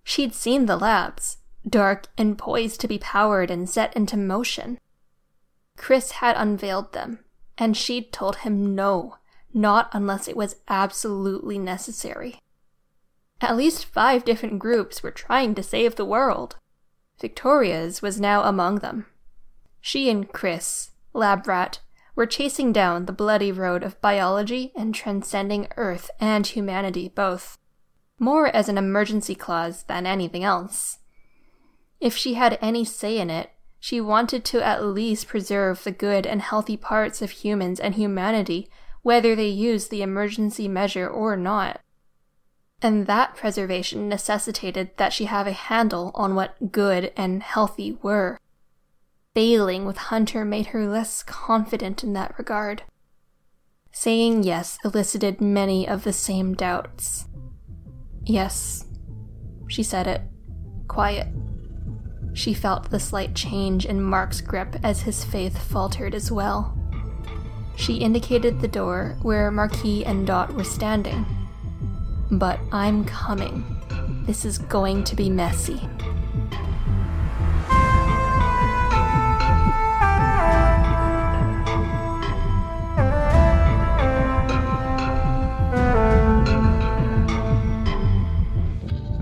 She'd 0.09 0.35
seen 0.35 0.65
the 0.65 0.79
labs, 0.79 1.37
dark 1.69 2.07
and 2.17 2.39
poised 2.39 2.81
to 2.81 2.89
be 2.89 2.97
powered 2.99 3.51
and 3.51 3.69
set 3.69 3.95
into 3.95 4.17
motion. 4.17 4.79
Chris 5.77 6.13
had 6.13 6.35
unveiled 6.35 6.95
them, 6.95 7.27
and 7.59 7.77
she'd 7.77 8.11
told 8.11 8.37
him 8.37 8.75
no, 8.75 9.19
not 9.53 9.91
unless 9.93 10.27
it 10.27 10.35
was 10.35 10.57
absolutely 10.67 11.59
necessary. 11.59 12.41
At 13.43 13.59
least 13.59 13.85
five 13.85 14.25
different 14.25 14.59
groups 14.59 15.03
were 15.03 15.11
trying 15.11 15.55
to 15.57 15.63
save 15.63 15.97
the 15.97 16.07
world. 16.07 16.57
Victoria's 17.21 18.01
was 18.01 18.19
now 18.19 18.45
among 18.45 18.77
them. 18.77 19.05
She 19.79 20.09
and 20.09 20.33
Chris, 20.33 20.93
lab 21.13 21.47
rat, 21.47 21.81
were 22.17 22.25
chasing 22.25 22.73
down 22.73 23.05
the 23.05 23.13
bloody 23.13 23.53
road 23.53 23.83
of 23.83 24.01
biology 24.01 24.73
and 24.75 24.95
transcending 24.95 25.69
Earth 25.77 26.11
and 26.19 26.47
humanity 26.47 27.11
both 27.11 27.59
more 28.19 28.49
as 28.49 28.69
an 28.69 28.79
emergency 28.79 29.35
clause 29.35 29.85
than 29.85 30.07
anything 30.07 30.45
else. 30.45 30.99
If 32.01 32.17
she 32.17 32.35
had 32.35 32.59
any 32.61 32.85
say 32.85 33.19
in 33.19 33.31
it, 33.31 33.51
She 33.81 34.01
wanted 34.01 34.45
to 34.47 34.65
at 34.65 34.85
least 34.85 35.29
preserve 35.29 35.85
the 35.85 35.93
good 35.93 36.27
and 36.27 36.43
healthy 36.43 36.77
parts 36.77 37.23
of 37.23 37.31
humans 37.31 37.79
and 37.79 37.95
humanity, 37.95 38.69
whether 39.03 39.37
they 39.37 39.49
used 39.49 39.91
the 39.91 40.03
emergency 40.03 40.67
measure 40.67 41.09
or 41.09 41.37
not. 41.37 41.81
And 42.83 43.07
that 43.07 43.37
preservation 43.37 44.09
necessitated 44.09 44.91
that 44.97 45.13
she 45.13 45.25
have 45.27 45.47
a 45.47 45.53
handle 45.53 46.11
on 46.15 46.35
what 46.35 46.73
good 46.73 47.13
and 47.17 47.43
healthy 47.43 47.99
were. 48.03 48.39
Failing 49.35 49.85
with 49.85 49.97
Hunter 49.97 50.45
made 50.45 50.69
her 50.69 50.87
less 50.87 51.23
confident 51.23 52.03
in 52.03 52.13
that 52.15 52.37
regard. 52.39 52.83
Saying 53.93 54.43
yes 54.43 54.79
elicited 54.85 55.41
many 55.41 55.89
of 55.89 56.05
the 56.05 56.13
same 56.13 56.55
doubts. 56.55 57.27
Yes, 58.29 58.85
she 59.69 59.83
said 59.83 60.07
it, 60.07 60.21
quiet. 60.87 61.29
She 62.35 62.53
felt 62.53 62.91
the 62.91 63.01
slight 63.01 63.35
change 63.35 63.87
in 63.87 64.03
Mark's 64.03 64.43
grip 64.43 64.77
as 64.83 65.01
his 65.01 65.25
faith 65.25 65.57
faltered 65.57 66.15
as 66.15 66.31
well. 66.31 66.77
She 67.77 67.95
indicated 67.95 68.61
the 68.61 68.69
door 68.69 69.17
where 69.23 69.51
Marquis 69.51 70.05
and 70.05 70.27
Dot 70.27 70.53
were 70.53 70.63
standing. 70.63 71.25
But 72.31 72.61
I'm 72.71 73.07
coming. 73.07 73.65
This 74.27 74.45
is 74.45 74.59
going 74.59 75.05
to 75.05 75.17
be 75.17 75.31
messy. 75.31 75.81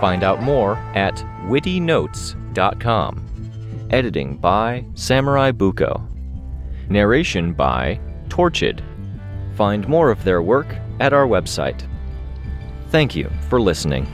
Find 0.00 0.22
out 0.22 0.42
more 0.42 0.76
at 0.94 1.14
wittynotes.com. 1.46 3.22
Editing 3.90 4.36
by 4.36 4.84
Samurai 4.94 5.52
Buko. 5.52 6.02
Narration 6.88 7.52
by 7.52 8.00
Torchid. 8.28 8.82
Find 9.56 9.88
more 9.88 10.10
of 10.10 10.24
their 10.24 10.42
work 10.42 10.76
at 11.00 11.12
our 11.12 11.26
website. 11.26 11.86
Thank 12.90 13.16
you 13.16 13.30
for 13.48 13.60
listening. 13.60 14.06